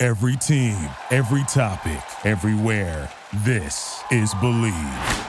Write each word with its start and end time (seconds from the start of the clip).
Every 0.00 0.36
team, 0.36 0.76
every 1.10 1.42
topic, 1.48 2.00
everywhere. 2.24 3.10
This 3.38 4.00
is 4.12 4.32
Bleav. 4.34 5.26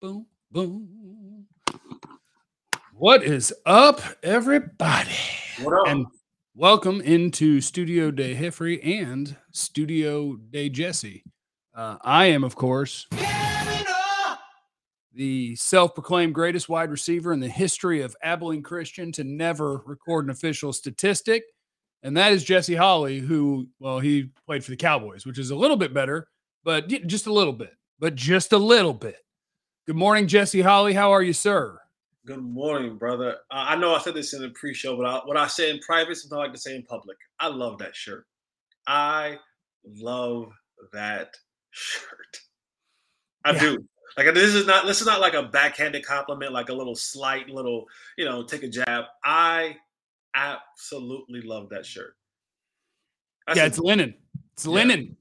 Boom, 0.00 0.24
boom. 0.50 1.46
What 2.94 3.22
is 3.22 3.52
up, 3.66 4.00
everybody? 4.22 5.10
What 5.60 5.74
up? 5.74 5.88
And 5.88 6.06
welcome 6.54 7.02
into 7.02 7.60
Studio 7.60 8.10
Day 8.10 8.34
Heffrey 8.34 8.82
and 8.82 9.36
Studio 9.52 10.36
Day 10.36 10.70
Jesse. 10.70 11.22
Uh, 11.74 11.98
I 12.00 12.26
am, 12.26 12.44
of 12.44 12.56
course, 12.56 13.06
the 15.18 15.56
self 15.56 15.94
proclaimed 15.94 16.32
greatest 16.32 16.68
wide 16.68 16.92
receiver 16.92 17.32
in 17.32 17.40
the 17.40 17.48
history 17.48 18.02
of 18.02 18.14
Abilene 18.22 18.62
Christian 18.62 19.10
to 19.12 19.24
never 19.24 19.78
record 19.78 20.24
an 20.24 20.30
official 20.30 20.72
statistic. 20.72 21.42
And 22.04 22.16
that 22.16 22.32
is 22.32 22.44
Jesse 22.44 22.76
Holley, 22.76 23.18
who, 23.18 23.66
well, 23.80 23.98
he 23.98 24.30
played 24.46 24.64
for 24.64 24.70
the 24.70 24.76
Cowboys, 24.76 25.26
which 25.26 25.40
is 25.40 25.50
a 25.50 25.56
little 25.56 25.76
bit 25.76 25.92
better, 25.92 26.28
but 26.62 26.86
just 26.86 27.26
a 27.26 27.32
little 27.32 27.52
bit, 27.52 27.72
but 27.98 28.14
just 28.14 28.52
a 28.52 28.58
little 28.58 28.94
bit. 28.94 29.16
Good 29.88 29.96
morning, 29.96 30.28
Jesse 30.28 30.60
Holley. 30.60 30.94
How 30.94 31.10
are 31.10 31.22
you, 31.22 31.32
sir? 31.32 31.80
Good 32.24 32.44
morning, 32.44 32.96
brother. 32.96 33.38
Uh, 33.50 33.66
I 33.70 33.74
know 33.74 33.96
I 33.96 33.98
said 33.98 34.14
this 34.14 34.34
in 34.34 34.42
the 34.42 34.50
pre-show, 34.50 34.96
but 34.96 35.04
I, 35.04 35.18
what 35.24 35.36
I 35.36 35.48
say 35.48 35.70
in 35.70 35.80
private, 35.80 36.16
something 36.16 36.38
I 36.38 36.42
like 36.42 36.52
to 36.52 36.60
say 36.60 36.76
in 36.76 36.84
public. 36.84 37.16
I 37.40 37.48
love 37.48 37.78
that 37.78 37.96
shirt. 37.96 38.24
I 38.86 39.38
love 39.84 40.52
that 40.92 41.34
shirt. 41.72 42.38
I 43.44 43.54
Yeah. 43.54 43.58
do. 43.58 43.88
Like 44.16 44.32
this 44.34 44.54
is 44.54 44.66
not 44.66 44.86
this 44.86 45.00
is 45.00 45.06
not 45.06 45.20
like 45.20 45.34
a 45.34 45.42
backhanded 45.44 46.04
compliment, 46.04 46.52
like 46.52 46.68
a 46.68 46.74
little 46.74 46.94
slight 46.94 47.48
little, 47.48 47.86
you 48.16 48.24
know, 48.24 48.42
take 48.42 48.62
a 48.62 48.68
jab. 48.68 49.04
I 49.24 49.76
absolutely 50.34 51.42
love 51.42 51.68
that 51.70 51.84
shirt. 51.86 52.14
That's 53.46 53.56
yeah, 53.56 53.64
a- 53.64 53.66
it's 53.66 53.78
linen. 53.78 54.14
It's 54.54 54.66
Yeah. 54.66 54.72
linen. 54.72 55.16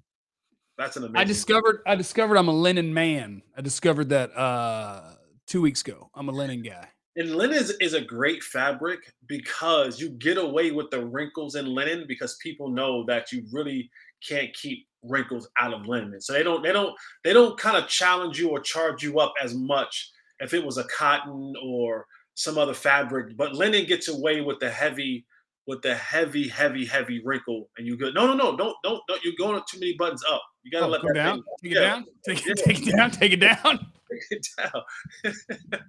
that's 0.78 0.96
an 0.98 1.04
amazing. 1.04 1.18
I 1.18 1.24
discovered 1.24 1.82
I 1.86 1.96
discovered 1.96 2.38
I'm 2.38 2.48
a 2.50 2.54
linen 2.54 2.94
man. 2.94 3.42
I 3.58 3.62
discovered 3.62 4.10
that 4.10 4.36
uh 4.38 5.16
two 5.48 5.62
weeks 5.62 5.82
ago. 5.82 6.10
I'm 6.14 6.30
a 6.30 6.32
linen 6.32 6.62
guy. 6.62 6.88
And 7.16 7.36
linen 7.36 7.58
is, 7.58 7.72
is 7.82 7.94
a 7.96 8.02
great 8.02 8.44
fabric 8.44 9.12
because 9.28 10.00
you 10.00 10.10
get 10.10 10.38
away 10.38 10.70
with 10.70 10.92
the 10.92 11.04
wrinkles 11.04 11.56
in 11.56 11.66
linen 11.66 12.06
because 12.08 12.36
people 12.44 12.70
know 12.70 13.04
that 13.06 13.32
you 13.32 13.44
really 13.52 13.90
can't 14.28 14.54
keep 14.54 14.86
wrinkles 15.10 15.48
out 15.60 15.74
of 15.74 15.88
linen. 15.88 16.20
So 16.22 16.34
they 16.34 16.44
don't 16.44 16.64
they 16.64 16.72
don't 16.72 16.96
they 17.24 17.34
don't 17.34 17.58
kind 17.60 17.78
of 17.78 17.88
challenge 17.88 18.40
you 18.40 18.50
or 18.50 18.60
charge 18.60 19.04
you 19.04 19.20
up 19.20 19.34
as 19.42 19.54
much 19.56 20.12
if 20.40 20.54
it 20.54 20.64
was 20.64 20.78
a 20.78 20.84
cotton 20.86 21.54
or 21.64 22.06
some 22.36 22.58
other 22.58 22.74
fabric. 22.74 23.36
But 23.38 23.54
linen 23.54 23.86
gets 23.86 24.08
away 24.08 24.42
with 24.42 24.60
the 24.60 24.70
heavy 24.70 25.26
with 25.68 25.82
the 25.82 25.94
heavy, 25.96 26.48
heavy, 26.48 26.86
heavy 26.86 27.22
wrinkle, 27.26 27.70
and 27.78 27.86
you 27.86 27.98
go, 27.98 28.10
no, 28.12 28.26
no, 28.26 28.34
no, 28.34 28.56
don't, 28.56 28.76
don't, 28.84 29.02
don't. 29.10 29.22
You're 29.22 29.34
going 29.38 29.62
too 29.70 29.80
many 29.82 29.96
buttons 29.98 30.24
up. 30.32 30.42
You 30.64 30.72
gotta 30.72 30.86
Oh, 30.86 30.90
let 30.90 31.02
go 31.02 31.08
that 31.10 31.14
down. 31.14 31.44
Take 31.62 31.72
it 31.74 31.76
down. 31.76 32.06
Take 32.26 32.46
Yeah. 32.46 32.52
it, 32.54 32.60
take 32.64 32.88
it 32.88 32.96
down. 32.96 33.12
Take 33.12 33.34
it 33.34 33.40
down. 33.42 33.92
Take 34.10 34.32
it 34.32 34.48
down. 34.58 35.82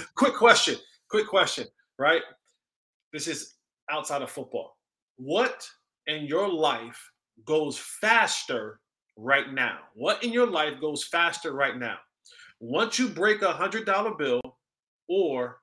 quick 0.14 0.34
question. 0.34 0.76
Quick 1.10 1.26
question. 1.28 1.66
Right. 1.98 2.22
This 3.12 3.26
is 3.28 3.54
outside 3.90 4.22
of 4.22 4.30
football. 4.30 4.76
What 5.16 5.68
in 6.06 6.24
your 6.24 6.48
life 6.48 6.98
goes 7.44 7.78
faster 7.78 8.80
right 9.16 9.52
now? 9.52 9.78
What 9.94 10.22
in 10.24 10.32
your 10.32 10.46
life 10.46 10.80
goes 10.80 11.04
faster 11.04 11.52
right 11.52 11.76
now? 11.76 11.96
Once 12.60 12.98
you 12.98 13.08
break 13.08 13.42
a 13.42 13.52
hundred 13.52 13.84
dollar 13.86 14.14
bill 14.14 14.40
or 15.08 15.58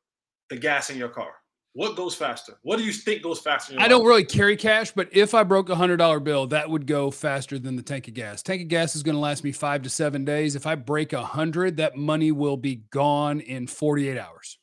the 0.50 0.58
gas 0.58 0.90
in 0.90 0.98
your 0.98 1.10
car, 1.10 1.34
what 1.76 1.96
goes 1.96 2.14
faster? 2.14 2.54
What 2.62 2.78
do 2.78 2.84
you 2.84 2.92
think 2.92 3.24
goes 3.24 3.40
faster? 3.40 3.76
I 3.80 3.88
don't 3.88 4.06
really 4.06 4.24
carry 4.24 4.56
cash, 4.56 4.92
but 4.92 5.10
if 5.12 5.34
I 5.34 5.44
broke 5.44 5.70
a 5.70 5.76
hundred 5.76 5.98
dollar 5.98 6.20
bill, 6.20 6.46
that 6.48 6.70
would 6.70 6.86
go 6.86 7.10
faster 7.10 7.58
than 7.58 7.76
the 7.76 7.82
tank 7.82 8.08
of 8.08 8.14
gas. 8.14 8.44
Tank 8.44 8.62
of 8.62 8.68
gas 8.68 8.96
is 8.96 9.02
going 9.02 9.16
to 9.16 9.20
last 9.20 9.44
me 9.44 9.52
five 9.52 9.82
to 9.82 9.90
seven 9.90 10.24
days. 10.24 10.56
If 10.56 10.68
I 10.68 10.76
break 10.76 11.14
a 11.14 11.24
hundred, 11.24 11.78
that 11.78 11.96
money 11.96 12.32
will 12.32 12.58
be 12.58 12.84
gone 12.92 13.40
in 13.40 13.66
48 13.66 14.20
hours. 14.20 14.60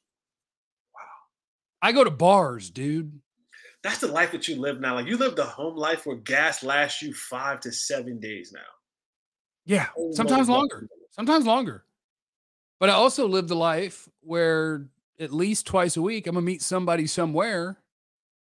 Wow. 0.95 1.01
I 1.83 1.91
go 1.91 2.05
to 2.05 2.11
bars, 2.11 2.71
dude. 2.71 3.21
That's 3.83 3.99
the 3.99 4.09
life 4.09 4.33
that 4.33 4.47
you 4.47 4.57
live 4.57 4.81
now. 4.81 4.95
Like 4.95 5.07
you 5.07 5.17
live 5.17 5.37
the 5.37 5.45
home 5.45 5.77
life 5.77 6.05
where 6.07 6.17
gas 6.17 6.63
lasts 6.63 7.01
you 7.03 7.15
five 7.15 7.61
to 7.61 7.73
seven 7.73 8.21
days 8.21 8.53
now. 8.53 8.61
Yeah, 9.65 9.89
Oh, 9.97 10.13
sometimes 10.13 10.49
no. 10.49 10.59
longer, 10.59 10.89
sometimes 11.11 11.47
longer. 11.47 11.85
But 12.79 12.91
I 12.91 12.95
also 12.95 13.27
live 13.29 13.49
the 13.49 13.57
life 13.57 14.09
where 14.21 14.87
at 15.19 15.33
least 15.33 15.67
twice 15.67 15.97
a 15.97 16.03
week 16.03 16.27
I'm 16.27 16.35
gonna 16.35 16.45
meet 16.45 16.63
somebody 16.63 17.07
somewhere, 17.07 17.79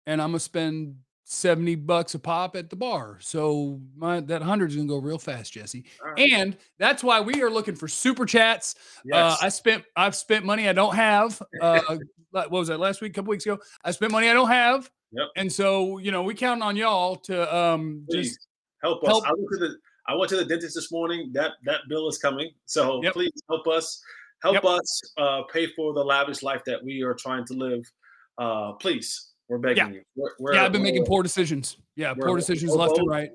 and 0.06 0.20
I'm 0.20 0.30
gonna 0.30 0.40
spend 0.40 0.96
seventy 1.24 1.76
bucks 1.76 2.14
a 2.14 2.18
pop 2.18 2.56
at 2.56 2.68
the 2.68 2.76
bar. 2.76 3.18
So 3.20 3.80
my 3.96 4.20
that 4.20 4.42
hundred's 4.42 4.74
gonna 4.74 4.88
go 4.88 4.98
real 4.98 5.18
fast, 5.18 5.52
Jesse. 5.52 5.84
Right. 6.02 6.32
And 6.32 6.56
that's 6.78 7.04
why 7.04 7.20
we 7.20 7.42
are 7.42 7.50
looking 7.50 7.76
for 7.76 7.88
super 7.88 8.26
chats. 8.26 8.74
Yes. 9.04 9.16
Uh, 9.42 9.46
I 9.46 9.48
spent 9.50 9.84
I've 9.96 10.14
spent 10.14 10.44
money 10.44 10.68
I 10.68 10.72
don't 10.72 10.94
have. 10.94 11.40
Uh, 11.60 11.96
what 12.30 12.50
was 12.50 12.68
that 12.68 12.80
last 12.80 13.00
week? 13.00 13.12
A 13.12 13.14
couple 13.14 13.30
weeks 13.30 13.44
ago, 13.46 13.58
I 13.84 13.90
spent 13.92 14.12
money 14.12 14.28
I 14.28 14.34
don't 14.34 14.48
have. 14.48 14.90
Yep. 15.12 15.28
And 15.36 15.52
so 15.52 15.98
you 15.98 16.10
know 16.10 16.22
we 16.22 16.34
count 16.34 16.62
on 16.62 16.76
y'all 16.76 17.16
to 17.16 17.54
um 17.54 18.04
Please 18.10 18.30
just 18.30 18.48
help 18.82 19.02
us. 19.04 19.08
help- 19.08 19.26
I 19.26 19.32
went 19.32 19.48
to 19.52 19.58
the 19.58 19.76
I 20.08 20.14
went 20.16 20.30
to 20.30 20.36
the 20.36 20.44
dentist 20.44 20.74
this 20.74 20.90
morning. 20.90 21.30
That 21.32 21.52
that 21.64 21.80
bill 21.88 22.08
is 22.08 22.18
coming. 22.18 22.50
So 22.66 23.02
Yep. 23.02 23.12
please 23.12 23.42
help 23.48 23.66
us. 23.68 24.02
Help 24.42 24.54
Yep. 24.54 24.64
us 24.64 25.00
uh, 25.18 25.42
pay 25.52 25.68
for 25.68 25.92
the 25.94 26.04
lavish 26.04 26.42
life 26.42 26.62
that 26.66 26.82
we 26.82 27.02
are 27.02 27.14
trying 27.14 27.44
to 27.46 27.54
live. 27.54 27.84
Uh, 28.38 28.72
please, 28.72 29.30
we're 29.48 29.58
begging 29.58 29.94
you. 29.94 30.02
We're, 30.16 30.30
we're, 30.40 30.54
yeah 30.54 30.64
I've 30.64 30.72
been 30.72 30.82
making 30.82 31.04
poor 31.04 31.22
decisions. 31.22 31.76
Yeah, 31.94 32.12
poor 32.14 32.36
decisions 32.36 32.72
left 32.74 32.98
and 32.98 33.08
right. 33.08 33.30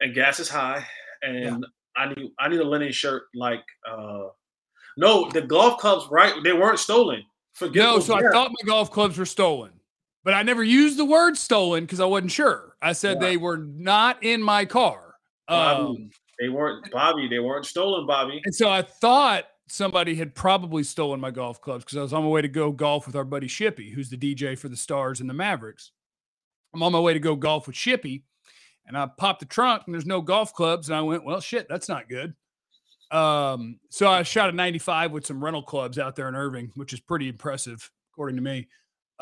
and 0.00 0.14
gas 0.14 0.38
is 0.38 0.48
high, 0.48 0.86
and 1.22 1.66
I 1.96 2.14
need 2.14 2.30
I 2.38 2.48
need 2.48 2.60
a 2.60 2.64
linen 2.64 2.92
shirt. 2.92 3.24
Like, 3.34 3.64
uh, 3.90 4.26
no, 4.96 5.28
the 5.30 5.42
golf 5.42 5.80
clubs, 5.80 6.06
right? 6.10 6.34
They 6.44 6.52
weren't 6.52 6.78
stolen. 6.78 7.24
Forget 7.54 7.82
No, 7.82 7.98
so 7.98 8.14
I 8.14 8.22
thought 8.30 8.50
my 8.50 8.66
golf 8.66 8.90
clubs 8.92 9.18
were 9.18 9.26
stolen, 9.26 9.72
but 10.24 10.34
I 10.34 10.42
never 10.42 10.62
used 10.62 10.98
the 10.98 11.04
word 11.04 11.36
stolen 11.36 11.84
because 11.84 12.00
I 12.00 12.04
wasn't 12.04 12.32
sure. 12.32 12.76
I 12.80 12.92
said 12.92 13.18
Yeah. 13.20 13.28
they 13.28 13.36
were 13.36 13.56
not 13.58 14.22
in 14.22 14.42
my 14.42 14.64
car. 14.64 15.14
Bobby, 15.48 15.80
Um, 15.84 16.10
they 16.38 16.48
weren't 16.48 16.90
Bobby. 16.90 17.28
They 17.28 17.38
weren't 17.40 17.66
stolen, 17.66 18.06
Bobby. 18.06 18.40
and 18.44 18.54
so 18.54 18.68
I 18.70 18.82
thought 18.82 19.44
somebody 19.68 20.14
had 20.16 20.34
probably 20.34 20.82
stolen 20.82 21.20
my 21.20 21.30
golf 21.30 21.60
clubs 21.60 21.84
because 21.84 21.96
I 21.98 22.02
was 22.02 22.12
on 22.12 22.22
my 22.24 22.28
way 22.28 22.42
to 22.42 22.48
go 22.48 22.72
golf 22.72 23.06
with 23.06 23.16
our 23.16 23.24
buddy 23.24 23.46
Shippy, 23.48 23.92
who's 23.92 24.10
the 24.10 24.16
DJ 24.16 24.54
for 24.58 24.68
the 24.68 24.76
Stars 24.76 25.20
and 25.20 25.28
the 25.30 25.34
Mavericks. 25.34 25.92
I'm 26.74 26.82
on 26.82 26.92
my 26.92 27.00
way 27.00 27.12
to 27.14 27.20
go 27.20 27.36
golf 27.36 27.66
with 27.66 27.76
Shippy, 27.76 28.22
and 28.86 28.96
I 28.96 29.06
popped 29.06 29.40
the 29.40 29.46
trunk 29.46 29.82
and 29.86 29.94
there's 29.94 30.06
no 30.06 30.20
golf 30.20 30.52
clubs, 30.54 30.88
and 30.88 30.96
I 30.96 31.02
went, 31.02 31.24
well, 31.24 31.40
shit, 31.40 31.68
that's 31.68 31.88
not 31.88 32.08
good. 32.08 32.34
Um, 33.10 33.78
so 33.90 34.08
I 34.08 34.22
shot 34.22 34.48
a 34.48 34.52
95 34.52 35.12
with 35.12 35.26
some 35.26 35.42
rental 35.44 35.62
clubs 35.62 35.98
out 35.98 36.16
there 36.16 36.28
in 36.28 36.34
Irving, 36.34 36.72
which 36.76 36.92
is 36.94 37.00
pretty 37.00 37.28
impressive, 37.28 37.90
according 38.12 38.36
to 38.36 38.42
me. 38.42 38.68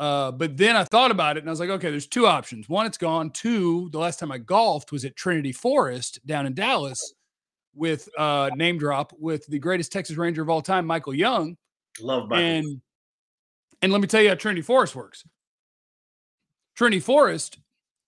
Uh, 0.01 0.31
but 0.31 0.57
then 0.57 0.75
I 0.75 0.83
thought 0.83 1.11
about 1.11 1.37
it 1.37 1.41
and 1.41 1.49
I 1.49 1.51
was 1.51 1.59
like, 1.59 1.69
okay, 1.69 1.91
there's 1.91 2.07
two 2.07 2.25
options. 2.25 2.67
One, 2.67 2.87
it's 2.87 2.97
gone. 2.97 3.29
Two, 3.29 3.87
the 3.91 3.99
last 3.99 4.17
time 4.17 4.31
I 4.31 4.39
golfed 4.39 4.91
was 4.91 5.05
at 5.05 5.15
Trinity 5.15 5.51
Forest 5.51 6.25
down 6.25 6.47
in 6.47 6.55
Dallas 6.55 7.13
with 7.75 8.09
uh 8.17 8.49
name 8.55 8.79
drop 8.79 9.13
with 9.19 9.45
the 9.45 9.59
greatest 9.59 9.91
Texas 9.91 10.17
Ranger 10.17 10.41
of 10.41 10.49
all 10.49 10.63
time, 10.63 10.87
Michael 10.87 11.13
Young. 11.13 11.55
Love 12.01 12.29
Michael. 12.29 12.43
And 12.43 12.81
and 13.83 13.91
let 13.91 14.01
me 14.01 14.07
tell 14.07 14.23
you 14.23 14.29
how 14.29 14.35
Trinity 14.35 14.63
Forest 14.63 14.95
works. 14.95 15.23
Trinity 16.75 16.99
Forest 16.99 17.59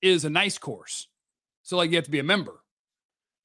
is 0.02 0.26
a 0.26 0.32
nice 0.32 0.58
course. 0.58 1.08
So 1.62 1.78
like 1.78 1.92
you 1.92 1.98
have 1.98 2.06
to 2.06 2.12
be 2.12 2.18
a 2.18 2.24
member. 2.24 2.64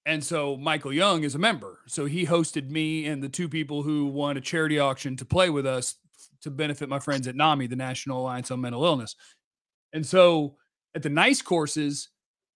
And 0.06 0.24
so 0.24 0.56
Michael 0.56 0.94
Young 0.94 1.22
is 1.22 1.34
a 1.34 1.38
member. 1.38 1.80
So 1.86 2.06
he 2.06 2.24
hosted 2.24 2.70
me 2.70 3.04
and 3.04 3.22
the 3.22 3.28
two 3.28 3.46
people 3.46 3.82
who 3.82 4.06
won 4.06 4.38
a 4.38 4.40
charity 4.40 4.78
auction 4.78 5.16
to 5.16 5.26
play 5.26 5.50
with 5.50 5.66
us 5.66 5.96
to 6.42 6.50
benefit 6.50 6.88
my 6.88 6.98
friends 6.98 7.26
at 7.28 7.36
NAMI, 7.36 7.66
the 7.68 7.76
National 7.76 8.20
Alliance 8.20 8.50
on 8.50 8.60
Mental 8.60 8.84
Illness. 8.84 9.14
And 9.92 10.04
so 10.06 10.56
at 10.94 11.02
the 11.02 11.10
nice 11.10 11.42
courses, 11.42 12.08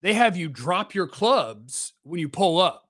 they 0.03 0.14
have 0.14 0.37
you 0.37 0.49
drop 0.49 0.94
your 0.94 1.06
clubs 1.06 1.94
when 2.03 2.20
you 2.20 2.29
pull 2.29 2.61
up. 2.61 2.88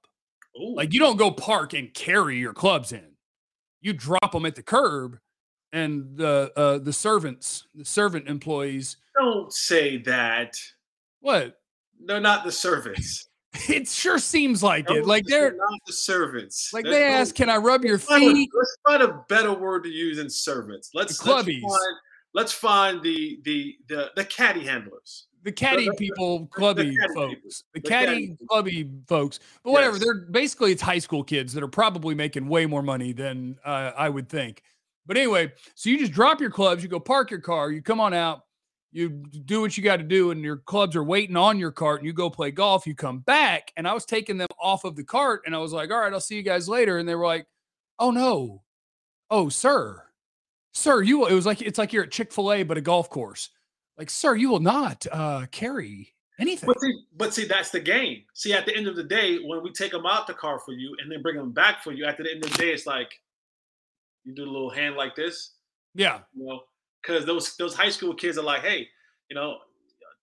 Ooh, 0.61 0.75
Like 0.77 0.93
you 0.93 0.99
don't 1.01 1.17
go 1.19 1.31
park 1.31 1.73
and 1.75 1.93
carry 1.95 2.39
your 2.39 2.53
clubs 2.55 2.93
in. 2.93 3.13
you 3.81 3.93
drop 3.93 4.33
them 4.33 4.47
at 4.47 4.55
the 4.55 4.63
curb, 4.63 5.19
and 5.73 6.17
the 6.17 6.53
uh, 6.57 6.79
the 6.79 6.93
servants, 6.93 7.67
the 7.75 7.85
servant 7.85 8.29
employees. 8.29 8.97
Don't 9.19 9.53
say 9.53 9.97
that. 10.03 10.55
What? 11.21 11.59
They're 12.05 12.21
not 12.21 12.45
the 12.45 12.53
servants. 12.53 13.29
It 13.69 13.87
sure 13.88 14.19
seems 14.19 14.62
like 14.62 14.90
it. 14.90 15.04
Like 15.06 15.25
they're 15.26 15.54
not 15.54 15.78
the 15.87 15.93
servants. 15.93 16.72
like 16.72 16.84
There's 16.84 16.94
they 16.96 17.00
no- 17.08 17.14
ask, 17.16 17.34
"Can 17.34 17.50
I 17.50 17.56
rub 17.58 17.84
your 17.84 17.96
a- 17.96 17.99
feet?" 17.99 18.49
Let's 18.54 18.76
find 18.87 19.02
a 19.02 19.25
better 19.28 19.52
word 19.52 19.84
to 19.84 19.90
use 19.90 20.16
than 20.16 20.31
servants. 20.31 20.90
Let's, 20.94 21.19
The 21.19 21.31
let's 21.34 21.46
clubbies. 21.49 21.60
find, 21.60 21.96
let's 22.32 22.52
find 22.52 23.02
the 23.02 23.40
the 23.44 23.76
the 23.88 24.10
the 24.16 24.25
caddy 24.25 24.64
handlers. 24.64 25.26
the 25.43 25.52
caddy 25.52 25.90
people, 25.99 26.46
clubby 26.46 26.96
caddy 26.96 27.14
folks, 27.14 27.34
people. 27.34 27.50
the 27.75 27.81
The 27.81 27.88
caddy 27.88 28.06
caddy 28.28 28.37
clubby 28.49 28.90
folks. 29.06 29.40
But 29.62 29.72
whatever, 29.72 29.96
Yes. 29.96 30.04
they're 30.04 30.14
basically 30.31 30.72
it's 30.72 30.81
high 30.82 30.99
school 31.00 31.22
kids 31.22 31.52
that 31.52 31.62
are 31.62 31.69
probably 31.69 32.14
making 32.14 32.49
way 32.49 32.64
more 32.64 32.82
money 32.82 33.12
than 33.12 33.58
uh, 33.66 33.93
I 33.96 34.08
would 34.08 34.28
think. 34.31 34.62
But 35.04 35.16
anyway, 35.19 35.52
so 35.75 35.90
you 35.90 35.99
just 35.99 36.12
drop 36.12 36.40
your 36.40 36.50
clubs, 36.50 36.82
you 36.82 36.88
go 36.88 37.00
park 37.00 37.31
your 37.31 37.40
car, 37.40 37.70
you 37.72 37.82
come 37.82 38.00
on 38.00 38.14
out, 38.14 38.44
you 38.93 39.09
do 39.09 39.61
what 39.62 39.77
you 39.77 39.83
got 39.83 39.97
to 39.97 40.03
do, 40.03 40.31
and 40.31 40.43
your 40.43 40.59
clubs 40.59 40.94
are 40.94 41.05
waiting 41.05 41.37
on 41.37 41.59
your 41.59 41.73
cart, 41.73 42.00
and 42.00 42.06
you 42.06 42.12
go 42.12 42.29
play 42.29 42.50
golf. 42.50 42.87
You 42.87 42.94
come 42.94 43.21
back, 43.21 43.73
and 43.77 43.89
I 43.89 43.94
was 43.94 44.05
taking 44.05 44.37
them 44.37 44.49
off 44.61 44.85
of 44.85 44.97
the 44.97 45.05
cart, 45.05 45.43
and 45.47 45.55
I 45.55 45.59
was 45.59 45.73
like, 45.73 45.91
"All 45.91 46.00
right, 46.00 46.12
I'll 46.12 46.21
see 46.21 46.37
you 46.37 46.43
guys 46.43 46.69
later." 46.69 46.99
And 46.99 47.09
they 47.09 47.15
were 47.15 47.27
like, 47.27 47.47
"Oh 47.99 48.11
no, 48.11 48.62
oh 49.31 49.49
sir, 49.49 50.05
sir, 50.73 51.03
you." 51.03 51.27
It 51.27 51.33
was 51.35 51.47
like 51.47 51.62
it's 51.62 51.79
like 51.79 51.93
you're 51.93 52.05
at 52.05 52.11
Chick 52.11 52.33
Fil 52.33 52.53
A, 52.53 52.62
but 52.62 52.77
a 52.77 52.83
golf 52.83 53.09
course. 53.09 53.50
Like, 53.97 54.11
sir, 54.11 54.37
you 54.37 54.49
will 54.50 54.61
not 54.61 55.06
uh, 55.11 55.47
carry 55.50 56.15
anything. 56.38 56.67
But 56.67 56.81
see, 56.81 56.93
but 57.17 57.35
see, 57.35 57.45
that's 57.47 57.71
the 57.71 57.81
game. 57.81 58.25
See, 58.35 58.53
at 58.53 58.67
the 58.67 58.77
end 58.77 58.88
of 58.88 58.97
the 58.97 59.05
day, 59.05 59.38
when 59.38 59.62
we 59.62 59.73
take 59.73 59.93
them 59.93 60.06
out 60.06 60.27
the 60.27 60.35
car 60.35 60.59
for 60.59 60.73
you 60.73 60.97
and 61.00 61.11
then 61.11 61.23
bring 61.23 61.37
them 61.37 61.53
back 61.53 61.83
for 61.83 61.93
you, 61.93 62.05
at 62.05 62.17
the 62.19 62.31
end 62.31 62.45
of 62.45 62.50
the 62.50 62.59
day, 62.59 62.73
it's 62.73 62.87
like 62.87 63.11
you 64.25 64.35
do 64.35 64.45
a 64.45 64.50
little 64.50 64.71
hand 64.71 64.97
like 64.97 65.15
this, 65.15 65.53
Yeah. 65.95 66.21
you 66.35 66.47
know, 66.47 66.62
because 67.02 67.25
those 67.25 67.56
those 67.56 67.75
high 67.75 67.90
school 67.90 68.14
kids 68.14 68.38
are 68.38 68.44
like, 68.44 68.62
hey, 68.62 68.88
you 69.28 69.34
know, 69.34 69.58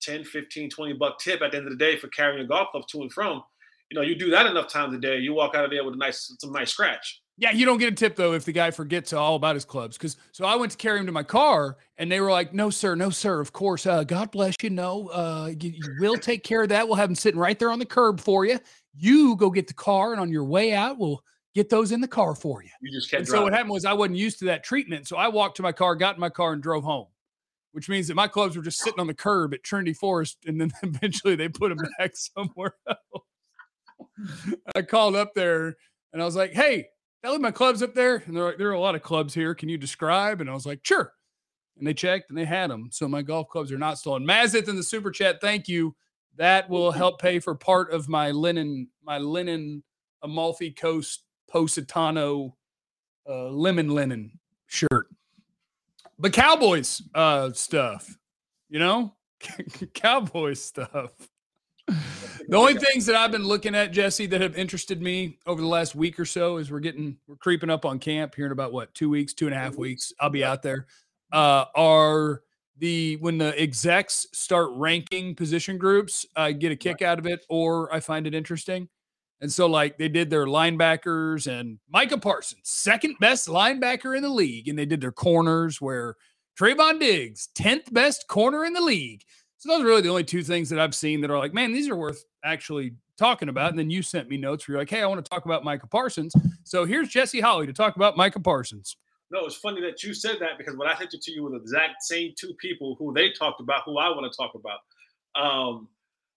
10, 0.01 0.23
15, 0.23 0.69
20 0.69 0.93
buck 0.93 1.19
tip 1.19 1.41
at 1.41 1.51
the 1.51 1.57
end 1.57 1.67
of 1.67 1.73
the 1.73 1.77
day 1.77 1.97
for 1.97 2.07
carrying 2.09 2.43
a 2.43 2.47
golf 2.47 2.69
club 2.71 2.83
to 2.87 3.01
and 3.01 3.11
from. 3.11 3.43
You 3.91 3.95
know, 3.95 4.01
you 4.05 4.15
do 4.15 4.29
that 4.29 4.45
enough 4.45 4.71
times 4.71 4.93
a 4.93 4.99
day, 4.99 5.17
you 5.17 5.33
walk 5.33 5.55
out 5.55 5.65
of 5.65 5.71
there 5.71 5.83
with 5.83 5.95
a 5.95 5.97
nice 5.97 6.35
some 6.39 6.51
nice 6.51 6.71
scratch. 6.71 7.21
Yeah, 7.37 7.51
you 7.51 7.65
don't 7.65 7.77
get 7.77 7.93
a 7.93 7.95
tip 7.95 8.17
though 8.17 8.33
if 8.33 8.43
the 8.43 8.51
guy 8.51 8.69
forgets 8.69 9.13
all 9.13 9.35
about 9.35 9.55
his 9.55 9.65
clubs. 9.65 9.97
Because 9.97 10.17
so 10.31 10.45
I 10.45 10.55
went 10.55 10.73
to 10.73 10.77
carry 10.77 10.99
him 10.99 11.05
to 11.05 11.11
my 11.11 11.23
car, 11.23 11.77
and 11.97 12.11
they 12.11 12.19
were 12.19 12.31
like, 12.31 12.53
"No, 12.53 12.69
sir, 12.69 12.95
no, 12.95 13.09
sir. 13.09 13.39
Of 13.39 13.53
course, 13.53 13.85
uh, 13.85 14.03
God 14.03 14.29
bless 14.29 14.55
you. 14.61 14.69
No, 14.69 15.07
uh, 15.07 15.51
you, 15.59 15.71
you 15.71 15.95
will 15.99 16.17
take 16.17 16.43
care 16.43 16.63
of 16.63 16.69
that. 16.69 16.87
We'll 16.87 16.97
have 16.97 17.09
him 17.09 17.15
sitting 17.15 17.39
right 17.39 17.57
there 17.57 17.71
on 17.71 17.79
the 17.79 17.85
curb 17.85 18.19
for 18.19 18.45
you. 18.45 18.59
You 18.93 19.37
go 19.37 19.49
get 19.49 19.67
the 19.67 19.73
car, 19.73 20.11
and 20.11 20.21
on 20.21 20.29
your 20.29 20.43
way 20.43 20.73
out, 20.73 20.99
we'll 20.99 21.23
get 21.55 21.69
those 21.69 21.91
in 21.91 22.01
the 22.01 22.07
car 22.07 22.35
for 22.35 22.63
you." 22.63 22.69
You 22.81 22.91
just 22.91 23.11
And 23.13 23.27
so 23.27 23.43
what 23.43 23.53
happened 23.53 23.71
was 23.71 23.85
I 23.85 23.93
wasn't 23.93 24.17
used 24.17 24.39
to 24.39 24.45
that 24.45 24.63
treatment, 24.63 25.07
so 25.07 25.17
I 25.17 25.27
walked 25.27 25.57
to 25.57 25.63
my 25.63 25.71
car, 25.71 25.95
got 25.95 26.15
in 26.15 26.21
my 26.21 26.29
car, 26.29 26.53
and 26.53 26.61
drove 26.61 26.83
home. 26.83 27.07
Which 27.71 27.87
means 27.87 28.07
that 28.07 28.15
my 28.15 28.27
clubs 28.27 28.57
were 28.57 28.63
just 28.63 28.79
sitting 28.79 28.99
on 28.99 29.05
the 29.05 29.13
curb 29.13 29.53
at 29.53 29.63
Trinity 29.63 29.93
Forest, 29.93 30.39
and 30.47 30.59
then 30.59 30.71
eventually 30.83 31.35
they 31.35 31.49
put 31.49 31.69
them 31.69 31.87
back 31.97 32.15
somewhere 32.15 32.75
else. 32.87 33.25
I 34.75 34.81
called 34.81 35.15
up 35.15 35.33
there 35.35 35.77
and 36.13 36.21
I 36.21 36.25
was 36.25 36.35
like, 36.35 36.53
"Hey, 36.53 36.87
I 37.23 37.31
leave 37.31 37.41
my 37.41 37.51
clubs 37.51 37.83
up 37.83 37.93
there." 37.93 38.23
And 38.25 38.35
they're 38.35 38.43
like, 38.43 38.57
"There 38.57 38.69
are 38.69 38.73
a 38.73 38.79
lot 38.79 38.95
of 38.95 39.03
clubs 39.03 39.33
here. 39.33 39.53
Can 39.53 39.69
you 39.69 39.77
describe?" 39.77 40.41
And 40.41 40.49
I 40.49 40.53
was 40.53 40.65
like, 40.65 40.79
"Sure." 40.83 41.13
And 41.77 41.87
they 41.87 41.93
checked 41.93 42.29
and 42.29 42.37
they 42.37 42.45
had 42.45 42.69
them. 42.69 42.89
So 42.91 43.07
my 43.07 43.21
golf 43.21 43.47
clubs 43.47 43.71
are 43.71 43.77
not 43.77 43.97
stolen. 43.97 44.25
Mazit 44.25 44.67
in 44.67 44.75
the 44.75 44.83
super 44.83 45.11
chat, 45.11 45.39
thank 45.39 45.67
you. 45.67 45.95
That 46.35 46.69
will 46.69 46.91
help 46.91 47.21
pay 47.21 47.39
for 47.39 47.55
part 47.55 47.91
of 47.91 48.09
my 48.09 48.31
linen, 48.31 48.89
my 49.03 49.17
linen 49.17 49.83
Amalfi 50.21 50.71
Coast 50.71 51.23
Positano 51.49 52.55
uh, 53.27 53.49
lemon 53.49 53.89
linen 53.89 54.39
shirt. 54.67 55.07
But 56.17 56.33
Cowboys 56.33 57.01
uh, 57.15 57.51
stuff, 57.53 58.17
you 58.69 58.79
know, 58.79 59.13
Cowboys 59.93 60.61
stuff. 60.61 61.11
The 61.87 62.57
only 62.57 62.75
things 62.75 63.05
that 63.05 63.15
I've 63.15 63.31
been 63.31 63.43
looking 63.43 63.75
at, 63.75 63.91
Jesse, 63.91 64.25
that 64.27 64.41
have 64.41 64.57
interested 64.57 65.01
me 65.01 65.37
over 65.45 65.61
the 65.61 65.67
last 65.67 65.95
week 65.95 66.19
or 66.19 66.25
so 66.25 66.57
is 66.57 66.71
we're 66.71 66.79
getting 66.79 67.17
we're 67.27 67.35
creeping 67.35 67.69
up 67.69 67.85
on 67.85 67.99
camp 67.99 68.35
here 68.35 68.47
in 68.47 68.51
about 68.51 68.73
what 68.73 68.93
two 68.93 69.09
weeks, 69.09 69.33
two 69.33 69.45
and 69.45 69.55
a 69.55 69.57
half 69.57 69.77
weeks. 69.77 70.11
I'll 70.19 70.29
be 70.29 70.43
out 70.43 70.63
there. 70.63 70.87
Uh, 71.31 71.65
are 71.75 72.41
the 72.79 73.17
when 73.17 73.37
the 73.37 73.59
execs 73.59 74.25
start 74.33 74.69
ranking 74.73 75.35
position 75.35 75.77
groups, 75.77 76.25
I 76.35 76.51
get 76.53 76.71
a 76.71 76.75
kick 76.75 77.01
out 77.01 77.19
of 77.19 77.27
it, 77.27 77.45
or 77.49 77.93
I 77.93 77.99
find 77.99 78.25
it 78.25 78.33
interesting. 78.33 78.89
And 79.41 79.51
so, 79.51 79.67
like, 79.67 79.97
they 79.97 80.09
did 80.09 80.29
their 80.29 80.45
linebackers 80.45 81.47
and 81.47 81.79
Micah 81.89 82.17
Parsons, 82.17 82.61
second 82.63 83.15
best 83.19 83.47
linebacker 83.47 84.15
in 84.15 84.23
the 84.23 84.29
league. 84.29 84.67
And 84.67 84.77
they 84.77 84.85
did 84.85 85.01
their 85.01 85.11
corners 85.11 85.79
where 85.79 86.15
Trevon 86.59 86.99
Diggs, 86.99 87.47
10th 87.57 87.93
best 87.93 88.27
corner 88.27 88.65
in 88.65 88.73
the 88.73 88.81
league. 88.81 89.23
So, 89.57 89.69
those 89.69 89.81
are 89.81 89.87
really 89.87 90.01
the 90.01 90.09
only 90.09 90.23
two 90.25 90.43
things 90.43 90.69
that 90.69 90.79
I've 90.79 90.95
seen 90.95 91.21
that 91.21 91.31
are 91.31 91.37
like, 91.37 91.53
man, 91.53 91.71
these 91.71 91.87
are 91.87 91.95
worth 91.95 92.23
actually 92.43 92.93
talking 93.17 93.49
about. 93.49 93.69
And 93.69 93.79
then 93.79 93.89
you 93.89 94.01
sent 94.01 94.29
me 94.29 94.37
notes 94.37 94.67
where 94.67 94.73
you're 94.73 94.81
like, 94.81 94.89
hey, 94.89 95.01
I 95.01 95.07
want 95.07 95.23
to 95.23 95.29
talk 95.29 95.45
about 95.45 95.63
Micah 95.63 95.87
Parsons. 95.87 96.33
So, 96.63 96.85
here's 96.85 97.07
Jesse 97.07 97.39
Holley 97.39 97.67
to 97.67 97.73
talk 97.73 97.95
about 97.95 98.17
Micah 98.17 98.41
Parsons. 98.41 98.97
No, 99.31 99.45
it's 99.45 99.55
funny 99.55 99.79
that 99.81 100.03
you 100.03 100.13
said 100.13 100.37
that 100.39 100.57
because 100.57 100.75
when 100.75 100.87
I 100.87 100.97
sent 100.97 101.13
it 101.13 101.21
to 101.21 101.31
you 101.31 101.43
with 101.43 101.53
the 101.53 101.59
exact 101.59 102.01
same 102.01 102.33
two 102.37 102.53
people 102.55 102.95
who 102.97 103.13
they 103.13 103.31
talked 103.31 103.61
about, 103.61 103.83
who 103.85 103.97
I 103.99 104.09
want 104.09 104.31
to 104.31 104.35
talk 104.35 104.55
about. 104.55 104.79
Um, 105.35 105.87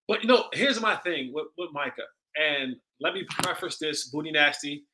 but 0.08 0.22
you 0.22 0.28
know, 0.28 0.44
here's 0.52 0.81
my 0.81 0.96
thing 0.96 1.32
with, 1.32 1.46
with 1.56 1.70
Micah, 1.72 2.02
and 2.37 2.76
let 3.00 3.14
me 3.14 3.25
preface 3.43 3.79
this, 3.79 4.08
Booty 4.08 4.31
Nasty, 4.32 4.84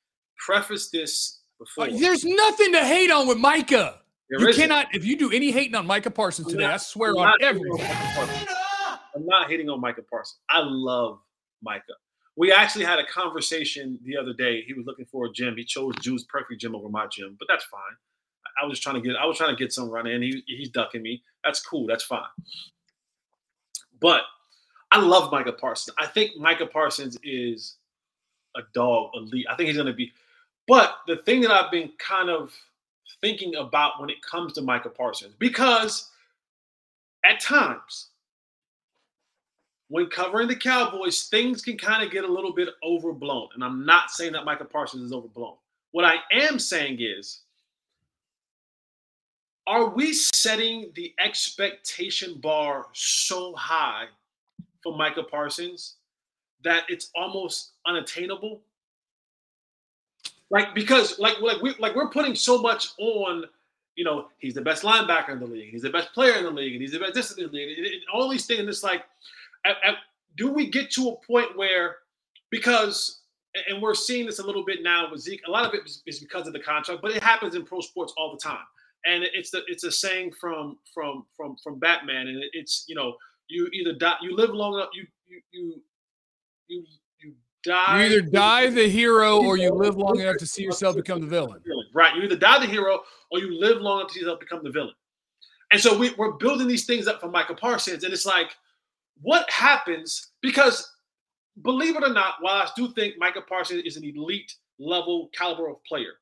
preface 0.46 0.90
this 0.90 1.40
Uh, 1.61 1.64
before. 1.64 1.99
there's 1.99 2.25
nothing 2.25 2.73
to 2.73 2.85
hate 2.85 3.11
on 3.11 3.26
with 3.26 3.38
Micah. 3.38 4.00
There 4.31 4.40
you 4.40 4.49
isn't. 4.49 4.62
cannot, 4.62 4.94
if 4.94 5.05
you 5.05 5.17
do 5.17 5.31
any 5.32 5.50
hating 5.50 5.75
on 5.75 5.87
Micah 5.87 6.11
Parsons 6.11 6.49
today, 6.49 6.64
not- 6.64 6.75
I 6.75 6.76
swear 6.76 7.11
I'm 7.12 7.19
on 7.19 7.35
everything. 7.40 7.87
I'm 9.14 9.26
not 9.26 9.49
hating 9.50 9.69
on 9.70 9.81
Micah 9.81 10.02
Parsons. 10.02 10.38
I 10.50 10.61
love 10.61 11.19
Micah. 11.62 11.82
We 12.37 12.52
actually 12.52 12.85
had 12.85 12.99
a 13.00 13.06
conversation 13.06 13.99
the 14.05 14.17
other 14.17 14.32
day. 14.32 14.62
He 14.62 14.73
was 14.75 14.87
looking 14.87 15.06
for 15.06 15.26
a 15.26 15.32
gym. 15.32 15.56
He 15.56 15.64
chose 15.64 15.94
Jew's 16.00 16.25
perfect 16.25 16.61
gym 16.61 16.75
over 16.76 16.88
my 16.88 17.06
gym, 17.08 17.34
but 17.38 17.49
that's 17.49 17.64
fine. 17.64 17.81
I 18.62 18.67
was 18.67 18.79
trying 18.79 18.94
to 18.96 19.00
get 19.00 19.17
I 19.17 19.25
was 19.26 19.37
trying 19.37 19.50
to 19.50 19.56
get 19.56 19.73
some 19.73 19.88
run 19.88 20.06
in. 20.06 20.23
He, 20.23 20.43
he's 20.46 20.69
ducking 20.70 21.02
me. 21.02 21.23
That's 21.44 21.61
cool. 21.61 21.87
That's 21.87 22.05
fine. 22.05 22.23
But 24.00 24.23
I 24.90 25.00
love 25.00 25.31
Micah 25.31 25.52
Parsons. 25.52 25.94
I 25.99 26.06
think 26.06 26.37
Micah 26.37 26.67
Parsons 26.67 27.19
is 27.23 27.76
a 28.56 28.61
dog 28.73 29.11
elite. 29.14 29.46
I 29.49 29.56
think 29.56 29.69
he's 29.69 29.76
going 29.76 29.87
to 29.87 29.93
be. 29.93 30.12
But 30.67 30.96
the 31.06 31.17
thing 31.17 31.40
that 31.43 31.50
I've 31.50 31.70
been 31.70 31.90
kind 31.99 32.31
of 32.31 32.55
thinking 33.20 33.56
about 33.56 34.00
when 34.00 34.11
it 34.11 34.23
comes 34.23 34.52
to 34.55 34.62
Micah 34.62 34.91
Parsons, 34.91 35.34
because 35.39 36.10
at 37.24 37.41
times 37.41 38.08
when 39.89 40.06
covering 40.06 40.48
the 40.48 40.56
Cowboys, 40.56 41.24
things 41.24 41.62
can 41.62 41.79
kind 41.79 42.03
of 42.03 42.10
get 42.10 42.24
a 42.24 42.32
little 42.32 42.53
bit 42.53 42.69
overblown. 42.84 43.48
And 43.55 43.65
I'm 43.65 43.84
not 43.86 44.10
saying 44.10 44.32
that 44.32 44.44
Micah 44.44 44.65
Parsons 44.65 45.05
is 45.05 45.12
overblown. 45.12 45.56
What 45.93 46.05
I 46.05 46.17
am 46.32 46.58
saying 46.58 46.98
is, 47.01 47.41
are 49.67 49.89
we 49.89 50.12
setting 50.12 50.91
the 50.94 51.15
expectation 51.19 52.41
bar 52.41 52.86
so 52.93 53.55
high 53.55 54.06
for 54.88 54.96
Micah 54.96 55.22
Parsons 55.22 55.96
that 56.64 56.84
it's 56.88 57.10
almost 57.14 57.72
unattainable? 57.86 58.60
Like 60.50 60.74
because 60.74 61.18
like 61.18 61.40
like 61.40 61.60
we 61.62 61.74
like 61.78 61.94
we're 61.94 62.08
putting 62.10 62.34
so 62.34 62.60
much 62.60 62.88
on, 62.98 63.44
you 63.96 64.04
know, 64.04 64.28
he's 64.38 64.54
the 64.54 64.62
best 64.62 64.82
linebacker 64.82 65.30
in 65.30 65.40
the 65.40 65.46
league, 65.46 65.70
he's 65.70 65.82
the 65.82 65.90
best 65.90 66.12
player 66.14 66.34
in 66.34 66.44
the 66.44 66.50
league, 66.50 66.72
and 66.72 66.80
he's 66.80 66.92
the 66.92 66.98
best 66.98 67.14
this 67.14 67.36
in 67.36 67.44
the 67.46 67.52
league, 67.52 67.78
and- 67.78 67.86
and 67.86 68.02
all 68.12 68.28
these 68.28 68.46
things. 68.46 68.66
It's 68.66 68.82
like, 68.82 69.04
at, 69.64 69.76
at- 69.84 69.96
do 70.36 70.50
we 70.50 70.68
get 70.70 70.90
to 70.92 71.08
a 71.10 71.16
point 71.26 71.56
where 71.56 71.96
because 72.50 73.20
and 73.68 73.82
we're 73.82 73.94
seeing 73.94 74.26
this 74.26 74.38
a 74.38 74.46
little 74.46 74.64
bit 74.64 74.82
now 74.82 75.10
with 75.10 75.20
Zeke. 75.20 75.40
A 75.48 75.50
lot 75.50 75.66
of 75.66 75.74
it 75.74 75.80
is, 76.06 76.20
because 76.20 76.46
of 76.46 76.52
the 76.52 76.60
contract, 76.60 77.02
but 77.02 77.10
it 77.10 77.22
happens 77.22 77.54
in 77.54 77.64
pro 77.64 77.80
sports 77.80 78.12
all 78.16 78.30
the 78.30 78.38
time. 78.38 78.64
And 79.04 79.24
it's 79.34 79.50
the 79.50 79.62
it's 79.68 79.84
a 79.84 79.90
saying 79.92 80.32
from 80.32 80.78
from 80.94 81.24
from 81.36 81.56
from 81.62 81.78
Batman, 81.78 82.28
and 82.28 82.42
it's 82.52 82.84
you 82.88 82.94
know 82.94 83.16
you 83.48 83.69
either 83.72 83.93
die 83.94 84.17
you 84.22 84.34
live 84.36 84.50
long 84.50 84.74
enough 84.74 84.90
you 84.93 85.06
you 85.26 85.40
you 85.52 85.82
you, 86.69 86.84
you 87.20 87.34
die 87.64 88.05
You 88.05 88.06
either 88.06 88.20
die 88.22 88.70
the 88.70 88.88
hero 88.88 89.38
or 89.43 89.56
you 89.56 89.72
live 89.72 89.96
long 89.96 90.20
enough 90.20 90.36
to 90.38 90.46
see 90.46 90.62
yourself 90.62 90.96
become 90.96 91.20
the 91.20 91.26
villain. 91.26 91.60
Right. 91.94 92.14
You 92.14 92.22
either 92.22 92.36
die 92.36 92.60
the 92.60 92.67
hero 92.67 93.00
or 93.31 93.38
you 93.38 93.58
live 93.58 93.81
long 93.81 94.00
enough 94.00 94.08
to 94.08 94.14
see 94.14 94.20
yourself 94.20 94.40
become 94.40 94.62
the 94.62 94.70
villain. 94.70 94.94
And 95.72 95.81
so 95.81 95.96
we, 95.96 96.14
we're 96.17 96.32
building 96.32 96.67
these 96.67 96.86
things 96.86 97.06
up 97.06 97.20
for 97.20 97.31
Micah 97.31 97.55
Parsons, 97.55 98.05
and 98.05 98.12
it's 98.12 98.24
like, 98.24 98.56
what 99.20 99.50
happens? 99.50 100.28
Because 100.40 100.90
believe 101.62 101.96
it 101.96 102.02
or 102.02 102.12
not, 102.12 102.36
while 102.40 102.55
I 102.55 102.69
do 102.76 102.90
think 102.93 103.19
Micah 103.19 103.43
Parsons 103.43 103.82
is 103.84 103.96
an 103.96 104.05
elite 104.05 104.55
level 104.78 105.28
caliber 105.34 105.69
of 105.69 105.82
player, 105.84 106.12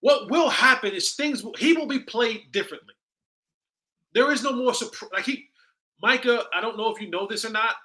what 0.00 0.30
will 0.30 0.48
happen 0.48 0.92
is 0.92 1.12
things 1.12 1.42
will, 1.42 1.54
he 1.58 1.74
will 1.74 1.86
be 1.86 1.98
played 1.98 2.50
differently. 2.52 2.94
There 4.14 4.32
is 4.32 4.42
no 4.42 4.52
more 4.52 4.72
surprise. 4.72 5.10
Like 5.12 5.24
he, 5.24 5.49
Micah, 6.02 6.44
I 6.54 6.60
don't 6.60 6.76
know 6.78 6.94
if 6.94 7.00
you 7.00 7.10
know 7.10 7.26
this 7.26 7.44
or 7.44 7.50
not. 7.50 7.76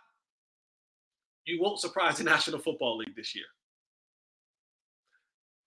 You 1.46 1.62
won't 1.62 1.80
surprise 1.80 2.18
the 2.18 2.24
National 2.26 2.60
Football 2.60 2.98
League 2.98 3.16
this 3.16 3.36
year. 3.36 3.46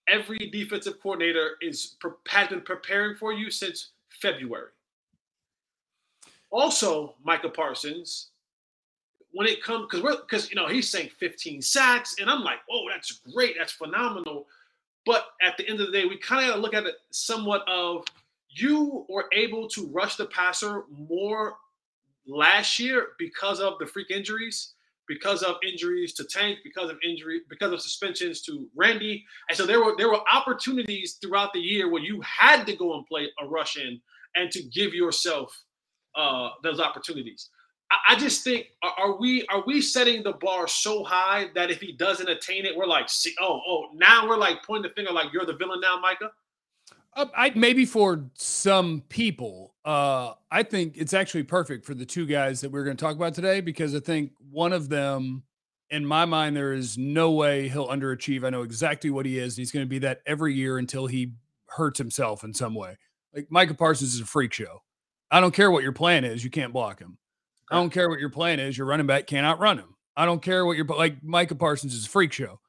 every 0.09 0.38
defensive 0.38 1.00
coordinator 1.02 1.52
is 1.62 1.97
has 2.28 2.49
been 2.49 2.62
preparing 2.62 3.17
for 3.17 3.33
you 3.33 3.50
since 3.50 3.90
February. 4.23 4.71
Also, 6.50 7.14
Micah 7.25 7.50
Parsons, 7.50 8.31
when 9.33 9.47
it 9.47 9.62
comes 9.62 9.87
because 9.87 10.02
we're 10.02 10.17
because 10.17 10.50
you 10.50 10.57
know 10.57 10.67
he's 10.69 10.90
saying 10.90 11.11
15 11.19 11.62
sacks, 11.62 12.17
and 12.21 12.31
I'm 12.31 12.43
like, 12.43 12.59
oh, 12.71 12.87
that's 12.90 13.21
great, 13.35 13.57
that's 13.59 13.73
phenomenal. 13.73 14.47
But 15.07 15.26
at 15.43 15.57
the 15.57 15.69
end 15.69 15.81
of 15.81 15.87
the 15.87 15.93
day, 15.93 16.07
we 16.07 16.19
kind 16.19 16.43
of 16.45 16.50
got 16.50 16.57
to 16.57 16.62
look 16.62 16.75
at 16.75 16.87
it 16.87 16.97
somewhat 17.11 17.64
of 17.69 18.05
you 18.50 19.07
were 19.09 19.26
able 19.33 19.69
to 19.71 19.87
rush 19.88 20.17
the 20.17 20.26
passer 20.26 20.85
more 20.90 21.57
last 22.28 22.78
year 22.78 23.08
because 23.18 23.61
of 23.61 23.78
the 23.78 23.87
freak 23.87 24.11
injuries, 24.11 24.75
because 25.08 25.42
of 25.42 25.56
injuries 25.66 26.12
to 26.12 26.25
Tank, 26.25 26.58
because 26.62 26.90
of 26.90 26.99
injury, 27.02 27.40
because 27.49 27.73
of 27.73 27.80
suspensions 27.80 28.42
to 28.42 28.68
Randy. 28.76 29.25
And 29.49 29.56
so 29.56 29.66
there 29.66 29.82
were 29.82 29.94
there 29.97 30.08
were 30.08 30.20
opportunities 30.32 31.18
throughout 31.20 31.52
the 31.52 31.61
year 31.61 31.90
where 31.90 32.02
you 32.02 32.20
had 32.20 32.66
to 32.66 32.76
go 32.76 32.94
and 32.94 33.06
play 33.06 33.28
a 33.40 33.47
rush 33.47 33.76
in 33.76 34.00
and 34.37 34.50
to 34.52 34.62
give 34.62 34.92
yourself 34.94 35.56
uh, 36.14 36.50
those 36.62 36.78
opportunities. 36.78 37.49
I, 37.90 37.97
I 38.11 38.16
just 38.16 38.44
think 38.44 38.66
are, 38.82 38.92
are, 38.99 39.18
we 39.18 39.47
are 39.47 39.64
we 39.66 39.80
setting 39.80 40.23
the 40.23 40.35
bar 40.35 40.68
so 40.68 41.02
high 41.02 41.47
that 41.54 41.70
if 41.70 41.80
he 41.80 41.92
doesn't 41.92 42.28
attain 42.28 42.66
it, 42.66 42.76
we're 42.76 42.87
like, 42.87 43.08
see, 43.08 43.35
oh, 43.40 43.61
oh, 43.66 43.87
now 43.94 44.28
we're 44.28 44.37
like 44.37 44.62
pointing 44.64 44.90
the 44.90 44.94
finger 44.94 45.12
like 45.12 45.32
you're 45.32 45.47
the 45.47 45.56
villain 45.56 45.80
now, 45.80 45.99
Micah. 46.00 46.30
Uh, 47.14 47.26
I 47.37 47.52
maybe 47.54 47.85
for 47.85 48.26
some 48.35 49.02
people, 49.08 49.75
uh, 49.88 50.35
I 50.50 50.64
think 50.64 50.99
it's 50.99 51.14
actually 51.14 51.45
perfect 51.45 51.87
for 51.87 51.95
the 51.95 52.04
two 52.04 52.26
guys 52.26 52.61
that 52.61 52.71
we're 52.71 52.85
going 52.85 52.99
to 52.99 53.02
talk 53.02 53.16
about 53.16 53.33
today 53.33 53.62
because 53.62 53.95
I 53.95 54.00
think 54.00 54.33
one 54.50 54.75
of 54.75 54.90
them, 54.90 55.45
in 55.88 56.04
my 56.04 56.26
mind, 56.26 56.54
there 56.54 56.75
is 56.75 56.99
no 56.99 57.30
way 57.30 57.71
he'll 57.71 57.88
underachieve. 57.88 58.45
I 58.45 58.50
know 58.50 58.61
exactly 58.61 59.09
what 59.09 59.25
he 59.25 59.38
is. 59.38 59.57
He's 59.57 59.73
going 59.73 59.87
to 59.87 59.88
be 59.88 60.00
that 60.00 60.21
every 60.26 60.52
year 60.52 60.76
until 60.76 61.07
he 61.07 61.33
hurts 61.68 61.97
himself 61.97 62.45
in 62.45 62.52
some 62.52 62.75
way. 62.75 62.99
Like 63.35 63.47
Micah 63.49 63.73
Parsons 63.73 64.14
is 64.14 64.21
a 64.21 64.26
freak 64.26 64.52
show. 64.52 64.83
I 65.30 65.40
don't 65.40 65.54
care 65.54 65.71
what 65.71 65.83
your 65.83 65.92
plan 65.92 66.23
is, 66.23 66.45
you 66.45 66.50
can't 66.50 66.75
block 66.75 66.99
him. 66.99 67.16
I 67.71 67.76
don't 67.76 67.88
care 67.88 68.11
what 68.11 68.21
your 68.21 68.28
plan 68.28 68.61
is, 68.61 68.76
your 68.76 68.87
running 68.87 69.07
back 69.07 69.26
can't 69.26 69.47
outrun 69.47 69.78
him. 69.78 69.97
I 70.18 70.26
don't 70.26 70.42
care 70.42 70.66
what 70.66 70.76
your 70.76 70.85
like 70.85 71.23
Micah 71.25 71.54
Parsons 71.54 71.95
is 71.95 72.04
a 72.04 72.11
freak 72.11 72.35
show. 72.35 72.61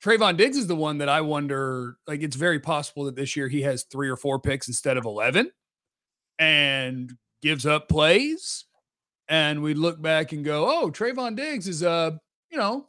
Trevon 0.00 0.36
Diggs 0.36 0.56
is 0.56 0.68
the 0.68 0.76
one 0.76 0.98
that 0.98 1.08
I 1.08 1.22
wonder, 1.22 1.96
like, 2.06 2.22
it's 2.22 2.36
very 2.36 2.60
possible 2.60 3.04
that 3.06 3.16
this 3.16 3.34
year 3.34 3.48
he 3.48 3.62
has 3.62 3.82
three 3.82 4.08
or 4.08 4.16
four 4.16 4.38
picks 4.38 4.68
instead 4.68 4.96
of 4.96 5.04
11 5.04 5.50
and 6.42 7.16
gives 7.40 7.66
up 7.66 7.88
plays. 7.88 8.64
And 9.28 9.62
we 9.62 9.74
look 9.74 10.02
back 10.02 10.32
and 10.32 10.44
go, 10.44 10.68
oh, 10.68 10.90
Trevon 10.90 11.36
Diggs 11.36 11.68
is 11.68 11.82
a, 11.82 12.18
you 12.50 12.58
know, 12.58 12.88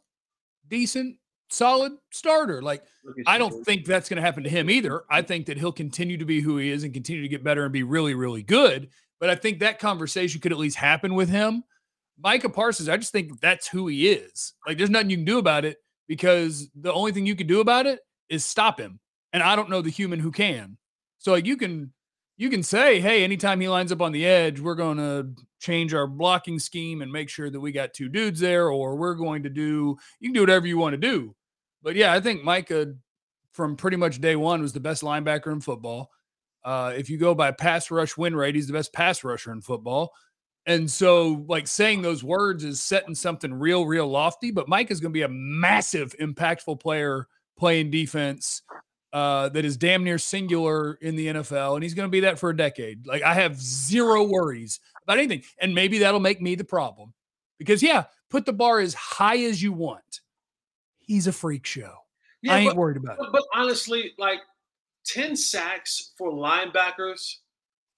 decent, 0.68 1.16
solid 1.48 1.92
starter. 2.10 2.60
Like, 2.60 2.82
I 3.26 3.38
don't 3.38 3.64
think 3.64 3.84
that's 3.84 4.08
going 4.08 4.16
to 4.16 4.22
happen 4.22 4.42
to 4.42 4.50
him 4.50 4.68
either. 4.68 5.04
I 5.08 5.22
think 5.22 5.46
that 5.46 5.56
he'll 5.56 5.72
continue 5.72 6.18
to 6.18 6.24
be 6.24 6.40
who 6.40 6.58
he 6.58 6.70
is 6.70 6.82
and 6.82 6.92
continue 6.92 7.22
to 7.22 7.28
get 7.28 7.44
better 7.44 7.62
and 7.62 7.72
be 7.72 7.84
really, 7.84 8.14
really 8.14 8.42
good. 8.42 8.88
But 9.20 9.30
I 9.30 9.36
think 9.36 9.60
that 9.60 9.78
conversation 9.78 10.40
could 10.40 10.52
at 10.52 10.58
least 10.58 10.76
happen 10.76 11.14
with 11.14 11.28
him. 11.28 11.62
Micah 12.22 12.48
Parsons, 12.48 12.88
I 12.88 12.96
just 12.96 13.12
think 13.12 13.40
that's 13.40 13.68
who 13.68 13.86
he 13.86 14.08
is. 14.08 14.54
Like, 14.66 14.76
there's 14.76 14.90
nothing 14.90 15.10
you 15.10 15.16
can 15.16 15.24
do 15.24 15.38
about 15.38 15.64
it 15.64 15.78
because 16.08 16.68
the 16.74 16.92
only 16.92 17.12
thing 17.12 17.24
you 17.24 17.36
can 17.36 17.46
do 17.46 17.60
about 17.60 17.86
it 17.86 18.00
is 18.28 18.44
stop 18.44 18.78
him. 18.78 18.98
And 19.32 19.42
I 19.42 19.56
don't 19.56 19.70
know 19.70 19.80
the 19.80 19.90
human 19.90 20.18
who 20.18 20.32
can. 20.32 20.76
So 21.18 21.32
like 21.32 21.46
you 21.46 21.56
can 21.56 21.92
you 22.36 22.50
can 22.50 22.62
say, 22.62 23.00
hey, 23.00 23.22
anytime 23.22 23.60
he 23.60 23.68
lines 23.68 23.92
up 23.92 24.02
on 24.02 24.12
the 24.12 24.26
edge, 24.26 24.60
we're 24.60 24.74
going 24.74 24.98
to 24.98 25.28
change 25.60 25.94
our 25.94 26.06
blocking 26.06 26.58
scheme 26.58 27.00
and 27.00 27.12
make 27.12 27.28
sure 27.28 27.48
that 27.48 27.60
we 27.60 27.72
got 27.72 27.94
two 27.94 28.08
dudes 28.08 28.40
there, 28.40 28.68
or 28.68 28.96
we're 28.96 29.14
going 29.14 29.44
to 29.44 29.50
do, 29.50 29.96
you 30.18 30.28
can 30.28 30.34
do 30.34 30.40
whatever 30.40 30.66
you 30.66 30.76
want 30.76 30.94
to 30.94 30.98
do. 30.98 31.34
But 31.82 31.94
yeah, 31.94 32.12
I 32.12 32.20
think 32.20 32.42
Micah 32.42 32.94
from 33.52 33.76
pretty 33.76 33.96
much 33.96 34.20
day 34.20 34.36
one 34.36 34.62
was 34.62 34.72
the 34.72 34.80
best 34.80 35.02
linebacker 35.02 35.52
in 35.52 35.60
football. 35.60 36.10
Uh, 36.64 36.92
if 36.96 37.08
you 37.08 37.18
go 37.18 37.34
by 37.34 37.52
pass 37.52 37.90
rush 37.90 38.16
win 38.16 38.34
rate, 38.34 38.54
he's 38.54 38.66
the 38.66 38.72
best 38.72 38.92
pass 38.92 39.22
rusher 39.22 39.52
in 39.52 39.60
football. 39.60 40.12
And 40.66 40.90
so, 40.90 41.44
like 41.46 41.68
saying 41.68 42.02
those 42.02 42.24
words 42.24 42.64
is 42.64 42.82
setting 42.82 43.14
something 43.14 43.52
real, 43.52 43.84
real 43.84 44.08
lofty. 44.08 44.50
But 44.50 44.68
Mike 44.68 44.90
is 44.90 44.98
going 44.98 45.12
to 45.12 45.18
be 45.18 45.22
a 45.22 45.28
massive, 45.28 46.16
impactful 46.18 46.80
player 46.80 47.28
playing 47.58 47.90
defense 47.90 48.62
uh, 49.14 49.48
that 49.50 49.64
is 49.64 49.78
damn 49.78 50.04
near 50.04 50.18
singular 50.18 50.94
in 50.94 51.16
the 51.16 51.28
NFL, 51.28 51.74
and 51.74 51.82
he's 51.82 51.94
going 51.94 52.06
to 52.06 52.10
be 52.12 52.20
that 52.20 52.38
for 52.38 52.50
a 52.50 52.56
decade. 52.56 53.06
Like 53.06 53.22
I 53.22 53.32
have 53.32 53.56
zero 53.58 54.24
worries 54.24 54.80
about 55.04 55.18
anything, 55.18 55.42
and 55.58 55.74
maybe 55.74 55.98
that'll 56.00 56.20
make 56.20 56.42
me 56.42 56.54
the 56.54 56.64
problem 56.64 57.14
because 57.58 57.82
yeah, 57.82 58.04
put 58.28 58.44
the 58.44 58.52
bar 58.52 58.80
as 58.80 58.92
high 58.92 59.38
as 59.38 59.62
you 59.62 59.72
want. 59.72 60.20
He's 60.98 61.26
a 61.26 61.32
freak 61.32 61.64
show. 61.64 61.94
Yeah, 62.42 62.54
I 62.54 62.58
ain't 62.58 62.70
but, 62.70 62.76
worried 62.76 62.96
about 62.98 63.16
but, 63.18 63.28
it. 63.28 63.32
But 63.32 63.44
honestly, 63.54 64.12
like 64.18 64.40
ten 65.06 65.34
sacks 65.34 66.12
for 66.18 66.30
linebackers 66.30 67.36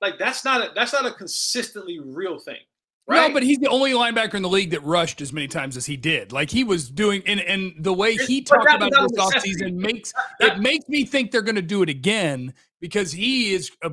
like 0.00 0.18
that's 0.18 0.44
not 0.44 0.61
a 0.61 0.73
that's 0.75 0.92
not 0.92 1.06
a 1.06 1.12
consistently 1.12 1.99
real 1.99 2.38
thing. 2.38 2.61
Right? 3.08 3.28
No, 3.28 3.34
but 3.34 3.44
he's 3.44 3.58
the 3.58 3.68
only 3.68 3.92
linebacker 3.92 4.34
in 4.34 4.42
the 4.42 4.48
league 4.48 4.70
that 4.70 4.82
rushed 4.82 5.20
as 5.20 5.32
many 5.32 5.46
times 5.46 5.76
as 5.76 5.86
he 5.86 5.96
did. 5.96 6.32
Like 6.32 6.50
he 6.50 6.64
was 6.64 6.90
doing, 6.90 7.22
and 7.26 7.40
and 7.40 7.72
the 7.78 7.92
way 7.92 8.16
he 8.16 8.42
talked 8.42 8.68
about 8.75 8.90
this 8.90 9.12
offseason 9.12 9.75
makes 9.75 10.12
it 10.40 10.58
makes 10.58 10.88
me 10.88 11.04
think 11.04 11.30
they're 11.30 11.42
going 11.42 11.54
to 11.54 11.62
do 11.62 11.82
it 11.82 11.88
again 11.88 12.52
because 12.80 13.12
he 13.12 13.54
is. 13.54 13.70
A, 13.82 13.92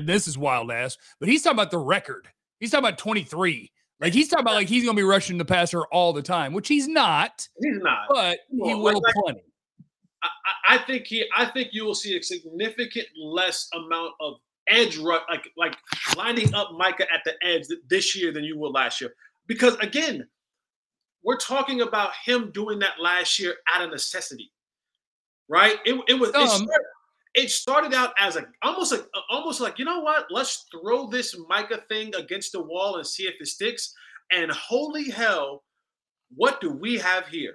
this 0.00 0.26
is 0.26 0.38
wild 0.38 0.70
ass, 0.70 0.96
but 1.20 1.28
he's 1.28 1.42
talking 1.42 1.58
about 1.58 1.70
the 1.70 1.78
record. 1.78 2.26
He's 2.58 2.70
talking 2.70 2.86
about 2.86 2.98
twenty 2.98 3.22
three. 3.22 3.70
Like 4.00 4.14
he's 4.14 4.28
talking 4.28 4.44
about 4.44 4.54
like 4.54 4.68
he's 4.68 4.84
going 4.84 4.96
to 4.96 5.00
be 5.00 5.06
rushing 5.06 5.36
the 5.36 5.44
passer 5.44 5.82
all 5.86 6.14
the 6.14 6.22
time, 6.22 6.54
which 6.54 6.68
he's 6.68 6.88
not. 6.88 7.46
He's 7.60 7.78
not, 7.82 8.06
but 8.08 8.38
he 8.50 8.74
will 8.74 8.94
like, 8.94 9.14
plenty. 9.14 9.42
I, 10.22 10.76
I 10.76 10.78
think 10.78 11.06
he. 11.06 11.24
I 11.36 11.46
think 11.46 11.68
you 11.72 11.84
will 11.84 11.94
see 11.94 12.16
a 12.16 12.22
significant 12.22 13.06
less 13.22 13.68
amount 13.74 14.12
of 14.20 14.34
edge 14.68 14.96
rush, 14.98 15.22
like 15.28 15.50
like 15.56 15.76
lining 16.16 16.54
up 16.54 16.70
Micah 16.76 17.06
at 17.12 17.22
the 17.24 17.34
edge 17.46 17.66
this 17.88 18.16
year 18.16 18.32
than 18.32 18.44
you 18.44 18.58
will 18.58 18.72
last 18.72 19.00
year. 19.00 19.14
Because 19.46 19.76
again, 19.76 20.26
we're 21.22 21.38
talking 21.38 21.80
about 21.80 22.10
him 22.24 22.50
doing 22.52 22.78
that 22.80 23.00
last 23.00 23.38
year 23.38 23.54
out 23.72 23.82
of 23.82 23.90
necessity, 23.90 24.52
right? 25.48 25.76
It, 25.84 26.00
it 26.08 26.14
was 26.14 26.30
it 26.30 26.48
started, 26.48 26.68
it 27.34 27.50
started, 27.50 27.94
out 27.94 28.12
as 28.18 28.36
a 28.36 28.46
almost 28.62 28.92
like 28.92 29.06
almost 29.30 29.60
like 29.60 29.78
you 29.78 29.84
know 29.84 30.00
what? 30.00 30.26
Let's 30.30 30.66
throw 30.70 31.08
this 31.08 31.36
Micah 31.48 31.82
thing 31.88 32.14
against 32.14 32.52
the 32.52 32.62
wall 32.62 32.96
and 32.96 33.06
see 33.06 33.24
if 33.24 33.34
it 33.40 33.46
sticks. 33.46 33.94
And 34.32 34.50
holy 34.50 35.10
hell, 35.10 35.62
what 36.34 36.60
do 36.60 36.70
we 36.70 36.98
have 36.98 37.26
here? 37.28 37.54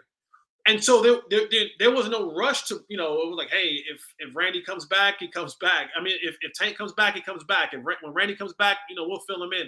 And 0.69 0.83
so 0.83 1.01
there, 1.01 1.15
there, 1.49 1.65
there, 1.79 1.91
was 1.91 2.09
no 2.09 2.31
rush 2.35 2.65
to, 2.65 2.83
you 2.89 2.97
know, 2.97 3.13
it 3.21 3.27
was 3.27 3.37
like, 3.37 3.49
hey, 3.49 3.81
if 3.91 4.01
if 4.19 4.35
Randy 4.35 4.61
comes 4.61 4.85
back, 4.85 5.15
he 5.19 5.27
comes 5.27 5.55
back. 5.55 5.89
I 5.97 6.03
mean, 6.03 6.15
if, 6.21 6.37
if 6.41 6.53
Tank 6.53 6.77
comes 6.77 6.93
back, 6.93 7.15
he 7.15 7.21
comes 7.21 7.43
back. 7.43 7.73
And 7.73 7.83
when 7.83 8.13
Randy 8.13 8.35
comes 8.35 8.53
back, 8.53 8.77
you 8.87 8.95
know, 8.95 9.07
we'll 9.07 9.21
fill 9.21 9.41
him 9.43 9.51
in. 9.51 9.67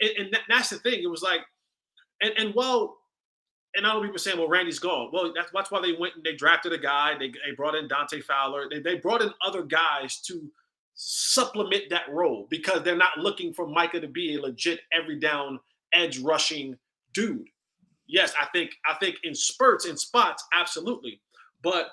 And, 0.00 0.26
and 0.26 0.38
that's 0.48 0.70
the 0.70 0.78
thing. 0.78 1.02
It 1.02 1.10
was 1.10 1.20
like, 1.22 1.40
and 2.22 2.32
and 2.38 2.54
well, 2.54 2.96
and 3.74 3.86
I 3.86 4.00
people 4.00 4.18
saying, 4.18 4.38
well, 4.38 4.48
Randy's 4.48 4.78
gone. 4.78 5.10
Well, 5.12 5.32
that's, 5.34 5.50
that's 5.52 5.70
why 5.70 5.82
they 5.82 5.92
went 5.92 6.14
and 6.16 6.24
they 6.24 6.34
drafted 6.34 6.72
a 6.72 6.78
guy. 6.78 7.18
They, 7.18 7.28
they 7.28 7.54
brought 7.54 7.74
in 7.74 7.86
Dante 7.86 8.22
Fowler. 8.22 8.68
They, 8.70 8.80
they 8.80 8.94
brought 8.96 9.20
in 9.20 9.30
other 9.46 9.62
guys 9.62 10.18
to 10.28 10.50
supplement 10.94 11.90
that 11.90 12.08
role 12.10 12.46
because 12.48 12.82
they're 12.82 12.96
not 12.96 13.18
looking 13.18 13.52
for 13.52 13.66
Micah 13.66 14.00
to 14.00 14.08
be 14.08 14.36
a 14.36 14.40
legit 14.40 14.80
every 14.92 15.20
down 15.20 15.60
edge 15.92 16.18
rushing 16.20 16.78
dude 17.12 17.48
yes, 18.08 18.32
I 18.40 18.46
think 18.46 18.72
I 18.88 18.94
think 18.94 19.16
in 19.22 19.34
spurts 19.34 19.86
in 19.86 19.96
spots, 19.96 20.44
absolutely, 20.54 21.20
but 21.62 21.88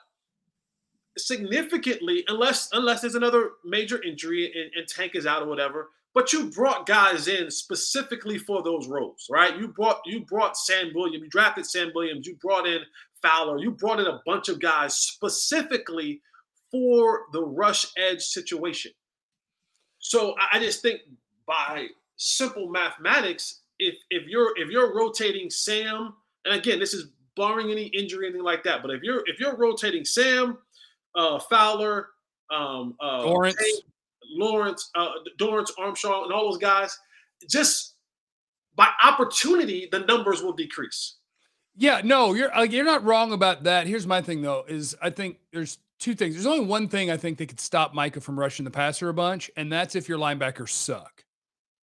significantly, 1.17 2.24
unless 2.27 2.69
unless 2.74 3.01
there's 3.01 3.15
another 3.15 3.51
major 3.63 4.01
injury 4.01 4.45
and, 4.45 4.72
and 4.75 4.88
Tank 4.88 5.12
is 5.15 5.25
out 5.25 5.43
or 5.43 5.48
whatever. 5.48 5.89
But 6.13 6.31
you 6.31 6.45
brought 6.45 6.86
guys 6.86 7.27
in 7.27 7.51
specifically 7.51 8.38
for 8.38 8.63
those 8.63 8.88
roles, 8.88 9.27
right? 9.29 9.57
You 9.60 9.67
brought 9.67 10.00
you 10.05 10.22
brought 10.22 10.57
Sam 10.57 10.91
Williams, 10.95 11.24
you 11.24 11.29
drafted 11.29 11.65
Sam 11.65 11.91
Williams, 11.93 12.25
you 12.25 12.36
brought 12.36 12.65
in 12.65 12.79
Fowler, 13.22 13.60
you 13.60 13.72
brought 13.72 14.00
in 14.00 14.07
a 14.07 14.22
bunch 14.25 14.48
of 14.48 14.62
guys 14.62 14.95
specifically 14.95 16.22
for 16.72 17.24
the 17.34 17.43
rush 17.43 17.88
edge 17.98 18.22
situation. 18.22 18.91
So 20.00 20.36
I 20.51 20.60
just 20.60 20.81
think 20.81 21.01
by 21.48 21.88
simple 22.15 22.69
mathematics, 22.69 23.62
if 23.79 23.96
if 24.10 24.27
you're 24.27 24.58
if 24.58 24.70
you're 24.70 24.96
rotating 24.96 25.50
Sam, 25.50 26.13
and 26.46 26.55
again, 26.55 26.79
this 26.79 26.94
is 26.94 27.08
barring 27.36 27.72
any 27.72 27.88
injury, 27.88 28.27
anything 28.27 28.44
like 28.44 28.63
that. 28.63 28.82
But 28.82 28.91
if 28.91 29.03
you're 29.03 29.24
if 29.25 29.39
you're 29.39 29.55
rotating 29.55 30.05
Sam, 30.05 30.58
uh, 31.15 31.39
Fowler, 31.39 32.10
um, 32.51 32.96
uh, 33.01 33.25
Lawrence, 33.25 33.58
Lawrence, 34.32 34.91
uh, 34.96 35.12
Dorance 35.39 35.72
Armstrong, 35.77 36.25
and 36.25 36.34
all 36.34 36.50
those 36.51 36.60
guys, 36.60 36.98
just 37.50 37.96
by 38.75 38.89
opportunity, 39.03 39.88
the 39.91 40.00
numbers 40.00 40.41
will 40.41 40.53
decrease. 40.53 41.15
Yeah, 41.77 42.01
no, 42.03 42.34
you're 42.34 42.55
uh, 42.55 42.63
you're 42.63 42.86
not 42.86 43.03
wrong 43.03 43.34
about 43.34 43.63
that. 43.63 43.88
Here's 43.88 44.08
my 44.08 44.22
thing 44.22 44.41
though: 44.41 44.63
is 44.67 44.96
I 45.01 45.10
think 45.10 45.39
there's 45.51 45.77
two 46.00 46.15
things. 46.15 46.36
There's 46.36 46.46
only 46.46 46.65
one 46.65 46.88
thing 46.88 47.12
I 47.12 47.17
think 47.17 47.38
that 47.38 47.48
could 47.48 47.60
stop 47.60 47.94
Micah 47.94 48.22
from 48.22 48.39
rushing 48.39 48.63
the 48.63 48.72
passer 48.72 49.10
a 49.10 49.13
bunch, 49.13 49.51
and 49.58 49.72
that's 49.72 49.96
if 49.96 50.08
your 50.08 50.17
linebackers 50.17 50.70
suck. 50.70 51.24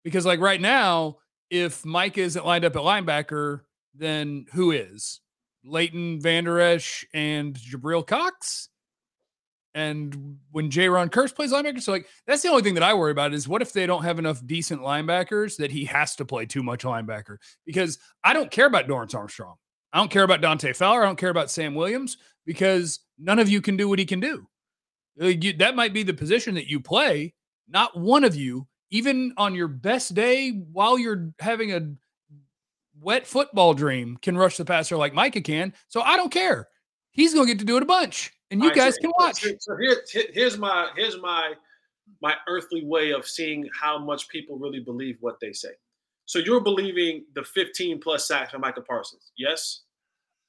Because 0.04 0.24
like 0.24 0.40
right 0.40 0.60
now, 0.60 1.18
if 1.50 1.84
Mike 1.84 2.16
isn't 2.16 2.46
lined 2.46 2.64
up 2.64 2.76
at 2.76 2.82
linebacker, 2.82 3.60
then 3.94 4.46
who 4.52 4.70
is? 4.70 5.20
Leighton 5.64 6.20
Vander 6.20 6.60
Esch 6.60 7.04
and 7.12 7.54
Jabril 7.54 8.06
Cox? 8.06 8.68
And 9.74 10.38
when 10.50 10.68
Jayron 10.70 11.10
Kearse 11.10 11.34
plays 11.34 11.52
linebacker, 11.52 11.80
so 11.80 11.92
like 11.92 12.08
that's 12.26 12.42
the 12.42 12.48
only 12.48 12.62
thing 12.62 12.74
that 12.74 12.82
I 12.82 12.94
worry 12.94 13.12
about 13.12 13.32
is 13.32 13.46
what 13.46 13.62
if 13.62 13.72
they 13.72 13.86
don't 13.86 14.02
have 14.02 14.18
enough 14.18 14.44
decent 14.44 14.80
linebackers 14.80 15.56
that 15.58 15.70
he 15.70 15.84
has 15.84 16.16
to 16.16 16.24
play 16.24 16.46
too 16.46 16.62
much 16.62 16.82
linebacker? 16.82 17.36
Because 17.64 17.98
I 18.24 18.32
don't 18.32 18.50
care 18.50 18.66
about 18.66 18.88
Dorance 18.88 19.14
Armstrong. 19.14 19.54
I 19.92 19.98
don't 19.98 20.10
care 20.10 20.24
about 20.24 20.40
Dante 20.40 20.72
Fowler. 20.72 21.02
I 21.02 21.06
don't 21.06 21.18
care 21.18 21.30
about 21.30 21.50
Sam 21.50 21.74
Williams 21.74 22.16
because 22.46 23.00
none 23.18 23.38
of 23.38 23.48
you 23.48 23.60
can 23.60 23.76
do 23.76 23.88
what 23.88 23.98
he 23.98 24.04
can 24.06 24.20
do. 24.20 24.46
That 25.16 25.76
might 25.76 25.92
be 25.92 26.02
the 26.02 26.14
position 26.14 26.54
that 26.54 26.68
you 26.68 26.80
play. 26.80 27.34
Not 27.68 27.98
one 27.98 28.24
of 28.24 28.34
you, 28.34 28.66
even 28.90 29.32
on 29.36 29.54
your 29.54 29.68
best 29.68 30.14
day 30.14 30.50
while 30.50 30.98
you're 30.98 31.32
having 31.38 31.72
a 31.72 31.92
wet 33.00 33.26
football 33.26 33.74
dream, 33.74 34.18
can 34.20 34.36
rush 34.36 34.56
the 34.56 34.64
passer 34.64 34.96
like 34.96 35.14
Micah 35.14 35.40
can. 35.40 35.72
So 35.88 36.02
I 36.02 36.16
don't 36.16 36.32
care. 36.32 36.68
He's 37.12 37.34
going 37.34 37.46
to 37.46 37.52
get 37.52 37.58
to 37.60 37.64
do 37.64 37.76
it 37.76 37.82
a 37.82 37.86
bunch, 37.86 38.32
and 38.50 38.62
you 38.62 38.68
right, 38.68 38.76
guys 38.76 38.94
so, 38.94 39.00
can 39.02 39.12
watch. 39.18 39.44
So 39.58 39.76
here, 39.76 39.96
here's 40.32 40.58
my 40.58 40.90
here's 40.96 41.20
my 41.20 41.54
my 42.22 42.34
earthly 42.48 42.84
way 42.84 43.12
of 43.12 43.26
seeing 43.26 43.68
how 43.78 43.98
much 43.98 44.28
people 44.28 44.58
really 44.58 44.80
believe 44.80 45.16
what 45.20 45.38
they 45.40 45.52
say. 45.52 45.70
So 46.26 46.38
you're 46.38 46.60
believing 46.60 47.24
the 47.34 47.42
15 47.42 48.00
plus 48.00 48.28
sacks 48.28 48.52
from 48.52 48.60
Micah 48.60 48.82
Parsons, 48.82 49.32
yes? 49.36 49.82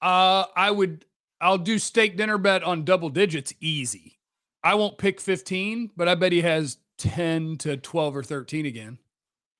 Uh, 0.02 0.46
I 0.56 0.70
would. 0.70 1.06
I'll 1.40 1.58
do 1.58 1.80
steak 1.80 2.18
dinner 2.18 2.38
bet 2.38 2.62
on 2.62 2.86
double 2.86 3.10
digits, 3.10 3.52
easy. 3.60 4.20
I 4.64 4.76
won't 4.76 5.00
pick 5.00 5.20
15, 5.20 5.90
but 5.98 6.08
I 6.08 6.14
bet 6.14 6.32
he 6.32 6.42
has 6.42 6.78
10 7.02 7.58
to 7.58 7.78
12 7.78 8.16
or 8.16 8.24
13 8.24 8.66
again. 8.66 8.98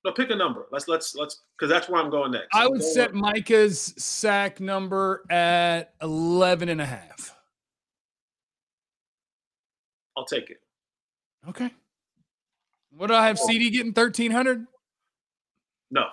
No, 0.04 0.12
pick 0.12 0.30
a 0.30 0.36
number. 0.36 0.66
Let's 0.72 0.88
let's 0.88 1.14
let's 1.14 1.42
because 1.56 1.70
that's 1.70 1.88
where 1.88 2.02
I'm 2.02 2.10
going 2.10 2.32
next. 2.32 2.48
I 2.52 2.66
would 2.66 2.82
set 2.82 3.14
Micah's 3.14 3.94
sack 3.96 4.58
number 4.58 5.22
at 5.30 5.94
11 6.02 6.68
and 6.68 6.80
a 6.80 6.86
half. 6.86 7.36
I'll 10.16 10.24
take 10.24 10.50
it. 10.50 10.58
Okay. 11.48 11.70
What 12.96 13.06
do 13.06 13.14
I 13.14 13.26
have? 13.26 13.38
Oh. 13.40 13.48
CeeDee 13.48 13.72
getting 13.72 13.92
1300? 13.92 14.66
No. 15.90 16.04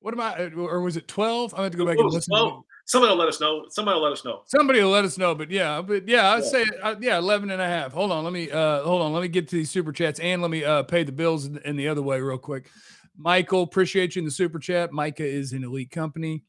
What 0.00 0.14
am 0.14 0.20
I? 0.20 0.50
Or 0.56 0.80
was 0.80 0.96
it 0.96 1.08
12? 1.08 1.54
I'm 1.54 1.62
have 1.62 1.72
to 1.72 1.78
go 1.78 1.86
back 1.86 1.98
and 1.98 2.10
listen. 2.10 2.36
12, 2.36 2.62
somebody 2.88 3.12
will 3.12 3.18
let 3.18 3.28
us 3.28 3.40
know. 3.40 3.66
Somebody 3.68 3.96
will 3.96 4.02
let 4.02 4.12
us 4.12 4.24
know. 4.24 4.42
Somebody 4.46 4.82
will 4.82 4.90
let 4.90 5.04
us 5.04 5.18
know. 5.18 5.34
But 5.34 5.50
yeah, 5.50 5.80
but 5.80 6.08
yeah, 6.08 6.32
I'd 6.32 6.42
yeah. 6.42 6.48
say 6.48 6.66
uh, 6.82 6.94
yeah, 7.00 7.18
11 7.18 7.50
and 7.50 7.62
a 7.62 7.66
half. 7.66 7.92
Hold 7.92 8.10
on. 8.10 8.24
Let 8.24 8.32
me 8.32 8.50
uh 8.50 8.82
hold 8.82 9.02
on. 9.02 9.12
Let 9.12 9.22
me 9.22 9.28
get 9.28 9.46
to 9.48 9.56
these 9.56 9.70
super 9.70 9.92
chats 9.92 10.18
and 10.18 10.42
let 10.42 10.50
me 10.50 10.64
uh 10.64 10.82
pay 10.82 11.04
the 11.04 11.12
bills 11.12 11.46
in, 11.46 11.58
in 11.58 11.76
the 11.76 11.86
other 11.86 12.02
way 12.02 12.20
real 12.20 12.38
quick. 12.38 12.68
Michael, 13.16 13.62
appreciate 13.62 14.16
you 14.16 14.20
in 14.20 14.24
the 14.24 14.30
super 14.30 14.58
chat. 14.58 14.92
Micah 14.92 15.26
is 15.26 15.52
an 15.52 15.64
elite 15.64 15.90
company. 15.90 16.44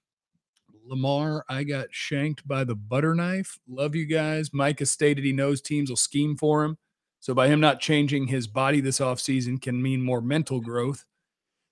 Lamar, 0.86 1.46
I 1.50 1.63
got 1.63 1.88
shanked 1.91 2.48
by 2.48 2.63
the 2.63 2.75
butter 2.75 3.13
knife. 3.13 3.60
Love 3.67 3.96
you 3.96 4.05
guys. 4.05 4.53
Micah 4.53 4.86
stated 4.86 5.24
he 5.24 5.34
knows 5.34 5.62
teams 5.62 5.89
will 5.89 5.98
scheme 5.98 6.36
for 6.36 6.63
him. 6.63 6.77
So 7.19 7.34
by 7.34 7.48
him 7.48 7.60
not 7.60 7.79
changing 7.81 8.27
his 8.27 8.48
body 8.48 8.81
this 8.81 9.00
offseason 9.00 9.62
can 9.62 9.81
mean 9.81 10.01
more 10.01 10.22
mental 10.22 10.62
growth. 10.62 11.05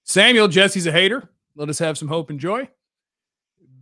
Samuel, 0.03 0.49
Jesse's 0.49 0.87
a 0.87 0.91
hater. 0.91 1.29
Let 1.55 1.69
us 1.69 1.79
have 1.79 1.97
some 1.97 2.09
hope 2.09 2.29
and 2.29 2.39
joy 2.39 2.69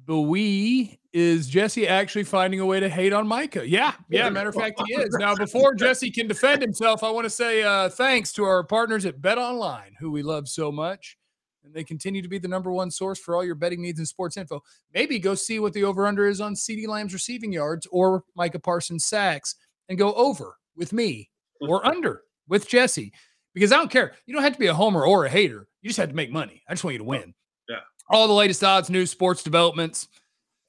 we 0.07 0.99
is 1.13 1.47
Jesse 1.47 1.87
actually 1.87 2.25
finding 2.25 2.59
a 2.59 2.65
way 2.65 2.79
to 2.79 2.89
hate 2.89 3.13
on 3.13 3.27
Micah? 3.27 3.67
Yeah, 3.67 3.93
yeah. 4.09 4.29
Matter 4.29 4.49
of 4.49 4.55
fact, 4.55 4.81
he 4.85 4.93
is. 4.93 5.15
Now, 5.17 5.33
before 5.35 5.73
Jesse 5.75 6.11
can 6.11 6.27
defend 6.27 6.61
himself, 6.61 7.03
I 7.03 7.09
want 7.09 7.25
to 7.25 7.29
say 7.29 7.63
uh, 7.63 7.89
thanks 7.89 8.33
to 8.33 8.43
our 8.43 8.63
partners 8.63 9.05
at 9.05 9.21
Bet 9.21 9.37
Online, 9.37 9.95
who 9.99 10.11
we 10.11 10.21
love 10.21 10.47
so 10.47 10.71
much. 10.71 11.17
And 11.63 11.73
they 11.73 11.83
continue 11.83 12.21
to 12.21 12.27
be 12.27 12.37
the 12.37 12.47
number 12.47 12.71
one 12.71 12.91
source 12.91 13.17
for 13.17 13.35
all 13.35 13.43
your 13.43 13.55
betting 13.55 13.81
needs 13.81 13.97
and 13.97 14.07
sports 14.07 14.37
info. 14.37 14.61
Maybe 14.93 15.17
go 15.17 15.33
see 15.33 15.59
what 15.59 15.73
the 15.73 15.83
over 15.83 16.05
under 16.05 16.27
is 16.27 16.41
on 16.41 16.53
CeeDee 16.53 16.87
Lamb's 16.87 17.13
receiving 17.13 17.51
yards 17.51 17.87
or 17.91 18.23
Micah 18.35 18.59
Parsons 18.59 19.05
sacks 19.05 19.55
and 19.89 19.97
go 19.97 20.13
over 20.13 20.57
with 20.75 20.93
me 20.93 21.31
or 21.61 21.83
under 21.87 22.21
with 22.47 22.67
Jesse 22.67 23.11
because 23.53 23.71
I 23.71 23.77
don't 23.77 23.89
care. 23.89 24.13
You 24.27 24.33
don't 24.35 24.43
have 24.43 24.53
to 24.53 24.59
be 24.59 24.67
a 24.67 24.73
homer 24.73 25.05
or 25.05 25.25
a 25.25 25.29
hater. 25.29 25.67
You 25.81 25.89
just 25.89 25.97
have 25.97 26.09
to 26.09 26.15
make 26.15 26.31
money. 26.31 26.61
I 26.67 26.73
just 26.73 26.83
want 26.83 26.93
you 26.93 26.99
to 26.99 27.05
win 27.05 27.33
all 28.09 28.27
the 28.27 28.33
latest 28.33 28.63
odds, 28.63 28.89
news, 28.89 29.11
sports 29.11 29.43
developments, 29.43 30.07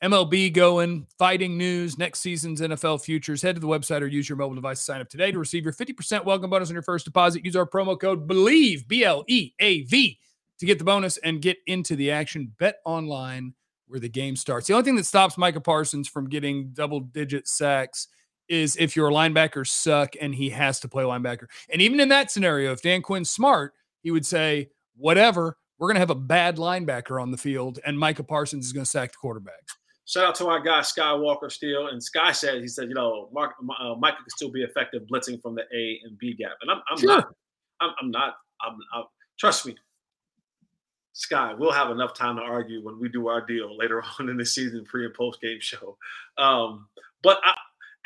MLB 0.02 0.52
going, 0.52 1.06
fighting 1.18 1.56
news, 1.56 1.98
next 1.98 2.20
season's 2.20 2.60
NFL 2.60 3.02
futures. 3.02 3.40
Head 3.40 3.56
to 3.56 3.60
the 3.60 3.66
website 3.66 4.02
or 4.02 4.06
use 4.06 4.28
your 4.28 4.36
mobile 4.36 4.54
device 4.54 4.78
to 4.78 4.84
sign 4.84 5.00
up 5.00 5.08
today 5.08 5.32
to 5.32 5.38
receive 5.38 5.64
your 5.64 5.72
50% 5.72 6.24
welcome 6.24 6.50
bonus 6.50 6.68
on 6.68 6.74
your 6.74 6.82
first 6.82 7.06
deposit. 7.06 7.44
Use 7.44 7.56
our 7.56 7.66
promo 7.66 7.98
code 7.98 8.28
BLEAV, 8.28 8.86
B 8.88 9.04
L 9.04 9.24
E 9.26 9.52
A 9.58 9.82
V, 9.82 10.18
to 10.58 10.66
get 10.66 10.78
the 10.78 10.84
bonus 10.84 11.16
and 11.18 11.40
get 11.40 11.56
into 11.66 11.96
the 11.96 12.10
action. 12.10 12.52
Bet 12.58 12.76
online 12.84 13.54
where 13.86 14.00
the 14.00 14.08
game 14.08 14.36
starts. 14.36 14.66
The 14.66 14.74
only 14.74 14.84
thing 14.84 14.96
that 14.96 15.06
stops 15.06 15.38
Micah 15.38 15.60
Parsons 15.60 16.08
from 16.08 16.28
getting 16.28 16.70
double 16.72 17.00
digit 17.00 17.48
sacks 17.48 18.08
is 18.48 18.76
if 18.76 18.94
your 18.94 19.10
linebackers 19.10 19.68
suck 19.68 20.14
and 20.20 20.34
he 20.34 20.50
has 20.50 20.78
to 20.80 20.88
play 20.88 21.04
linebacker. 21.04 21.46
And 21.72 21.80
even 21.80 22.00
in 22.00 22.08
that 22.10 22.30
scenario, 22.30 22.72
if 22.72 22.82
Dan 22.82 23.02
Quinn's 23.02 23.30
smart, 23.30 23.72
he 24.02 24.10
would 24.10 24.26
say, 24.26 24.70
whatever, 24.96 25.56
we're 25.78 25.88
going 25.88 25.96
to 25.96 26.00
have 26.00 26.10
a 26.10 26.14
bad 26.14 26.56
linebacker 26.56 27.20
on 27.20 27.30
the 27.30 27.36
field, 27.36 27.78
and 27.84 27.98
Micah 27.98 28.24
Parsons 28.24 28.66
is 28.66 28.72
going 28.72 28.84
to 28.84 28.90
sack 28.90 29.12
the 29.12 29.18
quarterback. 29.18 29.62
Shout 30.06 30.24
out 30.24 30.34
to 30.36 30.46
our 30.46 30.60
guy 30.60 30.80
Skywalker 30.80 31.50
Steel, 31.50 31.88
and 31.88 32.02
Sky 32.02 32.32
said 32.32 32.60
he 32.60 32.68
said, 32.68 32.88
you 32.88 32.94
know, 32.94 33.28
Mark 33.32 33.54
uh, 33.80 33.94
Micah 33.98 34.16
can 34.16 34.30
still 34.30 34.50
be 34.52 34.62
effective 34.62 35.02
blitzing 35.12 35.42
from 35.42 35.56
the 35.56 35.62
A 35.74 36.00
and 36.04 36.16
B 36.16 36.34
gap, 36.34 36.52
and 36.62 36.70
I'm, 36.70 36.80
I'm 36.88 36.98
sure. 36.98 37.08
not. 37.08 37.28
I'm, 37.80 37.90
I'm 38.00 38.10
not. 38.10 38.34
I'm, 38.64 38.78
I'm, 38.94 39.04
trust 39.38 39.66
me, 39.66 39.74
Sky. 41.12 41.54
We'll 41.58 41.72
have 41.72 41.90
enough 41.90 42.14
time 42.14 42.36
to 42.36 42.42
argue 42.42 42.84
when 42.84 43.00
we 43.00 43.08
do 43.08 43.26
our 43.26 43.44
deal 43.44 43.76
later 43.76 44.02
on 44.20 44.28
in 44.28 44.36
the 44.36 44.46
season, 44.46 44.84
pre 44.84 45.04
and 45.04 45.14
post 45.14 45.40
game 45.40 45.58
show. 45.60 45.98
Um, 46.38 46.86
but 47.22 47.40
I, 47.42 47.54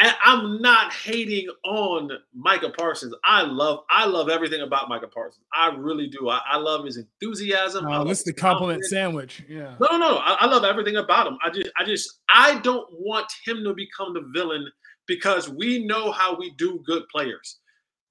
and 0.01 0.17
I'm 0.25 0.63
not 0.63 0.93
hating 0.95 1.49
on 1.65 2.11
Micah 2.35 2.71
Parsons. 2.71 3.15
I 3.23 3.43
love, 3.43 3.85
I 3.91 4.07
love 4.07 4.31
everything 4.31 4.63
about 4.63 4.89
Micah 4.89 5.07
Parsons. 5.07 5.45
I 5.53 5.75
really 5.77 6.09
do. 6.09 6.31
I, 6.31 6.41
I 6.51 6.57
love 6.57 6.87
his 6.87 6.97
enthusiasm. 6.97 7.87
Oh, 7.87 8.05
this 8.05 8.21
is 8.21 8.25
the 8.25 8.33
compliment 8.33 8.83
sandwich. 8.87 9.45
Yeah. 9.47 9.75
No, 9.79 9.89
no, 9.93 9.99
no. 9.99 10.17
I, 10.17 10.39
I, 10.41 10.47
love 10.47 10.65
everything 10.65 10.97
about 10.97 11.27
him. 11.27 11.37
I 11.45 11.51
just, 11.51 11.71
I 11.79 11.85
just, 11.85 12.21
I 12.31 12.59
don't 12.61 12.89
want 12.93 13.31
him 13.45 13.63
to 13.63 13.75
become 13.75 14.15
the 14.15 14.23
villain 14.33 14.67
because 15.07 15.51
we 15.51 15.85
know 15.85 16.11
how 16.11 16.35
we 16.35 16.53
do 16.53 16.83
good 16.87 17.07
players. 17.09 17.59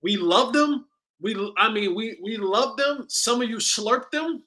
We 0.04 0.16
love 0.16 0.54
them. 0.54 0.86
We, 1.22 1.54
I 1.58 1.72
mean, 1.72 1.96
we 1.96 2.18
we 2.24 2.38
love 2.38 2.78
them. 2.78 3.06
Some 3.10 3.42
of 3.42 3.50
you 3.50 3.58
slurp 3.58 4.10
them. 4.12 4.44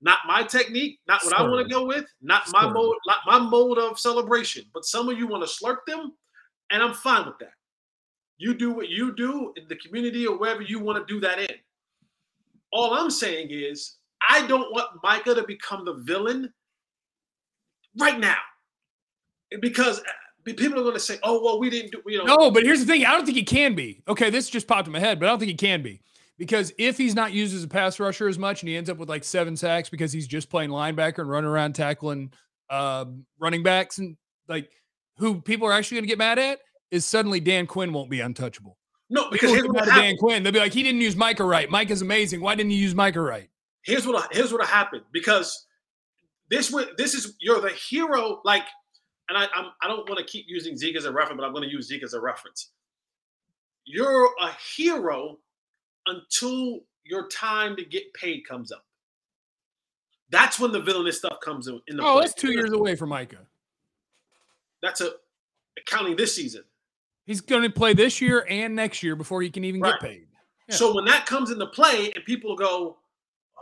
Not 0.00 0.20
my 0.26 0.44
technique. 0.44 1.00
Not 1.08 1.22
what. 1.24 1.38
I 1.38 1.42
want 1.42 1.68
to 1.68 1.74
go 1.74 1.84
with. 1.84 2.06
Not 2.22 2.44
my 2.52 2.70
mode. 2.70 2.94
Not 3.06 3.18
my 3.26 3.38
mode 3.38 3.76
of 3.76 3.98
celebration. 3.98 4.64
But 4.72 4.84
some 4.86 5.08
of 5.08 5.18
you 5.18 5.26
want 5.26 5.46
to 5.46 5.64
slurp 5.64 5.78
them 5.86 6.12
and 6.70 6.82
I'm 6.82 6.94
fine 6.94 7.26
with 7.26 7.38
that. 7.38 7.52
You 8.38 8.54
do 8.54 8.70
what 8.70 8.88
you 8.88 9.14
do 9.14 9.52
in 9.56 9.66
the 9.68 9.76
community 9.76 10.26
or 10.26 10.38
wherever 10.38 10.62
you 10.62 10.78
want 10.78 11.06
to 11.06 11.12
do 11.12 11.20
that 11.20 11.38
in. 11.38 11.56
All 12.72 12.94
I'm 12.94 13.10
saying 13.10 13.48
is, 13.50 13.96
I 14.28 14.46
don't 14.46 14.72
want 14.72 14.88
Micah 15.02 15.34
to 15.34 15.44
become 15.46 15.84
the 15.84 15.94
villain 15.94 16.52
right 17.98 18.18
now. 18.18 18.36
Because 19.60 20.00
uh, 20.00 20.02
people 20.44 20.78
are 20.80 20.82
going 20.82 20.94
to 20.94 21.00
say, 21.00 21.18
oh, 21.22 21.42
well, 21.42 21.58
we 21.58 21.70
didn't 21.70 21.92
do, 21.92 22.02
you 22.06 22.18
know. 22.18 22.36
No, 22.36 22.50
but 22.50 22.64
here's 22.64 22.80
the 22.80 22.86
thing 22.86 23.06
I 23.06 23.12
don't 23.12 23.24
think 23.24 23.38
he 23.38 23.44
can 23.44 23.74
be. 23.74 24.02
Okay, 24.08 24.28
this 24.28 24.50
just 24.50 24.66
popped 24.66 24.86
in 24.86 24.92
my 24.92 25.00
head, 25.00 25.18
but 25.18 25.26
I 25.26 25.28
don't 25.30 25.38
think 25.38 25.50
he 25.50 25.56
can 25.56 25.82
be. 25.82 26.02
Because 26.36 26.72
if 26.76 26.98
he's 26.98 27.14
not 27.14 27.32
used 27.32 27.54
as 27.54 27.64
a 27.64 27.68
pass 27.68 27.98
rusher 27.98 28.28
as 28.28 28.38
much 28.38 28.60
and 28.60 28.68
he 28.68 28.76
ends 28.76 28.90
up 28.90 28.98
with 28.98 29.08
like 29.08 29.24
seven 29.24 29.56
sacks 29.56 29.88
because 29.88 30.12
he's 30.12 30.26
just 30.26 30.50
playing 30.50 30.70
linebacker 30.70 31.20
and 31.20 31.30
running 31.30 31.48
around 31.48 31.74
tackling 31.74 32.32
uh, 32.68 33.06
running 33.38 33.62
backs 33.62 33.96
and 33.98 34.16
like– 34.46 34.70
who 35.18 35.40
people 35.40 35.66
are 35.66 35.72
actually 35.72 35.96
going 35.96 36.04
to 36.04 36.08
get 36.08 36.18
mad 36.18 36.38
at 36.38 36.58
is 36.90 37.04
suddenly 37.04 37.40
Dan 37.40 37.66
Quinn 37.66 37.92
won't 37.92 38.10
be 38.10 38.20
untouchable. 38.20 38.76
No, 39.08 39.30
because 39.30 39.50
here's 39.50 39.68
what 39.68 39.84
Dan 39.86 40.16
Quinn. 40.16 40.42
They'll 40.42 40.52
be 40.52 40.58
like, 40.58 40.74
he 40.74 40.82
didn't 40.82 41.00
use 41.00 41.16
Micah 41.16 41.44
right. 41.44 41.70
Mike 41.70 41.90
is 41.90 42.02
amazing. 42.02 42.40
Why 42.40 42.54
didn't 42.54 42.70
he 42.70 42.76
use 42.76 42.94
Micah 42.94 43.20
right? 43.20 43.48
Here's 43.82 44.06
what 44.06 44.34
here's 44.34 44.52
what 44.52 44.66
happened 44.66 45.02
because 45.12 45.66
this 46.50 46.74
this 46.98 47.14
is 47.14 47.36
you're 47.40 47.60
the 47.60 47.70
hero. 47.70 48.40
Like, 48.44 48.64
and 49.28 49.38
I 49.38 49.46
I'm, 49.54 49.66
I 49.80 49.86
don't 49.86 50.08
want 50.08 50.18
to 50.18 50.24
keep 50.24 50.46
using 50.48 50.76
Zeke 50.76 50.96
as 50.96 51.04
a 51.04 51.12
reference, 51.12 51.38
but 51.38 51.46
I'm 51.46 51.52
going 51.52 51.68
to 51.68 51.72
use 51.72 51.86
Zeke 51.86 52.02
as 52.02 52.14
a 52.14 52.20
reference. 52.20 52.72
You're 53.84 54.28
a 54.40 54.50
hero 54.76 55.38
until 56.06 56.80
your 57.04 57.28
time 57.28 57.76
to 57.76 57.84
get 57.84 58.12
paid 58.14 58.42
comes 58.48 58.72
up. 58.72 58.84
That's 60.30 60.58
when 60.58 60.72
the 60.72 60.80
villainous 60.80 61.18
stuff 61.18 61.38
comes 61.40 61.68
in. 61.68 61.80
in 61.86 61.96
the 61.96 62.02
oh, 62.02 62.14
play. 62.14 62.22
that's 62.22 62.34
two 62.34 62.50
years 62.50 62.72
away 62.72 62.96
from 62.96 63.10
Micah. 63.10 63.46
That's 64.86 65.00
a 65.00 65.10
counting 65.86 66.16
this 66.16 66.34
season. 66.34 66.62
He's 67.24 67.40
going 67.40 67.62
to 67.62 67.70
play 67.70 67.92
this 67.92 68.20
year 68.20 68.46
and 68.48 68.74
next 68.76 69.02
year 69.02 69.16
before 69.16 69.42
he 69.42 69.50
can 69.50 69.64
even 69.64 69.80
right. 69.80 70.00
get 70.00 70.08
paid. 70.08 70.26
Yeah. 70.68 70.76
So 70.76 70.94
when 70.94 71.04
that 71.06 71.26
comes 71.26 71.50
into 71.50 71.66
play 71.66 72.12
and 72.14 72.24
people 72.24 72.54
go, 72.54 72.98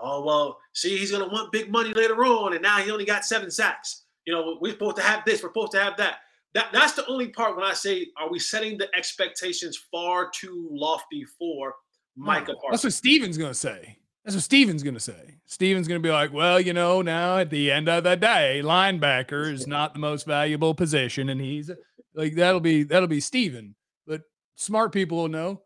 oh 0.00 0.22
well, 0.22 0.58
see, 0.74 0.96
he's 0.98 1.10
going 1.10 1.26
to 1.26 1.32
want 1.32 1.50
big 1.50 1.70
money 1.70 1.94
later 1.94 2.24
on, 2.24 2.52
and 2.52 2.62
now 2.62 2.78
he 2.78 2.90
only 2.90 3.06
got 3.06 3.24
seven 3.24 3.50
sacks. 3.50 4.02
You 4.26 4.34
know, 4.34 4.58
we're 4.60 4.72
supposed 4.72 4.96
to 4.96 5.02
have 5.02 5.24
this, 5.24 5.42
we're 5.42 5.48
supposed 5.48 5.72
to 5.72 5.80
have 5.80 5.96
that. 5.96 6.16
That 6.52 6.68
that's 6.72 6.92
the 6.92 7.06
only 7.06 7.28
part 7.28 7.56
when 7.56 7.64
I 7.64 7.72
say, 7.72 8.06
are 8.16 8.30
we 8.30 8.38
setting 8.38 8.78
the 8.78 8.88
expectations 8.96 9.76
far 9.90 10.30
too 10.30 10.68
lofty 10.70 11.24
for 11.24 11.74
Micah? 12.16 12.52
No, 12.52 12.58
that's 12.70 12.84
what 12.84 12.92
Stephen's 12.92 13.36
going 13.36 13.50
to 13.50 13.58
say. 13.58 13.98
That's 14.24 14.36
what 14.36 14.44
Stephen's 14.44 14.82
going 14.82 14.94
to 14.94 15.00
say. 15.00 15.36
Stephen's 15.44 15.86
going 15.86 16.02
to 16.02 16.06
be 16.06 16.12
like, 16.12 16.32
well, 16.32 16.58
you 16.58 16.72
know, 16.72 17.02
now 17.02 17.38
at 17.38 17.50
the 17.50 17.70
end 17.70 17.88
of 17.88 18.04
the 18.04 18.16
day, 18.16 18.62
linebacker 18.64 19.52
is 19.52 19.66
not 19.68 19.92
the 19.92 19.98
most 19.98 20.26
valuable 20.26 20.74
position. 20.74 21.28
And 21.28 21.40
he's 21.40 21.70
like, 22.14 22.34
that'll 22.34 22.60
be, 22.60 22.84
that'll 22.84 23.08
be 23.08 23.20
Stephen. 23.20 23.74
But 24.06 24.22
smart 24.56 24.92
people 24.92 25.18
will 25.18 25.28
know. 25.28 25.62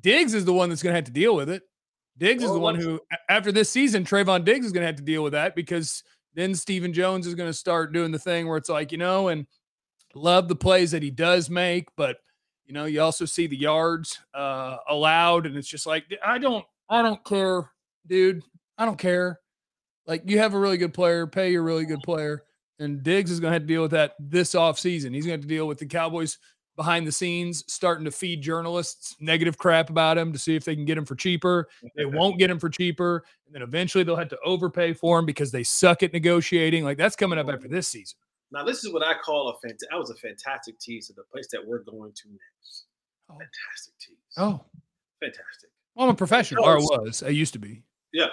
Diggs 0.00 0.34
is 0.34 0.44
the 0.44 0.52
one 0.52 0.68
that's 0.68 0.82
going 0.82 0.92
to 0.92 0.96
have 0.96 1.06
to 1.06 1.10
deal 1.10 1.34
with 1.34 1.50
it. 1.50 1.62
Diggs 2.16 2.42
is 2.42 2.50
the 2.50 2.58
one 2.58 2.74
who, 2.74 3.00
after 3.28 3.52
this 3.52 3.70
season, 3.70 4.04
Trevon 4.04 4.44
Diggs 4.44 4.66
is 4.66 4.72
going 4.72 4.82
to 4.82 4.86
have 4.86 4.96
to 4.96 5.02
deal 5.02 5.22
with 5.22 5.32
that 5.32 5.54
because 5.54 6.02
then 6.34 6.54
Stephen 6.54 6.92
Jones 6.92 7.26
is 7.26 7.34
going 7.34 7.48
to 7.48 7.54
start 7.54 7.92
doing 7.92 8.10
the 8.10 8.18
thing 8.18 8.48
where 8.48 8.56
it's 8.56 8.68
like, 8.68 8.90
you 8.90 8.98
know, 8.98 9.28
and 9.28 9.46
love 10.14 10.48
the 10.48 10.56
plays 10.56 10.90
that 10.90 11.02
he 11.02 11.10
does 11.10 11.48
make, 11.48 11.88
but 11.96 12.18
you 12.66 12.74
know, 12.74 12.84
you 12.84 13.00
also 13.00 13.24
see 13.24 13.46
the 13.46 13.56
yards 13.56 14.18
uh, 14.34 14.76
allowed, 14.88 15.46
and 15.46 15.56
it's 15.56 15.68
just 15.68 15.86
like 15.86 16.04
I 16.24 16.38
don't, 16.38 16.64
I 16.88 17.00
don't 17.02 17.24
care, 17.24 17.70
dude. 18.06 18.42
I 18.76 18.84
don't 18.84 18.98
care. 18.98 19.40
Like 20.06 20.22
you 20.24 20.38
have 20.38 20.54
a 20.54 20.58
really 20.58 20.78
good 20.78 20.94
player, 20.94 21.26
pay 21.26 21.52
your 21.52 21.62
really 21.62 21.84
good 21.84 22.00
player, 22.02 22.44
and 22.78 23.02
Diggs 23.02 23.30
is 23.30 23.40
going 23.40 23.50
to 23.50 23.54
have 23.54 23.62
to 23.62 23.68
deal 23.68 23.82
with 23.82 23.90
that 23.90 24.14
this 24.18 24.54
offseason. 24.54 25.14
He's 25.14 25.26
going 25.26 25.38
to 25.38 25.42
have 25.42 25.42
to 25.42 25.48
deal 25.48 25.66
with 25.66 25.78
the 25.78 25.86
Cowboys 25.86 26.38
behind 26.76 27.06
the 27.06 27.12
scenes 27.12 27.64
starting 27.66 28.04
to 28.04 28.10
feed 28.10 28.40
journalists 28.40 29.16
negative 29.18 29.58
crap 29.58 29.90
about 29.90 30.16
him 30.16 30.32
to 30.32 30.38
see 30.38 30.54
if 30.54 30.64
they 30.64 30.76
can 30.76 30.84
get 30.84 30.96
him 30.96 31.04
for 31.04 31.16
cheaper. 31.16 31.68
They 31.96 32.04
won't 32.06 32.38
get 32.38 32.50
him 32.50 32.58
for 32.58 32.70
cheaper, 32.70 33.24
and 33.46 33.54
then 33.54 33.62
eventually 33.62 34.04
they'll 34.04 34.16
have 34.16 34.28
to 34.28 34.38
overpay 34.44 34.94
for 34.94 35.18
him 35.18 35.26
because 35.26 35.50
they 35.50 35.64
suck 35.64 36.02
at 36.02 36.12
negotiating. 36.12 36.84
Like 36.84 36.96
that's 36.96 37.16
coming 37.16 37.38
up 37.38 37.48
after 37.48 37.68
this 37.68 37.88
season. 37.88 38.16
Now, 38.50 38.64
this 38.64 38.82
is 38.82 38.92
what 38.92 39.02
I 39.02 39.14
call 39.14 39.48
a 39.48 39.58
fantastic. 39.58 39.90
That 39.90 39.98
was 39.98 40.10
a 40.10 40.14
fantastic 40.14 40.78
tease 40.78 41.10
of 41.10 41.16
the 41.16 41.24
place 41.24 41.48
that 41.52 41.66
we're 41.66 41.82
going 41.82 42.12
to 42.12 42.28
next. 42.30 42.84
Oh. 43.30 43.34
Fantastic 43.34 43.98
tease. 44.00 44.16
Oh, 44.38 44.64
fantastic. 45.20 45.70
Well, 45.94 46.06
I'm 46.06 46.14
a 46.14 46.16
professional, 46.16 46.64
or 46.64 46.76
I 46.76 46.80
was. 46.80 47.22
I 47.22 47.28
used 47.28 47.52
to 47.54 47.58
be. 47.58 47.82
Yeah. 48.12 48.28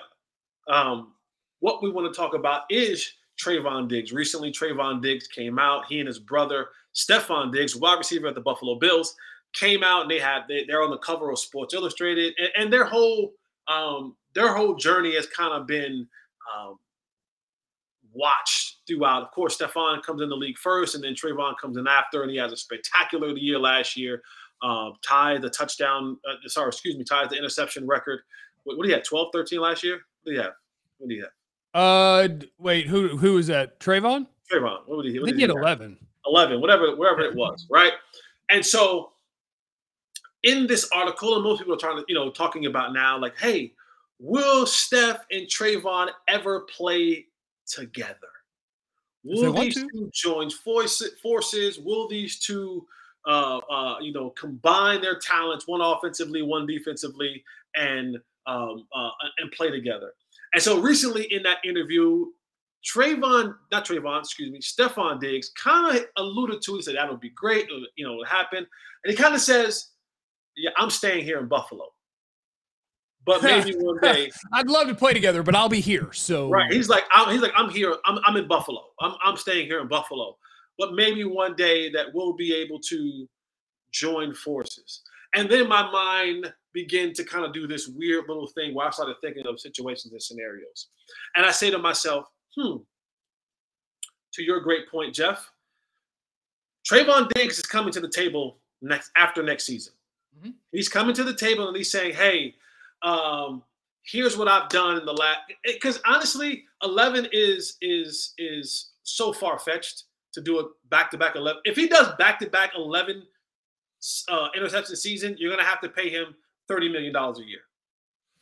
Um, 0.68 1.14
what 1.60 1.82
we 1.82 1.92
want 1.92 2.12
to 2.12 2.18
talk 2.18 2.34
about 2.34 2.64
is 2.70 3.12
Trevon 3.44 3.88
Diggs. 3.88 4.12
Recently, 4.12 4.52
Trevon 4.52 5.02
Diggs 5.02 5.28
came 5.28 5.60
out. 5.60 5.86
He 5.88 6.00
and 6.00 6.08
his 6.08 6.20
brother 6.20 6.68
Stefon 6.96 7.52
Diggs, 7.52 7.76
wide 7.76 7.98
receiver 7.98 8.28
at 8.28 8.36
the 8.36 8.42
Buffalo 8.42 8.76
Bills, 8.76 9.16
came 9.54 9.84
out 9.84 10.04
and 10.04 10.12
they 10.12 10.20
had 10.20 10.44
they, 10.48 10.66
are 10.72 10.84
on 10.84 10.92
the 10.92 10.98
cover 10.98 11.30
of 11.32 11.40
Sports 11.40 11.74
Illustrated, 11.74 12.34
and, 12.38 12.50
and 12.58 12.74
their 12.74 12.86
whole 12.86 13.34
um, 13.68 14.16
their 14.34 14.56
whole 14.56 14.76
journey 14.76 15.16
has 15.16 15.28
kind 15.28 15.54
of 15.54 15.68
been 15.68 16.08
um, 16.56 16.78
watched 18.14 18.78
throughout. 18.88 19.24
Of 19.24 19.32
course, 19.32 19.58
Stefon 19.58 20.02
comes 20.04 20.22
in 20.22 20.30
the 20.30 20.36
league 20.36 20.58
first, 20.58 20.96
and 20.96 21.04
then 21.04 21.14
Trevon 21.14 21.58
comes 21.60 21.78
in 21.78 21.88
after, 21.88 22.22
and 22.22 22.32
he 22.32 22.38
has 22.38 22.52
a 22.52 22.58
spectacular 22.58 23.36
year 23.36 23.60
last 23.60 23.98
year. 23.98 24.22
Uh, 24.62 24.92
tied 25.06 25.42
the 25.42 25.50
touchdown, 25.50 26.18
uh, 26.28 26.36
sorry, 26.48 26.70
excuse 26.70 26.96
me, 26.96 27.04
tied 27.04 27.30
the 27.30 27.38
interception 27.38 27.86
record. 27.86 28.22
What, 28.66 28.78
what 28.78 28.84
do 28.84 28.90
you 28.90 28.96
have? 28.96 29.06
12, 29.06 29.30
13 29.32 29.60
last 29.60 29.84
year? 29.84 30.02
What 30.24 30.32
do 30.32 30.34
you 30.34 30.42
have? 30.42 30.54
What 30.98 31.10
do 31.10 31.16
you 31.16 31.24
have? 31.24 31.32
Uh, 31.74 32.30
wait, 32.58 32.88
who 32.88 33.18
who 33.18 33.34
was 33.34 33.48
that? 33.48 33.82
Trevon. 33.82 34.28
Trevon. 34.50 34.80
What 34.86 34.98
would 34.98 35.06
he? 35.08 35.20
What 35.20 35.28
I 35.28 35.32
think 35.32 35.36
he 35.38 35.42
had 35.42 35.52
eleven. 35.52 35.98
11, 36.28 36.62
whatever, 36.62 36.96
wherever 36.96 37.22
it 37.22 37.36
was, 37.36 37.68
right? 37.72 37.94
And 38.50 38.66
so 38.66 39.12
in 40.44 40.68
this 40.68 40.90
article, 40.94 41.36
and 41.36 41.44
most 41.44 41.60
people 41.60 41.74
are 41.74 41.78
trying 41.78 41.98
to, 41.98 42.06
you 42.08 42.16
know, 42.16 42.30
talking 42.32 42.66
about 42.66 42.94
now, 42.94 43.18
like, 43.20 43.38
hey, 43.38 43.74
will 44.20 44.66
Steph 44.66 45.26
and 45.32 45.48
Trevon 45.48 46.10
ever 46.28 46.62
play 46.62 47.26
together? 47.68 48.16
Will 49.24 49.54
these 49.54 49.76
two 49.76 50.10
join 50.14 50.52
forces? 50.52 51.80
Will 51.80 52.08
these 52.08 52.38
two, 52.38 52.86
uh, 53.26 53.58
uh, 53.58 53.96
you 54.00 54.14
know, 54.14 54.30
combine 54.32 55.02
their 55.02 55.18
talents, 55.18 55.68
one 55.68 55.82
offensively, 55.82 56.44
one 56.44 56.68
defensively, 56.68 57.44
and 57.76 58.18
um, 58.48 58.88
uh, 58.96 59.10
and 59.40 59.52
play 59.52 59.70
together? 59.70 60.12
And 60.54 60.62
so 60.62 60.80
recently 60.80 61.26
in 61.32 61.44
that 61.44 61.58
interview, 61.66 62.26
Trevon, 62.86 63.56
not 63.72 63.86
Trevon, 63.86 64.20
excuse 64.20 64.52
me, 64.52 64.60
Stefon 64.60 65.20
Diggs 65.20 65.52
kind 65.62 65.98
of 65.98 66.06
alluded 66.18 66.62
to. 66.64 66.76
He 66.76 66.82
said 66.82 66.96
that'll 66.96 67.18
be 67.18 67.32
great, 67.32 67.68
you 67.96 68.06
know, 68.06 68.14
it'll 68.14 68.26
happen. 68.26 68.60
And 68.60 69.12
he 69.12 69.16
kind 69.16 69.34
of 69.34 69.42
says, 69.42 69.90
"Yeah, 70.56 70.70
I'm 70.78 70.90
staying 70.90 71.24
here 71.24 71.40
in 71.40 71.48
Buffalo, 71.48 71.86
but 73.26 73.42
maybe 73.44 73.74
one 73.74 73.98
day 74.02 74.32
I'd 74.54 74.70
love 74.70 74.88
to 74.88 74.96
play 74.96 75.14
together, 75.14 75.42
but 75.42 75.56
I'll 75.56 75.70
be 75.70 75.82
here." 75.82 76.14
So 76.14 76.50
right, 76.50 76.72
he's 76.72 76.90
like, 76.90 77.06
I'm, 77.14 77.32
he's 77.32 77.42
like, 77.42 77.54
I'm 77.56 77.70
here. 77.70 77.96
I'm, 78.06 78.20
I'm 78.24 78.38
in 78.38 78.48
Buffalo. 78.48 78.84
I'm, 79.02 79.16
I'm 79.24 79.36
staying 79.36 79.66
here 79.66 79.82
in 79.82 79.88
Buffalo, 79.88 80.38
but 80.78 80.94
maybe 80.94 81.24
one 81.24 81.56
day 81.56 81.90
that 81.92 82.08
we'll 82.14 82.34
be 82.34 82.54
able 82.54 82.80
to 82.82 83.28
join 83.92 84.34
forces. 84.36 85.02
And 85.36 85.50
then 85.50 85.68
my 85.68 85.90
mind 85.92 86.54
began 86.74 87.14
to 87.14 87.24
kind 87.24 87.46
of 87.46 87.54
do 87.54 87.68
this 87.68 87.88
weird 87.88 88.26
little 88.28 88.48
thing 88.48 88.74
where 88.74 88.88
I 88.88 88.90
started 88.90 89.18
thinking 89.22 89.46
of 89.46 89.60
situations 89.60 90.14
and 90.14 90.22
scenarios, 90.22 90.88
and 91.36 91.46
I 91.46 91.52
say 91.52 91.70
to 91.70 91.78
myself 91.78 92.26
hmm, 92.56 92.78
to 94.34 94.44
your 94.44 94.62
great 94.62 94.90
point, 94.90 95.14
Jeff, 95.14 95.52
Trevon 96.90 97.30
Diggs 97.34 97.60
is 97.60 97.66
coming 97.66 97.92
to 97.94 98.00
the 98.00 98.10
table 98.10 98.60
next 98.82 99.12
after 99.16 99.44
next 99.44 99.66
season. 99.66 99.94
Mm-hmm. 100.38 100.52
He's 100.72 100.90
coming 100.90 101.16
to 101.16 101.24
the 101.24 101.34
table 101.34 101.68
and 101.68 101.76
he's 101.76 101.92
saying, 101.92 102.14
"Hey, 102.14 102.56
um, 103.02 103.64
here's 104.04 104.38
what 104.38 104.48
I've 104.48 104.70
done 104.70 104.98
in 104.98 105.06
the 105.06 105.14
last." 105.14 105.40
Because 105.64 106.00
honestly, 106.06 106.64
eleven 106.84 107.28
is 107.32 107.78
is 107.82 108.34
is 108.38 108.92
so 109.04 109.34
far 109.34 109.60
fetched 109.60 110.04
to 110.34 110.42
do 110.42 110.60
a 110.60 110.64
back 110.90 111.12
to 111.12 111.18
back 111.18 111.36
eleven. 111.36 111.62
If 111.66 111.76
he 111.76 111.88
does 111.88 112.14
back 112.18 112.40
to 112.40 112.50
back 112.50 112.72
eleven 112.76 113.24
uh, 114.30 114.48
interception 114.56 114.96
season, 114.96 115.36
you're 115.38 115.52
gonna 115.52 115.68
have 115.68 115.82
to 115.82 115.90
pay 115.90 116.10
him 116.10 116.36
thirty 116.68 116.90
million 116.90 117.14
dollars 117.14 117.40
a 117.40 117.46
year. 117.46 117.62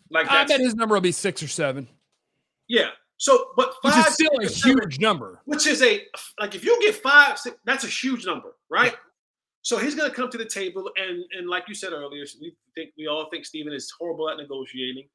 Like 0.09 0.29
I 0.29 0.45
bet 0.45 0.59
his 0.59 0.75
number 0.75 0.95
will 0.95 1.01
be 1.01 1.11
six 1.11 1.41
or 1.41 1.47
seven. 1.47 1.87
Yeah, 2.67 2.89
so, 3.23 3.51
but 3.55 3.73
five 3.81 3.95
which 3.95 4.07
is 4.07 4.13
still 4.13 4.31
a 4.41 4.47
huge 4.47 4.99
number. 4.99 5.39
Which 5.45 5.65
is 5.65 5.81
a 5.81 6.01
like 6.41 6.55
if 6.55 6.65
you 6.65 6.77
get 6.81 6.95
five, 6.95 7.37
six, 7.37 7.55
that's 7.65 7.85
a 7.85 7.87
huge 7.87 8.25
number, 8.25 8.55
right? 8.69 8.91
Yeah. 8.91 8.97
So 9.61 9.77
he's 9.77 9.95
going 9.95 10.09
to 10.09 10.13
come 10.13 10.29
to 10.29 10.37
the 10.37 10.45
table, 10.45 10.91
and 10.97 11.23
and 11.37 11.47
like 11.47 11.63
you 11.69 11.73
said 11.73 11.93
earlier, 11.93 12.25
we 12.41 12.53
think 12.75 12.91
we 12.97 13.07
all 13.07 13.29
think 13.31 13.45
Stephen 13.45 13.71
is 13.71 13.89
horrible 13.97 14.29
at 14.29 14.35
negotiating, 14.35 15.07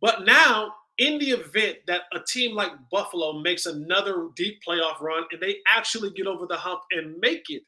but 0.00 0.24
now 0.24 0.72
in 0.96 1.18
the 1.18 1.30
event 1.32 1.76
that 1.86 2.02
a 2.14 2.20
team 2.20 2.56
like 2.56 2.72
Buffalo 2.90 3.40
makes 3.40 3.66
another 3.66 4.28
deep 4.34 4.60
playoff 4.66 4.98
run 5.00 5.24
and 5.30 5.40
they 5.40 5.58
actually 5.68 6.10
get 6.12 6.26
over 6.26 6.46
the 6.46 6.56
hump 6.56 6.80
and 6.92 7.14
make 7.20 7.44
it 7.50 7.62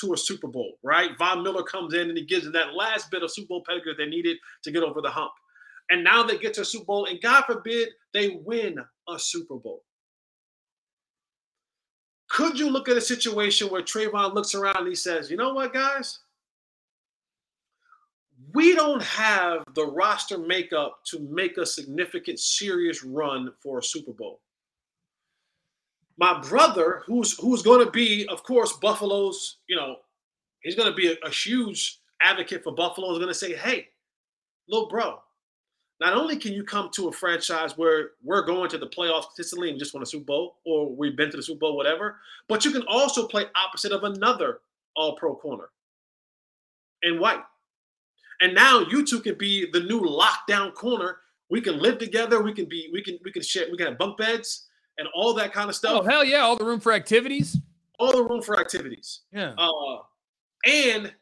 to 0.00 0.12
a 0.12 0.16
Super 0.16 0.48
Bowl, 0.48 0.74
right? 0.82 1.10
Von 1.18 1.42
Miller 1.42 1.62
comes 1.62 1.94
in 1.94 2.08
and 2.08 2.18
he 2.18 2.24
gives 2.24 2.44
them 2.44 2.52
that 2.52 2.74
last 2.74 3.10
bit 3.10 3.22
of 3.22 3.30
Super 3.30 3.48
Bowl 3.48 3.64
pedigree 3.66 3.94
they 3.96 4.06
needed 4.06 4.36
to 4.64 4.70
get 4.70 4.82
over 4.82 5.00
the 5.00 5.10
hump 5.10 5.32
and 5.90 6.04
now 6.04 6.22
they 6.22 6.38
get 6.38 6.54
to 6.54 6.62
a 6.62 6.64
Super 6.64 6.84
Bowl, 6.84 7.04
and 7.06 7.20
God 7.20 7.44
forbid 7.44 7.88
they 8.12 8.40
win 8.44 8.76
a 9.08 9.18
Super 9.18 9.56
Bowl. 9.56 9.84
Could 12.28 12.58
you 12.58 12.68
look 12.68 12.88
at 12.88 12.96
a 12.96 13.00
situation 13.00 13.68
where 13.68 13.82
Trevon 13.82 14.34
looks 14.34 14.54
around 14.54 14.76
and 14.76 14.88
he 14.88 14.94
says, 14.94 15.30
you 15.30 15.36
know 15.36 15.54
what, 15.54 15.72
guys? 15.72 16.20
We 18.54 18.74
don't 18.74 19.02
have 19.02 19.62
the 19.74 19.86
roster 19.86 20.38
makeup 20.38 21.00
to 21.06 21.20
make 21.20 21.56
a 21.56 21.66
significant, 21.66 22.38
serious 22.38 23.02
run 23.02 23.52
for 23.62 23.78
a 23.78 23.82
Super 23.82 24.12
Bowl. 24.12 24.40
My 26.18 26.40
brother, 26.40 27.02
who's 27.06 27.38
who's 27.38 27.62
going 27.62 27.84
to 27.84 27.90
be, 27.90 28.26
of 28.26 28.42
course, 28.42 28.72
Buffalo's, 28.74 29.58
you 29.68 29.76
know, 29.76 29.96
he's 30.62 30.74
going 30.74 30.90
to 30.90 30.96
be 30.96 31.12
a, 31.12 31.16
a 31.24 31.30
huge 31.30 32.00
advocate 32.20 32.64
for 32.64 32.74
Buffalo, 32.74 33.12
is 33.12 33.18
going 33.18 33.28
to 33.28 33.34
say, 33.34 33.54
hey, 33.54 33.86
little 34.68 34.88
bro, 34.88 35.20
not 36.00 36.14
only 36.14 36.36
can 36.36 36.52
you 36.52 36.64
come 36.64 36.90
to 36.94 37.08
a 37.08 37.12
franchise 37.12 37.78
where 37.78 38.10
we're 38.22 38.44
going 38.44 38.68
to 38.70 38.78
the 38.78 38.88
playoffs 38.88 39.26
consistently 39.26 39.70
and 39.70 39.78
just 39.78 39.94
won 39.94 40.02
a 40.02 40.06
Super 40.06 40.24
Bowl, 40.24 40.56
or 40.66 40.92
we've 40.92 41.16
been 41.16 41.30
to 41.30 41.36
the 41.36 41.42
Super 41.42 41.60
Bowl, 41.60 41.76
whatever, 41.76 42.16
but 42.48 42.64
you 42.64 42.72
can 42.72 42.84
also 42.88 43.28
play 43.28 43.44
opposite 43.54 43.92
of 43.92 44.02
another 44.02 44.60
All 44.96 45.16
Pro 45.16 45.36
corner 45.36 45.70
in 47.02 47.20
White. 47.20 47.44
And 48.40 48.54
now 48.54 48.80
you 48.80 49.06
two 49.06 49.20
can 49.20 49.36
be 49.36 49.70
the 49.70 49.80
new 49.80 50.00
lockdown 50.00 50.74
corner. 50.74 51.18
We 51.48 51.60
can 51.60 51.78
live 51.78 51.98
together. 51.98 52.42
We 52.42 52.52
can 52.52 52.66
be. 52.66 52.88
We 52.92 53.02
can. 53.02 53.18
We 53.24 53.32
can 53.32 53.42
share. 53.42 53.66
We 53.70 53.76
can 53.76 53.86
have 53.86 53.98
bunk 53.98 54.18
beds 54.18 54.67
and 54.98 55.08
all 55.14 55.32
that 55.34 55.52
kind 55.52 55.68
of 55.68 55.76
stuff. 55.76 56.02
Oh 56.02 56.08
hell 56.08 56.24
yeah! 56.24 56.38
All 56.38 56.56
the 56.56 56.64
room 56.64 56.80
for 56.80 56.92
activities. 56.92 57.56
All 57.98 58.12
the 58.12 58.22
room 58.22 58.42
for 58.42 58.60
activities. 58.60 59.20
Yeah. 59.32 59.54
Uh, 59.58 59.98
and 60.66 61.12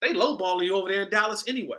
they 0.00 0.12
lowballing 0.12 0.64
you 0.64 0.74
over 0.74 0.88
there 0.88 1.02
in 1.02 1.10
Dallas 1.10 1.44
anyway. 1.46 1.78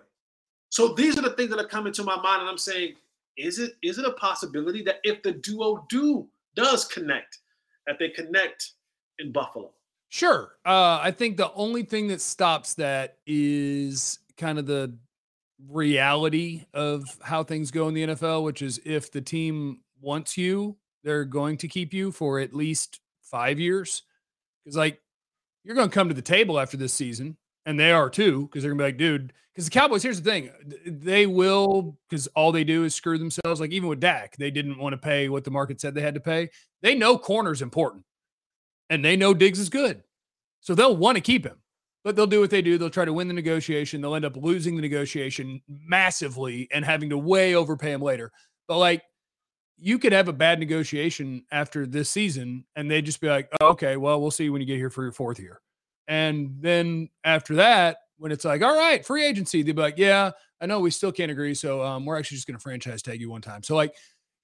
So 0.70 0.94
these 0.94 1.18
are 1.18 1.22
the 1.22 1.32
things 1.32 1.50
that 1.50 1.60
are 1.60 1.68
coming 1.68 1.94
to 1.94 2.04
my 2.04 2.16
mind, 2.22 2.42
and 2.42 2.50
I'm 2.50 2.58
saying, 2.58 2.96
is 3.38 3.60
it 3.60 3.74
is 3.82 3.98
it 3.98 4.06
a 4.06 4.14
possibility 4.14 4.84
that 4.84 4.98
if 5.04 5.22
the 5.24 5.34
duo 5.34 5.86
do 5.90 6.28
does 6.56 6.86
connect, 6.86 7.40
that 7.86 7.98
they 8.00 8.10
connect 8.10 8.72
in 9.20 9.32
Buffalo? 9.32 9.72
Sure. 10.10 10.54
Uh, 10.66 11.00
I 11.02 11.12
think 11.12 11.38
the 11.38 11.52
only 11.54 11.84
thing 11.84 12.08
that 12.08 12.22
stops 12.22 12.76
that 12.76 13.18
is 13.26 14.20
kind 14.38 14.58
of 14.58 14.66
the 14.66 14.98
reality 15.70 16.66
of 16.74 17.04
how 17.22 17.44
things 17.44 17.72
go 17.72 17.88
in 17.88 17.94
the 17.94 18.08
NFL, 18.08 18.44
which 18.44 18.62
is 18.62 18.80
if 18.86 19.12
the 19.12 19.22
team 19.22 19.82
wants 20.02 20.38
you, 20.38 20.78
they're 21.04 21.26
going 21.26 21.58
to 21.58 21.68
keep 21.68 21.94
you 21.94 22.12
for 22.12 22.40
at 22.40 22.54
least 22.54 23.00
five 23.22 23.60
years. 23.60 24.04
Because 24.64 24.78
like 24.78 25.02
you're 25.64 25.76
going 25.76 25.90
to 25.90 25.94
come 25.94 26.08
to 26.08 26.14
the 26.14 26.22
table 26.22 26.60
after 26.60 26.78
this 26.78 26.94
season 26.94 27.38
and 27.66 27.80
they 27.80 27.92
are 27.92 28.10
too, 28.10 28.44
because 28.44 28.64
they're 28.64 28.72
gonna 28.72 28.84
be 28.84 28.88
like, 28.88 28.98
dude, 28.98 29.34
because 29.54 29.66
the 29.66 29.72
Cowboys, 29.72 30.02
here's 30.02 30.22
the 30.22 30.32
thing, 30.32 30.50
they 30.86 31.26
will, 31.26 31.98
because 32.10 32.28
all 32.28 32.54
they 32.54 32.64
do 32.64 32.86
is 32.86 32.96
screw 32.96 33.18
themselves. 33.18 33.60
Like 33.60 33.72
even 33.72 33.90
with 33.90 34.00
Dak, 34.00 34.38
they 34.38 34.52
didn't 34.52 34.78
want 34.78 34.94
to 34.94 34.98
pay 34.98 35.28
what 35.28 35.44
the 35.44 35.52
market 35.52 35.82
said 35.82 35.94
they 35.94 36.02
had 36.02 36.14
to 36.14 36.22
pay. 36.22 36.50
They 36.82 36.96
know 36.96 37.18
corner's 37.18 37.62
important, 37.62 38.06
and 38.90 39.04
they 39.04 39.18
know 39.18 39.34
Diggs 39.34 39.60
is 39.60 39.68
good, 39.68 40.04
so 40.62 40.76
they'll 40.76 40.96
want 40.96 41.16
to 41.18 41.22
keep 41.22 41.46
him. 41.46 41.58
but 42.08 42.16
they'll 42.16 42.26
do 42.26 42.40
what 42.40 42.50
they 42.50 42.62
do. 42.62 42.78
They'll 42.78 42.90
try 42.90 43.04
to 43.04 43.12
win 43.12 43.28
the 43.28 43.34
negotiation. 43.34 44.00
They'll 44.00 44.16
end 44.16 44.24
up 44.24 44.38
losing 44.38 44.78
the 44.78 44.82
negotiation 44.82 45.62
massively 45.68 46.70
and 46.72 46.86
having 46.86 47.10
to 47.10 47.18
way 47.18 47.54
overpay 47.54 47.92
him 47.92 48.02
later. 48.02 48.32
But 48.66 48.78
like, 48.78 49.04
you 49.80 50.00
could 50.00 50.12
have 50.12 50.28
a 50.28 50.34
bad 50.34 50.60
negotiation 50.60 51.44
after 51.52 51.86
this 51.86 52.10
season 52.10 52.66
and 52.76 52.90
they'd 52.90 53.06
just 53.06 53.22
be 53.22 53.28
like, 53.28 53.50
oh, 53.62 53.68
okay, 53.70 53.98
well, 53.98 54.20
we'll 54.20 54.32
see 54.32 54.50
when 54.50 54.62
you 54.62 54.68
get 54.68 54.78
here 54.78 54.90
for 54.90 55.04
your 55.04 55.12
fourth 55.12 55.40
year. 55.40 55.62
And 56.08 56.56
then 56.60 57.10
after 57.24 57.56
that, 57.56 57.98
when 58.18 58.32
it's 58.32 58.46
like, 58.46 58.64
all 58.64 58.76
right, 58.76 59.06
free 59.06 59.26
agency, 59.26 59.62
they'd 59.62 59.76
be 59.76 59.82
like, 59.82 59.98
yeah, 59.98 60.32
I 60.60 60.66
know 60.66 60.80
we 60.80 60.90
still 60.90 61.12
can't 61.12 61.32
agree. 61.32 61.54
So 61.54 61.84
um, 61.84 62.06
we're 62.06 62.18
actually 62.18 62.38
just 62.38 62.48
going 62.48 62.58
to 62.58 62.62
franchise 62.62 63.02
tag 63.02 63.22
you 63.22 63.30
one 63.30 63.42
time. 63.42 63.62
So, 63.62 63.76
like, 63.76 63.94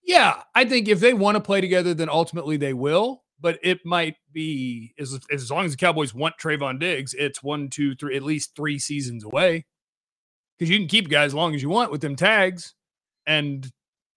yeah, 0.03 0.43
I 0.53 0.65
think 0.65 0.87
if 0.87 0.99
they 0.99 1.13
want 1.13 1.35
to 1.35 1.41
play 1.41 1.61
together, 1.61 1.93
then 1.93 2.09
ultimately 2.09 2.57
they 2.57 2.73
will. 2.73 3.23
But 3.39 3.59
it 3.63 3.79
might 3.85 4.15
be 4.31 4.93
as, 4.99 5.19
as 5.31 5.49
long 5.49 5.65
as 5.65 5.71
the 5.71 5.77
Cowboys 5.77 6.13
want 6.13 6.37
Trevon 6.37 6.79
Diggs, 6.79 7.13
it's 7.13 7.41
one, 7.41 7.69
two, 7.69 7.95
three, 7.95 8.15
at 8.15 8.23
least 8.23 8.55
three 8.55 8.79
seasons 8.79 9.23
away. 9.23 9.65
Because 10.57 10.69
you 10.69 10.77
can 10.77 10.87
keep 10.87 11.09
guys 11.09 11.27
as 11.27 11.33
long 11.33 11.55
as 11.55 11.61
you 11.61 11.69
want 11.69 11.91
with 11.91 12.01
them 12.01 12.15
tags. 12.15 12.75
And 13.25 13.69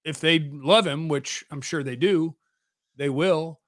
if 0.07 0.21
they 0.21 0.39
love 0.39 0.87
him, 0.87 1.09
which 1.09 1.45
I'm 1.51 1.61
sure 1.61 1.83
they 1.83 1.97
do, 1.97 2.35
they 2.97 3.11
will. 3.11 3.61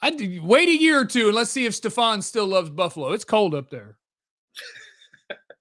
I'd 0.00 0.20
wait 0.42 0.68
a 0.68 0.80
year 0.80 1.00
or 1.00 1.04
two 1.04 1.26
and 1.26 1.34
let's 1.34 1.50
see 1.50 1.66
if 1.66 1.72
Stefon 1.72 2.22
still 2.22 2.46
loves 2.46 2.70
Buffalo. 2.70 3.12
It's 3.12 3.24
cold 3.24 3.54
up 3.54 3.68
there. 3.68 3.98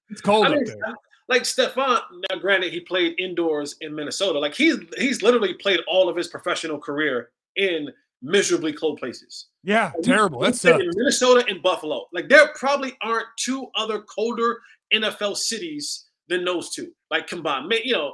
It's 0.10 0.22
cold 0.22 0.46
I 0.48 0.50
mean, 0.52 0.60
up 0.60 0.66
there. 0.66 0.96
Like 1.28 1.42
Stefon, 1.42 2.00
now 2.30 2.38
granted, 2.40 2.72
he 2.72 2.80
played 2.80 3.20
indoors 3.20 3.76
in 3.82 3.94
Minnesota. 3.94 4.40
Like 4.40 4.54
he's 4.54 4.78
he's 4.98 5.24
literally 5.24 5.56
played 5.56 5.80
all 5.88 6.08
of 6.08 6.16
his 6.16 6.28
professional 6.28 6.78
career 6.78 7.32
in 7.56 7.90
miserably 8.22 8.74
cold 8.74 9.00
places. 9.00 9.48
Yeah, 9.64 9.92
like, 9.96 10.04
terrible. 10.04 10.40
That's 10.40 10.64
in 10.64 10.78
Minnesota 10.96 11.44
and 11.50 11.62
Buffalo. 11.62 12.06
Like 12.14 12.30
there 12.30 12.48
probably 12.56 12.96
aren't 13.02 13.28
two 13.38 13.68
other 13.76 14.02
colder 14.02 14.60
NFL 14.94 15.36
cities 15.36 16.06
than 16.30 16.46
those 16.46 16.70
two. 16.70 16.92
Like 17.10 17.28
combined, 17.28 17.74
you 17.84 17.94
know, 17.94 18.14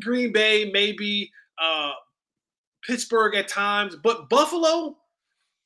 Green 0.00 0.32
Bay, 0.32 0.70
maybe 0.72 1.30
uh, 1.60 1.92
Pittsburgh 2.86 3.34
at 3.34 3.48
times, 3.48 3.96
but 4.02 4.28
Buffalo 4.28 4.96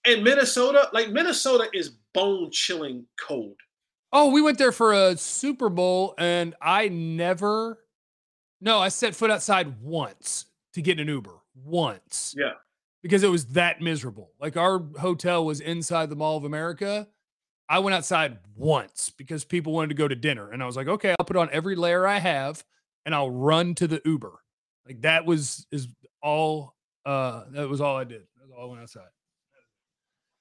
and 0.05 0.25
Minnesota, 0.25 0.89
like 0.93 1.11
Minnesota 1.11 1.69
is 1.73 1.93
bone 2.15 2.51
chilling 2.51 3.07
cold. 3.21 3.57
Oh, 4.13 4.31
we 4.31 4.43
went 4.43 4.59
there 4.59 4.73
for 4.73 4.93
a 4.93 5.17
Super 5.17 5.69
Bowl 5.69 6.15
and 6.19 6.55
I 6.61 6.89
never, 6.89 7.79
no, 8.61 8.79
I 8.79 8.89
set 8.89 9.15
foot 9.15 9.31
outside 9.31 9.81
once 9.81 10.47
to 10.75 10.83
get 10.83 11.01
an 11.01 11.09
Uber 11.09 11.39
once. 11.55 12.35
Yeah. 12.37 12.53
Because 13.03 13.23
it 13.23 13.31
was 13.31 13.47
that 13.47 13.81
miserable. 13.81 14.31
Like 14.41 14.57
our 14.57 14.83
hotel 14.99 15.45
was 15.45 15.61
inside 15.61 16.11
the 16.11 16.17
Mall 16.17 16.37
of 16.37 16.45
America. 16.45 17.09
I 17.69 17.79
went 17.79 17.95
outside 17.95 18.39
once 18.55 19.11
because 19.11 19.45
people 19.45 19.73
wanted 19.73 19.89
to 19.89 19.95
go 19.95 20.07
to 20.07 20.15
dinner. 20.15 20.51
And 20.51 20.63
I 20.63 20.67
was 20.67 20.77
like, 20.77 20.89
okay, 20.89 21.15
I'll 21.19 21.27
put 21.27 21.37
on 21.37 21.49
every 21.53 21.75
layer 21.75 22.07
I 22.07 22.19
have 22.19 22.65
and 23.07 23.15
I'll 23.15 23.31
run 23.31 23.75
to 23.77 23.87
the 23.87 24.01
Uber. 24.05 24.33
Like 24.87 25.03
that 25.03 25.25
was 25.25 25.67
is 25.71 25.89
all 26.23 26.75
uh 27.07 27.45
that 27.51 27.69
was 27.69 27.81
all 27.81 27.97
I 27.97 28.05
did. 28.05 28.23
That 28.37 28.49
was 28.49 28.53
all 28.57 28.67
I 28.67 28.71
went 28.71 28.83
outside. 28.83 29.09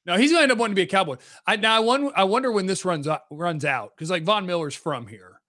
No, 0.06 0.17
he's 0.17 0.32
gonna 0.32 0.43
end 0.43 0.52
up 0.52 0.58
wanting 0.58 0.76
to 0.76 0.80
be 0.80 0.84
a 0.84 0.88
cowboy. 0.88 1.17
I 1.45 1.58
now 1.58 1.76
I 1.76 1.80
wonder, 1.80 2.12
I 2.15 2.24
wonder 2.24 2.52
when 2.52 2.65
this 2.65 2.86
runs 2.86 3.08
out, 3.08 3.21
runs 3.30 3.65
out 3.65 3.91
because 3.95 4.10
like 4.10 4.24
Von 4.24 4.45
Miller's 4.45 4.76
from 4.76 5.06
here, 5.06 5.39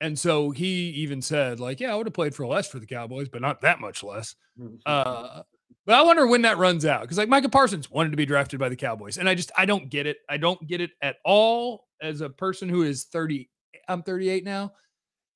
and 0.00 0.18
so 0.18 0.50
he 0.50 0.90
even 0.90 1.22
said 1.22 1.60
like, 1.60 1.78
yeah, 1.78 1.92
I 1.92 1.96
would 1.96 2.06
have 2.06 2.14
played 2.14 2.34
for 2.34 2.46
less 2.46 2.66
for 2.66 2.80
the 2.80 2.86
Cowboys, 2.86 3.28
but 3.28 3.40
not 3.40 3.60
that 3.62 3.80
much 3.80 4.02
less. 4.02 4.34
Uh, 4.84 5.42
but 5.86 5.94
I 5.94 6.02
wonder 6.02 6.26
when 6.26 6.42
that 6.42 6.58
runs 6.58 6.84
out 6.84 7.00
because 7.00 7.16
like 7.16 7.30
Micah 7.30 7.48
Parsons 7.48 7.90
wanted 7.90 8.10
to 8.10 8.16
be 8.16 8.26
drafted 8.26 8.60
by 8.60 8.68
the 8.68 8.76
Cowboys, 8.76 9.16
and 9.16 9.28
I 9.28 9.34
just 9.34 9.50
I 9.56 9.64
don't 9.64 9.88
get 9.88 10.06
it. 10.06 10.18
I 10.28 10.36
don't 10.36 10.64
get 10.66 10.82
it 10.82 10.90
at 11.00 11.16
all 11.24 11.86
as 12.02 12.20
a 12.20 12.28
person 12.28 12.68
who 12.68 12.82
is 12.82 13.04
thirty. 13.04 13.48
I'm 13.88 14.02
38 14.02 14.44
now. 14.44 14.72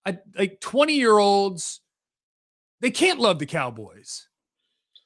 I 0.06 0.18
like 0.36 0.60
20 0.60 0.94
year 0.94 1.18
olds. 1.18 1.80
They 2.80 2.90
can't 2.90 3.20
love 3.20 3.38
the 3.38 3.46
Cowboys. 3.46 4.28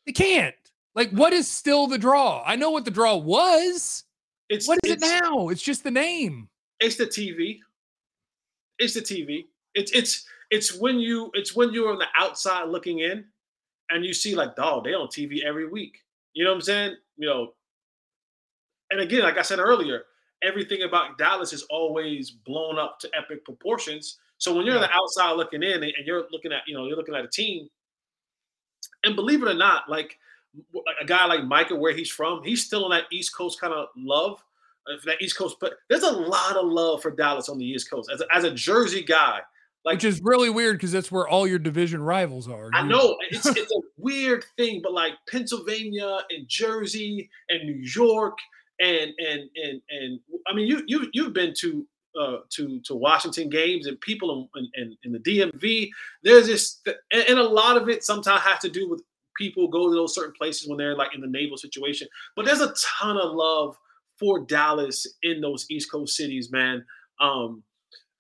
They 0.07 0.13
can't. 0.13 0.55
Like, 0.95 1.11
what 1.11 1.33
is 1.33 1.49
still 1.49 1.87
the 1.87 1.99
draw? 1.99 2.43
I 2.45 2.57
know 2.57 2.71
what 2.71 2.85
the 2.85 2.91
draw 2.91 3.17
was. 3.17 4.05
It's 4.49 4.67
what 4.67 4.79
is 4.85 4.93
it's, 4.93 5.03
it 5.05 5.23
now? 5.23 5.49
It's 5.49 5.63
just 5.63 5.85
the 5.85 5.91
name. 5.91 6.49
It's 6.81 6.97
the 6.97 7.07
TV. 7.07 7.59
It's 8.79 8.95
the 8.95 9.01
TV. 9.01 9.47
It's 9.75 9.93
it's 9.93 10.27
it's 10.51 10.75
when 10.75 10.99
you 10.99 11.31
it's 11.35 11.55
when 11.55 11.73
you're 11.73 11.93
on 11.93 11.99
the 11.99 12.07
outside 12.17 12.69
looking 12.69 13.01
in, 13.01 13.25
and 13.91 14.05
you 14.05 14.13
see 14.13 14.35
like, 14.35 14.57
dog, 14.57 14.85
they 14.85 14.95
on 14.95 15.09
TV 15.09 15.45
every 15.45 15.69
week. 15.69 15.99
You 16.33 16.45
know 16.45 16.51
what 16.51 16.57
I'm 16.57 16.63
saying? 16.63 16.97
You 17.17 17.29
know. 17.29 17.53
And 18.91 19.01
again, 19.01 19.21
like 19.21 19.37
I 19.37 19.43
said 19.43 19.59
earlier, 19.59 20.05
everything 20.43 20.83
about 20.83 21.19
Dallas 21.19 21.53
is 21.53 21.65
always 21.65 22.31
blown 22.31 22.79
up 22.79 22.99
to 23.01 23.11
epic 23.15 23.45
proportions. 23.45 24.19
So 24.39 24.55
when 24.55 24.65
you're 24.65 24.77
yeah. 24.77 24.83
on 24.83 24.89
the 24.89 24.95
outside 24.95 25.33
looking 25.33 25.63
in, 25.63 25.83
and 25.83 25.93
you're 26.05 26.25
looking 26.31 26.53
at, 26.53 26.63
you 26.67 26.75
know, 26.75 26.87
you're 26.87 26.97
looking 26.97 27.15
at 27.15 27.25
a 27.25 27.29
team, 27.29 27.69
and 29.05 29.17
believe 29.17 29.43
it 29.43 29.49
or 29.49 29.55
not, 29.55 29.89
like 29.89 30.19
a 31.01 31.05
guy 31.05 31.27
like 31.27 31.45
Micah, 31.45 31.77
where 31.77 31.95
he's 31.95 32.11
from, 32.11 32.43
he's 32.45 32.65
still 32.65 32.85
on 32.85 32.91
that 32.93 33.05
East 33.13 33.35
Coast 33.35 33.61
kind 33.61 33.73
of 33.73 33.89
love 33.97 34.43
uh, 34.89 34.97
that 35.07 35.21
East 35.21 35.37
Coast. 35.37 35.57
But 35.61 35.75
there's 35.89 36.03
a 36.03 36.11
lot 36.11 36.57
of 36.57 36.67
love 36.67 37.03
for 37.03 37.11
Dallas 37.11 37.49
on 37.49 37.59
the 37.59 37.65
East 37.65 37.91
Coast 37.91 38.11
as 38.13 38.21
a, 38.21 38.27
as 38.35 38.45
a 38.45 38.51
Jersey 38.51 39.03
guy. 39.03 39.41
Like, 39.85 39.97
Which 39.97 40.05
is 40.05 40.21
really 40.23 40.51
weird 40.51 40.77
because 40.77 40.93
that's 40.93 41.11
where 41.11 41.29
all 41.29 41.47
your 41.47 41.59
division 41.59 42.03
rivals 42.03 42.49
are. 42.49 42.71
I 42.75 42.83
know 42.83 43.17
it's, 43.31 43.47
it's 43.47 43.73
a 43.73 43.81
weird 43.97 44.45
thing, 44.57 44.81
but 44.83 44.93
like 44.93 45.13
Pennsylvania 45.31 46.19
and 46.31 46.49
Jersey 46.49 47.31
and 47.49 47.65
New 47.65 47.81
York 47.83 48.37
and 48.81 49.13
and 49.19 49.41
and 49.57 49.81
and 49.91 50.21
I 50.47 50.55
mean 50.55 50.67
you 50.67 50.83
you 50.87 51.09
you've 51.13 51.33
been 51.33 51.53
to 51.59 51.87
uh, 52.19 52.39
to 52.51 52.81
to 52.81 52.95
Washington 52.95 53.49
games 53.49 53.87
and 53.87 54.01
people 54.01 54.49
in, 54.57 54.71
in, 54.75 54.97
in 55.05 55.13
the 55.13 55.19
DMV. 55.19 55.91
There's 56.23 56.47
this, 56.47 56.81
and, 57.13 57.39
a 57.39 57.43
lot 57.43 57.77
of 57.77 57.89
it 57.89 58.05
sometimes 58.05 58.43
has 58.43 58.61
to 58.61 58.69
do 58.69 58.89
with 58.89 59.03
people 59.37 59.69
go 59.69 59.89
to 59.89 59.95
those 59.95 60.15
certain 60.15 60.35
places 60.37 60.69
when 60.69 60.79
they're 60.79 60.97
like 60.97 61.15
in 61.15 61.21
the 61.21 61.27
naval 61.27 61.57
situation. 61.57 62.09
But 62.35 62.45
there's 62.45 62.61
a 62.61 62.75
ton 63.01 63.17
of 63.17 63.33
love 63.33 63.77
for 64.19 64.41
Dallas 64.41 65.07
in 65.23 65.41
those 65.41 65.67
East 65.71 65.91
Coast 65.91 66.17
cities, 66.17 66.51
man. 66.51 66.85
Um, 67.21 67.63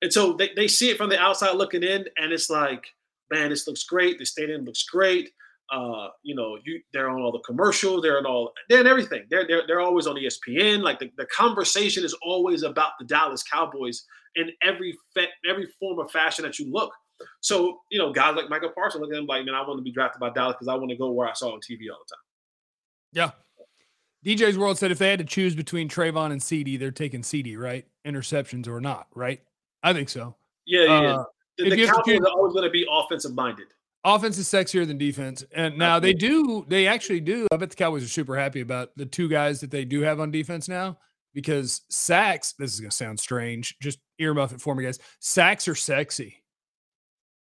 and 0.01 0.13
so 0.13 0.35
they, 0.35 0.51
they 0.55 0.69
see 0.69 0.91
it 0.91 0.97
from 0.97 1.11
the 1.11 1.19
outside 1.19 1.57
looking 1.57 1.83
in, 1.83 2.05
and 2.17 2.33
it's 2.33 2.49
like, 2.49 2.87
man, 3.31 3.51
this 3.51 3.67
looks 3.67 3.85
great. 3.85 4.19
The 4.19 4.27
stadium 4.27 4.65
looks 4.65 4.85
great. 4.85 5.31
Uh, 5.71 6.09
you 6.23 6.35
know, 6.35 6.57
you 6.65 6.81
they're 6.93 7.11
on 7.11 7.21
all 7.21 7.33
the 7.33 7.41
commercials, 7.41 8.03
they're 8.03 8.19
on 8.19 8.27
all 8.27 8.53
they're 8.69 8.81
in 8.81 8.87
everything. 8.87 9.25
They're 9.31 9.47
they're 9.47 9.63
they're 9.67 9.81
always 9.81 10.07
on 10.07 10.17
ESPN. 10.17 10.83
Like 10.83 10.99
the, 10.99 11.11
the 11.17 11.27
conversation 11.27 12.05
is 12.05 12.15
always 12.23 12.63
about 12.63 12.93
the 12.99 13.05
Dallas 13.05 13.43
Cowboys 13.43 14.05
in 14.37 14.51
every 14.63 14.97
fe- 15.15 15.29
every 15.49 15.69
form 15.79 15.99
of 15.99 16.11
fashion 16.11 16.45
that 16.45 16.59
you 16.59 16.73
look. 16.73 16.93
So, 17.41 17.81
you 17.91 17.99
know, 17.99 18.13
guys 18.13 18.37
like 18.37 18.49
Micah 18.49 18.69
Parsons 18.75 19.03
look 19.03 19.13
at 19.13 19.19
him 19.19 19.27
like, 19.27 19.45
man, 19.45 19.55
I 19.55 19.61
want 19.61 19.79
to 19.79 19.83
be 19.83 19.93
drafted 19.93 20.21
by 20.21 20.31
Dallas 20.31 20.55
because 20.55 20.69
I 20.69 20.75
want 20.75 20.91
to 20.91 20.97
go 20.97 21.11
where 21.11 21.29
I 21.29 21.33
saw 21.33 21.53
on 21.53 21.59
TV 21.59 21.91
all 21.91 21.99
the 21.99 22.15
time. 22.15 22.23
Yeah. 23.13 23.31
DJ's 24.25 24.59
World 24.59 24.79
said 24.79 24.91
if 24.91 24.99
they 24.99 25.11
had 25.11 25.19
to 25.21 25.25
choose 25.25 25.55
between 25.55 25.89
Trevon 25.89 26.33
and 26.33 26.41
CeeDee, 26.41 26.79
they're 26.79 26.91
taking 26.91 27.23
CeeDee, 27.23 27.59
right? 27.59 27.87
Interceptions 28.07 28.67
or 28.69 28.81
not, 28.81 29.07
right? 29.15 29.41
I 29.83 29.93
think 29.93 30.09
so. 30.09 30.35
Yeah, 30.67 30.85
yeah. 30.85 31.17
Uh, 31.17 31.25
the, 31.57 31.71
the 31.71 31.87
Cowboys 31.87 32.21
are 32.21 32.31
always 32.31 32.53
going 32.53 32.65
to 32.65 32.71
be 32.71 32.87
offensive 32.91 33.35
minded. 33.35 33.67
Offense 34.15 34.39
is 34.39 34.49
sexier 34.49 34.87
than 34.87 34.97
defense. 34.97 35.45
And 35.53 35.77
now 35.77 35.99
they 35.99 36.15
do, 36.15 36.65
they 36.67 36.87
actually 36.87 37.21
do. 37.21 37.47
I 37.53 37.59
bet 37.59 37.69
the 37.69 37.77
Cowboys 37.77 38.03
are 38.03 38.09
super 38.09 38.37
happy 38.37 38.63
about 38.63 38.97
the 38.97 39.05
two 39.05 39.29
guys 39.29 39.61
that 39.61 39.71
they 39.71 39.85
do 39.85 40.01
have 40.01 40.19
on 40.19 40.31
defense 40.31 40.67
now 40.67 40.97
because 41.35 41.83
sacks, 41.91 42.55
this 42.59 42.73
is 42.73 42.81
going 42.81 42.91
to 42.91 42.97
sound 42.97 43.21
strange. 43.21 43.77
Just 43.83 43.99
earmuff 44.19 44.53
it 44.53 44.63
for 44.63 44.75
me, 44.75 44.85
guys. 44.85 44.99
Sacks 45.21 45.69
are 45.69 45.75
sexy. 45.75 46.43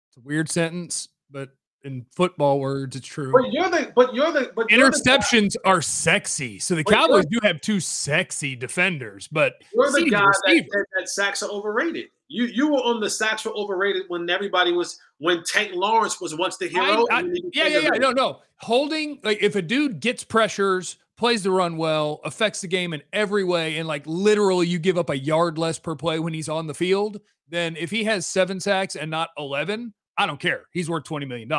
It's 0.10 0.18
a 0.18 0.22
weird 0.22 0.50
sentence, 0.50 1.10
but 1.30 1.50
in 1.86 2.06
football 2.12 2.60
words, 2.60 2.96
it's 2.96 3.08
true. 3.08 3.32
But 3.32 3.54
you're 3.54 3.70
the 3.70 3.92
but 3.96 4.14
you're 4.14 4.32
the 4.32 4.52
but 4.56 4.68
interceptions 4.70 5.54
the 5.54 5.62
are 5.66 5.82
sexy. 5.82 6.60
So 6.60 6.76
the 6.76 6.84
Cowboys 6.84 7.26
do 7.28 7.40
have 7.44 7.62
two 7.62 7.80
sexy 7.80 8.56
defenders, 8.56 9.28
but 9.28 9.54
you're 9.74 9.92
the 9.92 10.10
guy 10.10 10.26
that, 10.26 10.66
that, 10.72 10.86
that 10.98 11.10
sacks 11.10 11.44
are 11.44 11.50
overrated. 11.50 12.08
You 12.28 12.46
you 12.46 12.68
were 12.68 12.80
on 12.80 13.00
the 13.00 13.10
sacks 13.10 13.46
were 13.46 13.54
overrated 13.54 14.04
when 14.08 14.30
everybody 14.30 14.72
was 14.72 15.00
when 15.20 15.44
Tank 15.44 15.72
Lawrence 15.74 16.20
was 16.20 16.36
once 16.36 16.58
the 16.58 16.68
hero. 16.68 17.06
I, 17.12 17.20
I, 17.20 17.24
yeah, 17.54 17.68
yeah, 17.68 17.80
yeah. 17.80 17.90
No, 17.92 18.12
no. 18.12 18.42
Holding 18.58 19.20
like 19.24 19.42
if 19.42 19.56
a 19.56 19.62
dude 19.62 20.00
gets 20.00 20.24
pressures, 20.24 20.98
plays 21.18 21.44
the 21.44 21.52
run 21.52 21.78
well, 21.78 22.20
affects 22.26 22.62
the 22.62 22.68
game 22.68 22.94
in 22.94 23.04
every 23.14 23.44
way, 23.44 23.78
and 23.78 23.88
like 23.88 24.04
literally 24.08 24.68
you 24.68 24.80
give 24.80 24.98
up 24.98 25.12
a 25.12 25.18
yard 25.18 25.58
less 25.58 25.78
per 25.78 25.96
play 25.96 26.20
when 26.20 26.34
he's 26.34 26.50
on 26.50 26.66
the 26.66 26.74
field, 26.74 27.22
then 27.48 27.76
if 27.76 27.92
he 27.92 28.06
has 28.06 28.26
seven 28.26 28.60
sacks 28.60 28.96
and 28.96 29.12
not 29.12 29.30
eleven, 29.38 29.94
I 30.18 30.26
don't 30.26 30.40
care. 30.40 30.66
He's 30.72 30.90
worth 30.90 31.04
$20 31.04 31.28
million. 31.28 31.52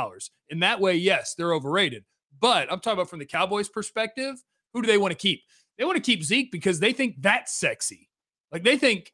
In 0.49 0.61
that 0.61 0.81
way, 0.81 0.95
yes, 0.95 1.35
they're 1.35 1.55
overrated. 1.55 2.05
But 2.41 2.71
I'm 2.71 2.81
talking 2.81 2.99
about 2.99 3.11
from 3.11 3.19
the 3.19 3.27
Cowboys' 3.27 3.69
perspective, 3.69 4.37
who 4.73 4.83
do 4.83 4.87
they 4.87 4.99
want 4.99 5.13
to 5.13 5.17
keep? 5.17 5.43
They 5.79 5.85
want 5.85 5.97
to 5.97 6.03
keep 6.03 6.23
Zeke 6.23 6.51
because 6.51 6.81
they 6.81 6.93
think 6.93 7.17
that's 7.21 7.55
sexy. 7.55 8.09
Like 8.53 8.63
they 8.63 8.77
think 8.77 9.13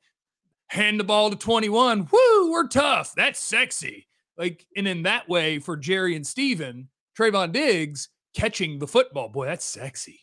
hand 0.69 0.99
the 0.99 1.05
ball 1.05 1.31
to 1.31 1.37
21, 1.37 2.09
whoo, 2.11 2.53
we're 2.53 2.69
tough. 2.69 3.15
That's 3.17 3.41
sexy. 3.41 4.07
Like, 4.39 4.67
and 4.77 4.89
in 4.89 5.03
that 5.03 5.29
way, 5.29 5.59
for 5.59 5.77
Jerry 5.77 6.17
and 6.17 6.27
Stephen, 6.27 6.89
Trevon 7.19 7.53
Diggs 7.53 8.09
catching 8.35 8.79
the 8.79 8.87
football, 8.87 9.29
boy, 9.29 9.47
that's 9.47 9.65
sexy. 9.65 10.21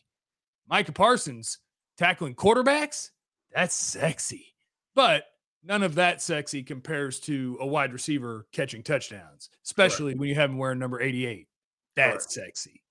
Micah 0.68 0.92
Parsons 0.92 1.60
tackling 1.98 2.36
quarterbacks, 2.36 3.10
that's 3.54 3.76
sexy. 3.76 4.56
But 4.96 5.26
none 5.64 5.84
of 5.84 5.96
that 5.96 6.22
sexy 6.22 6.64
compares 6.64 7.20
to 7.22 7.58
a 7.60 7.68
wide 7.68 7.94
receiver 7.94 8.48
catching 8.52 8.84
touchdowns, 8.84 9.50
especially 9.66 10.16
when 10.16 10.30
you 10.30 10.36
have 10.36 10.50
him 10.50 10.58
wearing 10.58 10.80
number 10.80 11.02
88. 11.02 11.48
That's 11.96 12.26
Correct. 12.26 12.58
sexy. 12.58 12.84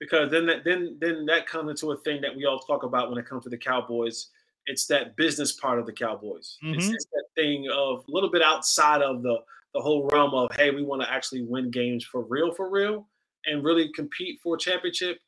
because 0.00 0.30
then 0.30 0.46
that 0.46 0.62
then 0.64 0.96
then 1.00 1.26
that 1.26 1.44
comes 1.48 1.68
into 1.70 1.90
a 1.90 1.96
thing 2.02 2.20
that 2.20 2.36
we 2.36 2.44
all 2.44 2.60
talk 2.60 2.84
about 2.84 3.10
when 3.10 3.18
it 3.18 3.26
comes 3.26 3.42
to 3.42 3.50
the 3.50 3.58
Cowboys. 3.58 4.28
It's 4.66 4.86
that 4.86 5.16
business 5.16 5.54
part 5.54 5.80
of 5.80 5.86
the 5.86 5.92
Cowboys. 5.92 6.56
It's, 6.62 6.86
Mhm. 6.86 6.94
it's 6.94 7.06
that 7.06 7.24
thing 7.34 7.68
of 7.72 8.04
a 8.06 8.10
little 8.12 8.30
bit 8.30 8.42
outside 8.42 9.02
of 9.02 9.22
the 9.22 9.38
the 9.74 9.80
whole 9.80 10.06
realm 10.12 10.34
of 10.34 10.54
hey, 10.54 10.70
we 10.70 10.82
want 10.84 11.02
to 11.02 11.10
actually 11.12 11.42
win 11.42 11.70
games 11.72 12.04
for 12.04 12.22
real, 12.22 12.54
for 12.54 12.70
real, 12.70 13.08
and 13.46 13.64
really 13.64 13.90
compete 13.92 14.40
for 14.40 14.54
a 14.54 14.58
championship, 14.58 15.18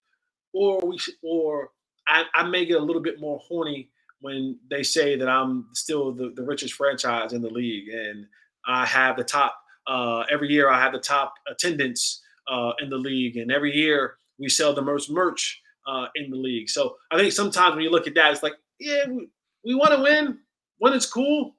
or 0.53 0.79
we 0.87 0.97
should, 0.99 1.15
or 1.23 1.73
I, 2.07 2.25
I 2.35 2.45
may 2.49 2.65
get 2.65 2.81
a 2.81 2.85
little 2.85 3.03
bit 3.03 3.19
more 3.21 3.39
horny 3.41 3.91
when 4.21 4.59
they 4.71 4.83
say 4.83 5.17
that 5.17 5.29
I'm 5.29 5.67
still 5.73 6.13
the, 6.13 6.33
the 6.35 6.43
richest 6.43 6.75
franchise 6.75 7.33
in 7.33 7.43
the 7.43 7.51
league 7.51 7.89
and 7.89 8.27
I 8.67 8.85
have 8.87 9.17
the 9.17 9.25
top 9.25 9.57
uh, 9.87 10.25
every 10.31 10.49
year 10.49 10.71
I 10.71 10.79
have 10.81 10.93
the 10.93 11.01
top 11.01 11.35
attendance 11.51 12.23
uh, 12.51 12.73
in 12.81 12.91
the 12.91 12.99
league 12.99 13.37
and 13.37 13.51
every 13.51 13.75
year 13.75 14.17
we 14.39 14.49
sell 14.49 14.75
the 14.75 14.83
most 14.83 15.11
merch 15.11 15.61
uh, 15.87 16.07
in 16.15 16.31
the 16.31 16.37
league. 16.37 16.69
So 16.69 16.97
I 17.11 17.17
think 17.19 17.33
sometimes 17.33 17.75
when 17.75 17.85
you 17.85 17.91
look 17.91 18.07
at 18.07 18.15
that, 18.15 18.33
it's 18.33 18.43
like, 18.43 18.55
yeah, 18.79 19.07
we, 19.09 19.29
we 19.65 19.75
want 19.75 19.93
to 19.93 20.03
win. 20.03 20.39
When 20.79 20.95
it's 20.95 21.05
cool, 21.05 21.57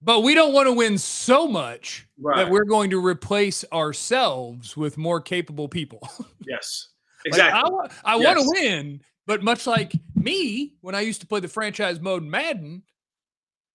But 0.00 0.20
we 0.20 0.34
don't 0.34 0.54
want 0.54 0.66
to 0.66 0.72
win 0.72 0.96
so 0.96 1.46
much 1.46 2.06
right? 2.18 2.36
that 2.36 2.50
we're 2.50 2.64
going 2.64 2.88
to 2.90 3.04
replace 3.04 3.64
ourselves 3.70 4.76
with 4.76 4.96
more 4.96 5.20
capable 5.20 5.68
people. 5.68 6.08
yes, 6.46 6.88
Like, 7.26 7.34
exactly. 7.34 7.60
I, 7.60 7.68
wa- 7.68 7.88
I 8.04 8.16
want 8.16 8.38
to 8.38 8.44
win, 8.60 9.00
but 9.26 9.42
much 9.42 9.66
like 9.66 9.92
me, 10.14 10.74
when 10.80 10.94
I 10.94 11.00
used 11.00 11.20
to 11.20 11.26
play 11.26 11.40
the 11.40 11.48
franchise 11.48 12.00
mode 12.00 12.22
Madden, 12.22 12.82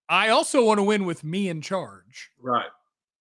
I 0.09 0.29
also 0.29 0.65
want 0.65 0.79
to 0.79 0.83
win 0.83 1.05
with 1.05 1.23
me 1.23 1.49
in 1.49 1.61
charge. 1.61 2.31
right. 2.39 2.69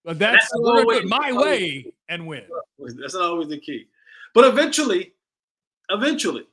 But 0.03 0.19
that's 0.19 0.37
That's 0.51 0.53
we're 0.57 0.64
gonna 0.64 0.83
do 0.85 0.90
it 0.93 0.95
always- 0.95 1.11
my 1.11 1.33
way 1.33 1.93
and 2.09 2.27
win. 2.27 2.49
That's 2.79 3.12
not 3.14 3.23
always 3.25 3.49
the 3.49 3.61
key. 3.61 3.87
But 4.33 4.45
eventually, 4.47 5.12
eventually, 5.90 6.47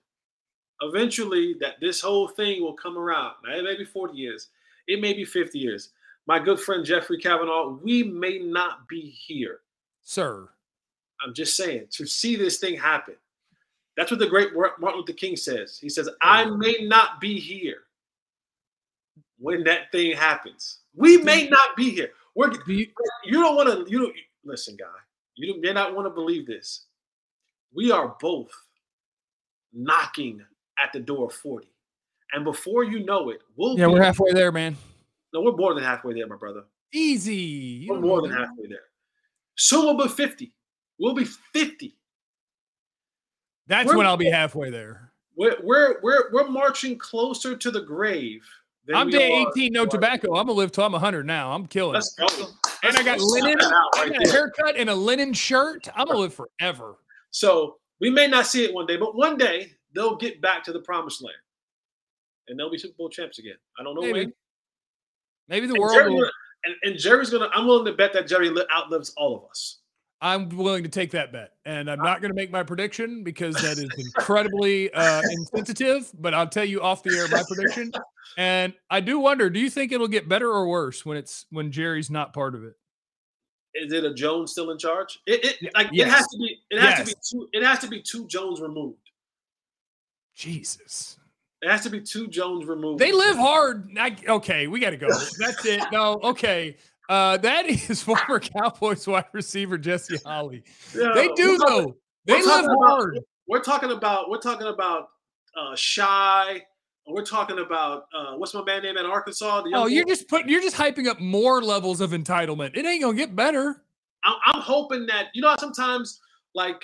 eventually, 0.82 1.56
that 1.62 1.80
this 1.80 2.02
whole 2.02 2.28
thing 2.28 2.62
will 2.62 2.74
come 2.74 2.98
around. 2.98 3.36
Now, 3.46 3.56
it 3.58 3.63
may 3.63 3.78
be 3.78 3.86
40 3.86 4.18
years, 4.18 4.50
it 4.88 5.00
may 5.00 5.13
be 5.13 5.24
50 5.24 5.60
years. 5.60 5.94
My 6.28 6.40
good 6.40 6.60
friend 6.60 6.84
Jeffrey 6.84 7.20
Kavanaugh, 7.20 7.70
we 7.82 8.04
may 8.04 8.40
not 8.40 8.86
be 8.90 9.00
here. 9.00 9.62
Sir. 10.04 10.50
I'm 11.26 11.34
just 11.34 11.56
saying 11.56 11.88
to 11.92 12.06
see 12.06 12.36
this 12.36 12.58
thing 12.60 12.78
happen. 12.78 13.16
That's 13.98 14.12
what 14.12 14.20
the 14.20 14.28
great 14.28 14.50
Martin 14.54 15.00
Luther 15.00 15.14
King 15.14 15.36
says. 15.36 15.78
He 15.78 15.90
says, 15.90 16.08
I 16.22 16.46
may 16.46 16.78
not 16.82 17.20
be 17.20 17.40
here 17.40 17.80
when 19.40 19.64
that 19.66 19.92
thing 19.92 20.16
happens. 20.16 20.80
We 20.96 21.18
may 21.18 21.50
not 21.50 21.76
be 21.76 21.90
here. 21.90 22.12
We're, 22.38 22.52
you, 22.68 22.86
don't 23.32 23.56
want 23.56 23.68
to 23.68 23.92
you 23.92 24.00
don't 24.00 24.16
listen 24.46 24.78
guy 24.78 24.86
you 25.36 25.60
may 25.60 25.74
not 25.74 25.96
want 25.96 26.06
to 26.06 26.12
believe 26.12 26.46
this 26.46 26.86
we 27.74 27.92
are 27.92 28.16
both 28.22 28.52
knocking 29.74 30.42
at 30.84 30.94
the 30.94 31.00
door 31.00 31.26
of 31.26 31.34
40 31.34 31.68
and 32.34 32.44
before 32.44 32.84
you 32.84 33.04
know 33.04 33.30
it 33.32 33.42
we'll 33.56 33.78
yeah, 33.78 33.88
be, 33.88 33.94
we're 33.94 34.04
halfway 34.04 34.34
there, 34.34 34.52
man. 34.52 34.78
no 35.34 35.42
we're 35.42 35.56
more 35.56 35.74
than 35.74 35.84
halfway 35.84 36.14
there 36.14 36.28
my 36.28 36.36
brother 36.36 36.64
Easy. 36.94 37.86
We're 37.90 38.00
more 38.00 38.22
than 38.22 38.32
halfway 38.32 38.68
there 38.68 38.86
soon 39.56 39.86
we'll 39.86 40.08
be 40.08 40.14
50 40.14 40.54
we'll 41.00 41.16
be 41.16 41.26
50 41.26 41.97
That's 43.67 43.86
We're- 43.88 43.97
when 43.97 44.08
I'll 44.08 44.17
be 44.17 44.30
halfway 44.30 44.69
there. 44.69 45.12
we're 45.36 45.58
we're 45.63 45.99
we're, 46.01 46.32
we're 46.32 46.47
marching 46.47 46.97
closer 46.97 47.56
to 47.56 47.71
the 47.71 47.82
grave 47.82 48.41
I'm 48.93 49.10
day 49.10 49.43
are 49.43 49.49
18, 49.51 49.73
no 49.73 49.86
tobacco. 49.86 50.30
I'm 50.36 50.47
gonna 50.47 50.53
live 50.53 50.71
till 50.71 50.86
I'm 50.86 50.93
100 50.93 51.25
now. 51.25 51.51
I'm 51.51 51.65
killing 51.67 51.95
let's 51.95 52.13
go 52.15 52.25
And 52.84 52.95
I 52.95 53.03
got 53.03 53.19
linen. 53.19 53.60
Out 53.62 53.89
I 53.97 54.08
got 54.10 54.25
a 54.25 54.32
haircut 54.32 54.77
and 54.77 54.89
a 54.89 54.95
linen 54.95 55.34
shirt. 55.34 55.88
I'm 55.93 56.08
gonna 56.08 56.19
live 56.19 56.34
forever. 56.34 56.95
So 57.32 57.77
we 57.99 58.10
may 58.10 58.27
not 58.27 58.47
see 58.47 58.63
it 58.63 58.73
one 58.73 58.86
day, 58.86 58.95
but 58.95 59.13
one 59.15 59.38
day 59.38 59.71
they'll 59.93 60.15
get 60.15 60.41
back 60.41 60.63
to 60.65 60.71
the 60.71 60.80
promised 60.80 61.21
land, 61.21 61.36
and 62.47 62.58
they'll 62.58 62.71
be 62.71 62.77
Super 62.77 62.95
Bowl 62.97 63.10
champs 63.10 63.39
again. 63.39 63.56
I 63.77 63.84
don't 63.84 63.95
know 63.95 64.01
Maybe. 64.01 64.13
when. 64.19 64.34
Maybe 65.49 65.67
the 65.67 65.73
And, 65.73 65.82
world 65.82 65.93
Jerry 65.95 66.13
will, 66.13 66.30
and, 66.63 66.75
and 66.84 66.97
Jerry's 66.97 67.30
gonna. 67.30 67.49
I'm 67.53 67.67
willing 67.67 67.86
to 67.88 67.93
bet 67.93 68.13
that 68.13 68.25
Jerry 68.27 68.49
outlives 68.73 69.13
all 69.17 69.36
of 69.36 69.49
us. 69.49 69.80
I'm 70.21 70.49
willing 70.49 70.84
to 70.84 70.89
take 70.89 71.12
that 71.12 71.32
bet. 71.32 71.53
And 71.65 71.89
I'm 71.89 72.01
not 72.01 72.21
gonna 72.21 72.34
make 72.34 72.51
my 72.51 72.63
prediction 72.63 73.23
because 73.23 73.56
that 73.56 73.77
is 73.77 73.89
incredibly 73.97 74.91
uh 74.93 75.21
insensitive, 75.30 76.12
but 76.19 76.34
I'll 76.34 76.47
tell 76.47 76.65
you 76.65 76.82
off 76.82 77.03
the 77.03 77.15
air 77.15 77.27
my 77.27 77.43
prediction. 77.47 77.91
And 78.38 78.73
I 78.89 78.99
do 78.99 79.19
wonder, 79.19 79.49
do 79.49 79.60
you 79.60 79.69
think 79.69 79.91
it'll 79.91 80.08
get 80.08 80.30
better 80.30 80.49
or 80.49 80.67
worse 80.67 81.06
when 81.06 81.17
it's 81.17 81.45
when 81.49 81.71
Jerry's 81.71 82.10
not 82.10 82.34
part 82.34 82.56
of 82.56 82.63
it? 82.63 82.73
Is 83.73 83.93
it 83.93 84.03
a 84.03 84.13
Jones 84.13 84.51
still 84.51 84.71
in 84.71 84.77
charge? 84.77 85.19
It, 85.25 85.45
it 85.45 85.58
Yeah, 85.62 85.69
like 85.75 85.89
it 85.93 86.08
has 86.08 86.27
to 86.27 86.38
be. 86.38 86.58
It 86.69 86.82
has 86.82 86.99
to 86.99 87.06
be 87.06 87.13
two. 87.30 87.47
It 87.53 87.63
has 87.63 87.80
to 87.80 87.88
be 87.88 88.01
two 88.01 88.27
Jones 88.27 88.60
removed. 88.62 88.97
Jesus. 90.36 91.17
It 91.62 91.71
has 91.71 91.82
to 91.84 91.89
be 91.89 92.01
two 92.01 92.27
Jones 92.27 92.65
removed. 92.65 92.99
They 92.99 93.12
live 93.12 93.36
hard. 93.36 93.89
I, 93.97 94.15
okay, 94.27 94.67
we 94.67 94.80
got 94.80 94.91
to 94.91 94.97
go. 94.97 95.08
That's 95.39 95.65
it. 95.65 95.84
No, 95.91 96.19
okay. 96.23 96.77
Uh, 97.10 97.38
that 97.38 97.65
is 97.67 98.02
former 98.04 98.39
Cowboys 98.39 99.08
wide 99.08 99.26
receiver 99.34 99.78
Jesse 99.78 100.17
Holley. 100.26 100.63
Yeah, 100.96 101.12
They 101.13 101.28
do 101.30 101.58
talking- 101.58 101.86
though. 101.86 101.98
They 102.26 102.41
live 102.43 102.65
hard. 102.82 103.20
We're 103.48 103.63
talking 103.63 103.91
about. 103.91 104.30
We're 104.30 104.41
talking 104.41 104.67
about 104.67 105.08
uh, 105.58 105.76
shy. 105.76 106.62
We're 107.08 107.24
talking 107.24 107.60
about 107.60 108.04
uh, 108.13 108.34
what's 108.36 108.54
my 108.54 108.62
man 108.65 108.84
name 108.84 108.98
in 108.98 109.06
Arkansas? 109.06 109.63
Oh, 109.74 109.88
you're 109.88 110.04
just 110.04 110.28
putting. 110.28 110.50
You're 110.50 110.62
just 110.62 110.76
hyping 110.76 111.08
up 111.08 111.22
more 111.22 111.62
levels 111.62 112.02
of 112.02 112.12
entitlement. 112.12 112.76
It 112.76 112.86
ain't 112.86 113.02
gonna 113.02 113.15
get 113.15 113.34
better. 113.34 113.82
I'm, 114.26 114.36
I'm 114.46 114.60
hoping 114.62 115.06
that 115.06 115.28
you 115.34 115.41
know 115.41 115.56
sometimes 115.58 116.20
like 116.54 116.82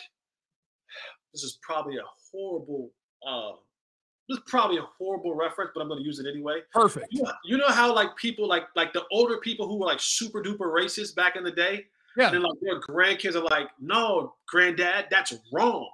this 1.34 1.44
is 1.44 1.60
probably 1.62 1.98
a 1.98 2.04
horrible 2.32 2.92
uh 3.28 3.58
this 4.30 4.38
is 4.38 4.44
probably 4.48 4.78
a 4.78 4.82
horrible 4.98 5.36
reference 5.36 5.72
but 5.74 5.82
i'm 5.82 5.88
going 5.88 6.00
to 6.00 6.06
use 6.06 6.20
it 6.20 6.26
anyway 6.28 6.60
Perfect. 6.72 7.08
you 7.12 7.24
know, 7.24 7.32
you 7.44 7.58
know 7.58 7.68
how 7.70 7.94
like 7.94 8.16
people 8.16 8.48
like 8.48 8.64
like 8.76 8.94
the 8.94 9.04
older 9.12 9.38
people 9.38 9.68
who 9.68 9.78
were 9.78 9.86
like 9.86 10.00
super 10.00 10.42
duper 10.42 10.60
racist 10.72 11.16
back 11.16 11.36
in 11.36 11.44
the 11.44 11.52
day 11.52 11.86
Yeah. 12.18 12.28
and 12.28 12.36
then 12.36 12.42
like 12.44 12.58
their 12.62 12.80
grandkids 12.80 13.36
are 13.36 13.42
like 13.44 13.68
no 13.80 14.36
granddad 14.48 15.08
that's 15.12 15.34
wrong 15.52 15.90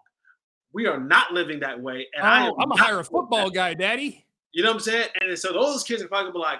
we 0.73 0.85
are 0.85 0.99
not 0.99 1.33
living 1.33 1.59
that 1.61 1.79
way 1.81 2.07
and 2.13 2.23
I 2.25 2.45
am 2.45 2.51
Oh, 2.53 2.61
I'm 2.61 2.69
gonna 2.69 2.81
hire 2.81 2.99
a 2.99 3.03
football 3.03 3.45
that." 3.49 3.53
guy, 3.55 3.73
Daddy. 3.73 4.25
you 4.51 4.61
know 4.63 4.69
what 4.69 4.75
i'm 4.75 4.79
saying 4.81 5.07
and 5.21 5.37
so 5.37 5.51
those 5.53 5.83
kids 5.83 6.01
are 6.03 6.07
probably 6.07 6.31
gonna 6.31 6.33
be 6.43 6.47
like 6.51 6.59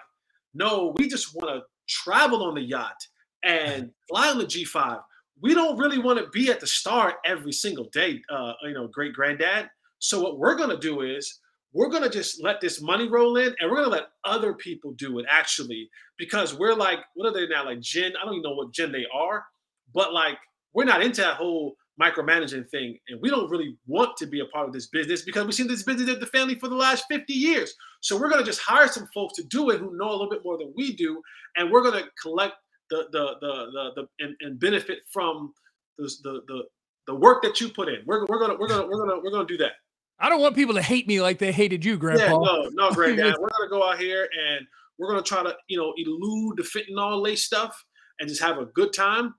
no 0.55 0.93
we 0.97 1.07
just 1.07 1.35
want 1.35 1.49
to 1.49 1.61
travel 1.87 2.43
on 2.43 2.55
the 2.55 2.61
yacht 2.61 3.07
and 3.43 3.91
fly 4.09 4.29
on 4.29 4.37
the 4.37 4.45
G5. 4.45 5.01
We 5.41 5.53
don't 5.53 5.77
really 5.77 5.97
want 5.99 6.19
to 6.19 6.27
be 6.31 6.51
at 6.51 6.59
the 6.59 6.67
start 6.67 7.15
every 7.23 7.53
single 7.53 7.85
day, 7.93 8.21
uh, 8.29 8.53
you 8.63 8.73
know, 8.73 8.87
great 8.87 9.13
granddad. 9.13 9.69
So 9.99 10.19
what 10.21 10.37
we're 10.37 10.55
gonna 10.55 10.77
do 10.77 11.01
is 11.01 11.39
we're 11.73 11.89
gonna 11.89 12.09
just 12.09 12.43
let 12.43 12.61
this 12.61 12.81
money 12.81 13.09
roll 13.09 13.37
in, 13.37 13.55
and 13.59 13.69
we're 13.71 13.77
gonna 13.77 13.89
let 13.89 14.09
other 14.25 14.53
people 14.53 14.93
do 14.93 15.19
it 15.19 15.27
actually, 15.29 15.89
because 16.17 16.57
we're 16.57 16.75
like, 16.75 16.99
what 17.15 17.27
are 17.27 17.33
they 17.33 17.47
now? 17.47 17.65
Like 17.65 17.81
Gen? 17.81 18.13
I 18.21 18.25
don't 18.25 18.35
even 18.35 18.43
know 18.43 18.55
what 18.55 18.73
Gen 18.73 18.91
they 18.91 19.05
are, 19.13 19.45
but 19.93 20.13
like 20.13 20.37
we're 20.73 20.85
not 20.85 21.03
into 21.03 21.21
that 21.21 21.35
whole 21.37 21.75
micromanaging 22.01 22.69
thing, 22.69 22.97
and 23.09 23.21
we 23.21 23.29
don't 23.29 23.49
really 23.51 23.77
want 23.87 24.17
to 24.17 24.27
be 24.27 24.41
a 24.41 24.45
part 24.47 24.67
of 24.67 24.73
this 24.73 24.87
business 24.87 25.23
because 25.23 25.45
we've 25.45 25.55
seen 25.55 25.67
this 25.67 25.83
business 25.83 26.09
at 26.09 26.19
the 26.21 26.27
family 26.27 26.55
for 26.55 26.69
the 26.69 26.75
last 26.75 27.05
50 27.09 27.33
years. 27.33 27.73
So 28.01 28.19
we're 28.19 28.29
gonna 28.31 28.43
just 28.45 28.61
hire 28.61 28.87
some 28.87 29.07
folks 29.13 29.35
to 29.37 29.43
do 29.45 29.69
it 29.71 29.79
who 29.79 29.97
know 29.97 30.09
a 30.09 30.13
little 30.13 30.29
bit 30.29 30.41
more 30.45 30.57
than 30.57 30.73
we 30.77 30.95
do, 30.95 31.21
and 31.57 31.71
we're 31.71 31.83
gonna 31.83 32.03
collect 32.21 32.55
the 32.89 33.07
the 33.11 33.35
the 33.41 33.53
the, 33.73 33.91
the 34.03 34.25
and, 34.25 34.35
and 34.41 34.59
benefit 34.59 34.99
from 35.13 35.53
the, 35.99 36.11
the 36.23 36.41
the 36.47 36.63
the 37.07 37.15
work 37.15 37.43
that 37.43 37.61
you 37.61 37.69
put 37.69 37.89
in. 37.89 37.97
We're, 38.05 38.25
we're 38.27 38.39
gonna 38.39 38.55
we're 38.59 38.67
gonna 38.69 38.87
we're 38.87 38.99
gonna 39.05 39.21
we're 39.23 39.31
gonna 39.31 39.47
do 39.47 39.57
that. 39.59 39.73
I 40.19 40.29
don't 40.29 40.41
want 40.41 40.55
people 40.55 40.75
to 40.75 40.81
hate 40.81 41.07
me 41.07 41.21
like 41.21 41.39
they 41.39 41.51
hated 41.51 41.85
you, 41.85 41.97
Grandpa. 41.97 42.23
Yeah, 42.23 42.29
no, 42.31 42.69
no, 42.73 42.91
granddad. 42.93 43.35
we're 43.39 43.49
gonna 43.49 43.69
go 43.69 43.87
out 43.87 43.99
here 43.99 44.27
and 44.49 44.65
we're 44.97 45.09
gonna 45.09 45.23
try 45.23 45.43
to 45.43 45.55
you 45.67 45.77
know 45.77 45.93
elude 45.97 46.57
the 46.57 46.63
fentanyl 46.63 47.21
lace 47.21 47.43
stuff 47.43 47.83
and 48.19 48.27
just 48.27 48.41
have 48.41 48.57
a 48.57 48.65
good 48.65 48.93
time 48.93 49.33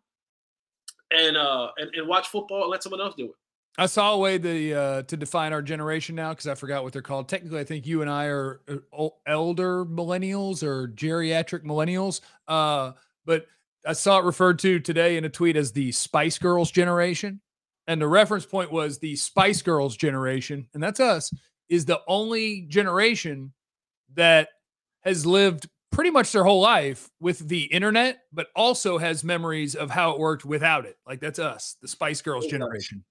and 1.10 1.36
uh 1.36 1.68
and, 1.76 1.90
and 1.94 2.08
watch 2.08 2.28
football 2.28 2.62
and 2.62 2.70
let 2.70 2.82
someone 2.82 3.00
else 3.00 3.14
do 3.16 3.26
it. 3.26 3.32
I 3.78 3.86
saw 3.86 4.14
a 4.14 4.18
way 4.18 4.36
the 4.36 4.74
uh, 4.74 5.02
to 5.02 5.16
define 5.16 5.52
our 5.52 5.62
generation 5.62 6.16
now 6.16 6.30
because 6.30 6.48
I 6.48 6.54
forgot 6.54 6.82
what 6.82 6.92
they're 6.92 7.02
called. 7.02 7.28
Technically, 7.28 7.60
I 7.60 7.64
think 7.64 7.86
you 7.86 8.02
and 8.02 8.10
I 8.10 8.26
are 8.26 8.60
uh, 8.68 9.08
elder 9.26 9.86
millennials 9.86 10.62
or 10.62 10.88
geriatric 10.88 11.64
millennials. 11.64 12.20
Uh, 12.48 12.92
but 13.24 13.46
I 13.86 13.92
saw 13.92 14.18
it 14.18 14.24
referred 14.24 14.58
to 14.60 14.80
today 14.80 15.16
in 15.16 15.24
a 15.24 15.28
tweet 15.28 15.56
as 15.56 15.72
the 15.72 15.92
Spice 15.92 16.36
Girls 16.36 16.70
generation, 16.70 17.40
and 17.90 18.00
the 18.00 18.06
reference 18.06 18.46
point 18.46 18.70
was 18.70 18.98
the 18.98 19.16
Spice 19.16 19.62
Girls 19.62 19.96
generation, 19.96 20.68
and 20.74 20.82
that's 20.82 21.00
us. 21.00 21.32
Is 21.68 21.86
the 21.86 22.00
only 22.06 22.62
generation 22.68 23.52
that 24.14 24.50
has 25.00 25.26
lived 25.26 25.68
pretty 25.90 26.10
much 26.10 26.30
their 26.30 26.44
whole 26.44 26.60
life 26.60 27.10
with 27.18 27.48
the 27.48 27.64
internet, 27.64 28.20
but 28.32 28.46
also 28.54 28.96
has 28.96 29.24
memories 29.24 29.74
of 29.74 29.90
how 29.90 30.12
it 30.12 30.20
worked 30.20 30.44
without 30.44 30.86
it. 30.86 30.98
Like 31.04 31.18
that's 31.18 31.40
us, 31.40 31.78
the 31.82 31.88
Spice 31.88 32.22
Girls 32.22 32.46
generation. 32.46 33.02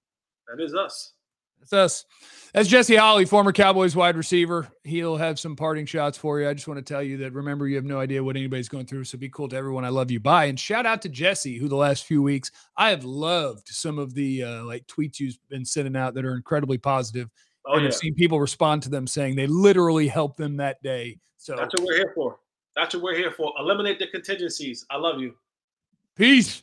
That 0.48 0.64
is 0.64 0.74
us. 0.74 1.12
That's 1.60 1.72
us. 1.72 2.04
That's 2.52 2.68
Jesse 2.68 2.96
Holley, 2.96 3.26
former 3.26 3.52
Cowboys 3.52 3.94
wide 3.94 4.16
receiver. 4.16 4.66
He'll 4.82 5.16
have 5.16 5.38
some 5.38 5.54
parting 5.54 5.86
shots 5.86 6.18
for 6.18 6.40
you. 6.40 6.48
I 6.48 6.54
just 6.54 6.66
want 6.66 6.84
to 6.84 6.92
tell 6.94 7.02
you 7.02 7.18
that 7.18 7.32
remember, 7.32 7.68
you 7.68 7.76
have 7.76 7.84
no 7.84 8.00
idea 8.00 8.24
what 8.24 8.36
anybody's 8.36 8.68
going 8.68 8.86
through. 8.86 9.04
So 9.04 9.18
be 9.18 9.28
cool 9.28 9.48
to 9.50 9.56
everyone. 9.56 9.84
I 9.84 9.90
love 9.90 10.10
you. 10.10 10.18
Bye. 10.18 10.46
And 10.46 10.58
shout 10.58 10.84
out 10.84 11.00
to 11.02 11.08
Jesse, 11.08 11.58
who 11.58 11.68
the 11.68 11.76
last 11.76 12.06
few 12.06 12.22
weeks 12.22 12.50
I 12.76 12.90
have 12.90 13.04
loved 13.04 13.68
some 13.68 13.98
of 13.98 14.14
the 14.14 14.42
uh, 14.42 14.64
like 14.64 14.86
tweets 14.86 15.20
you've 15.20 15.38
been 15.48 15.64
sending 15.64 15.96
out 15.96 16.14
that 16.14 16.24
are 16.24 16.34
incredibly 16.34 16.78
positive. 16.78 17.30
Oh, 17.66 17.74
and 17.74 17.82
yeah. 17.82 17.88
I've 17.88 17.94
seen 17.94 18.14
people 18.14 18.40
respond 18.40 18.82
to 18.84 18.88
them 18.88 19.06
saying 19.06 19.36
they 19.36 19.46
literally 19.46 20.08
helped 20.08 20.38
them 20.38 20.56
that 20.56 20.82
day. 20.82 21.18
So 21.36 21.54
That's 21.56 21.74
what 21.74 21.84
we're 21.84 21.96
here 21.96 22.12
for. 22.14 22.38
That's 22.74 22.94
what 22.94 23.02
we're 23.02 23.16
here 23.16 23.32
for. 23.32 23.52
Eliminate 23.58 23.98
the 23.98 24.06
contingencies. 24.08 24.86
I 24.90 24.96
love 24.96 25.20
you. 25.20 25.34
peace. 26.16 26.62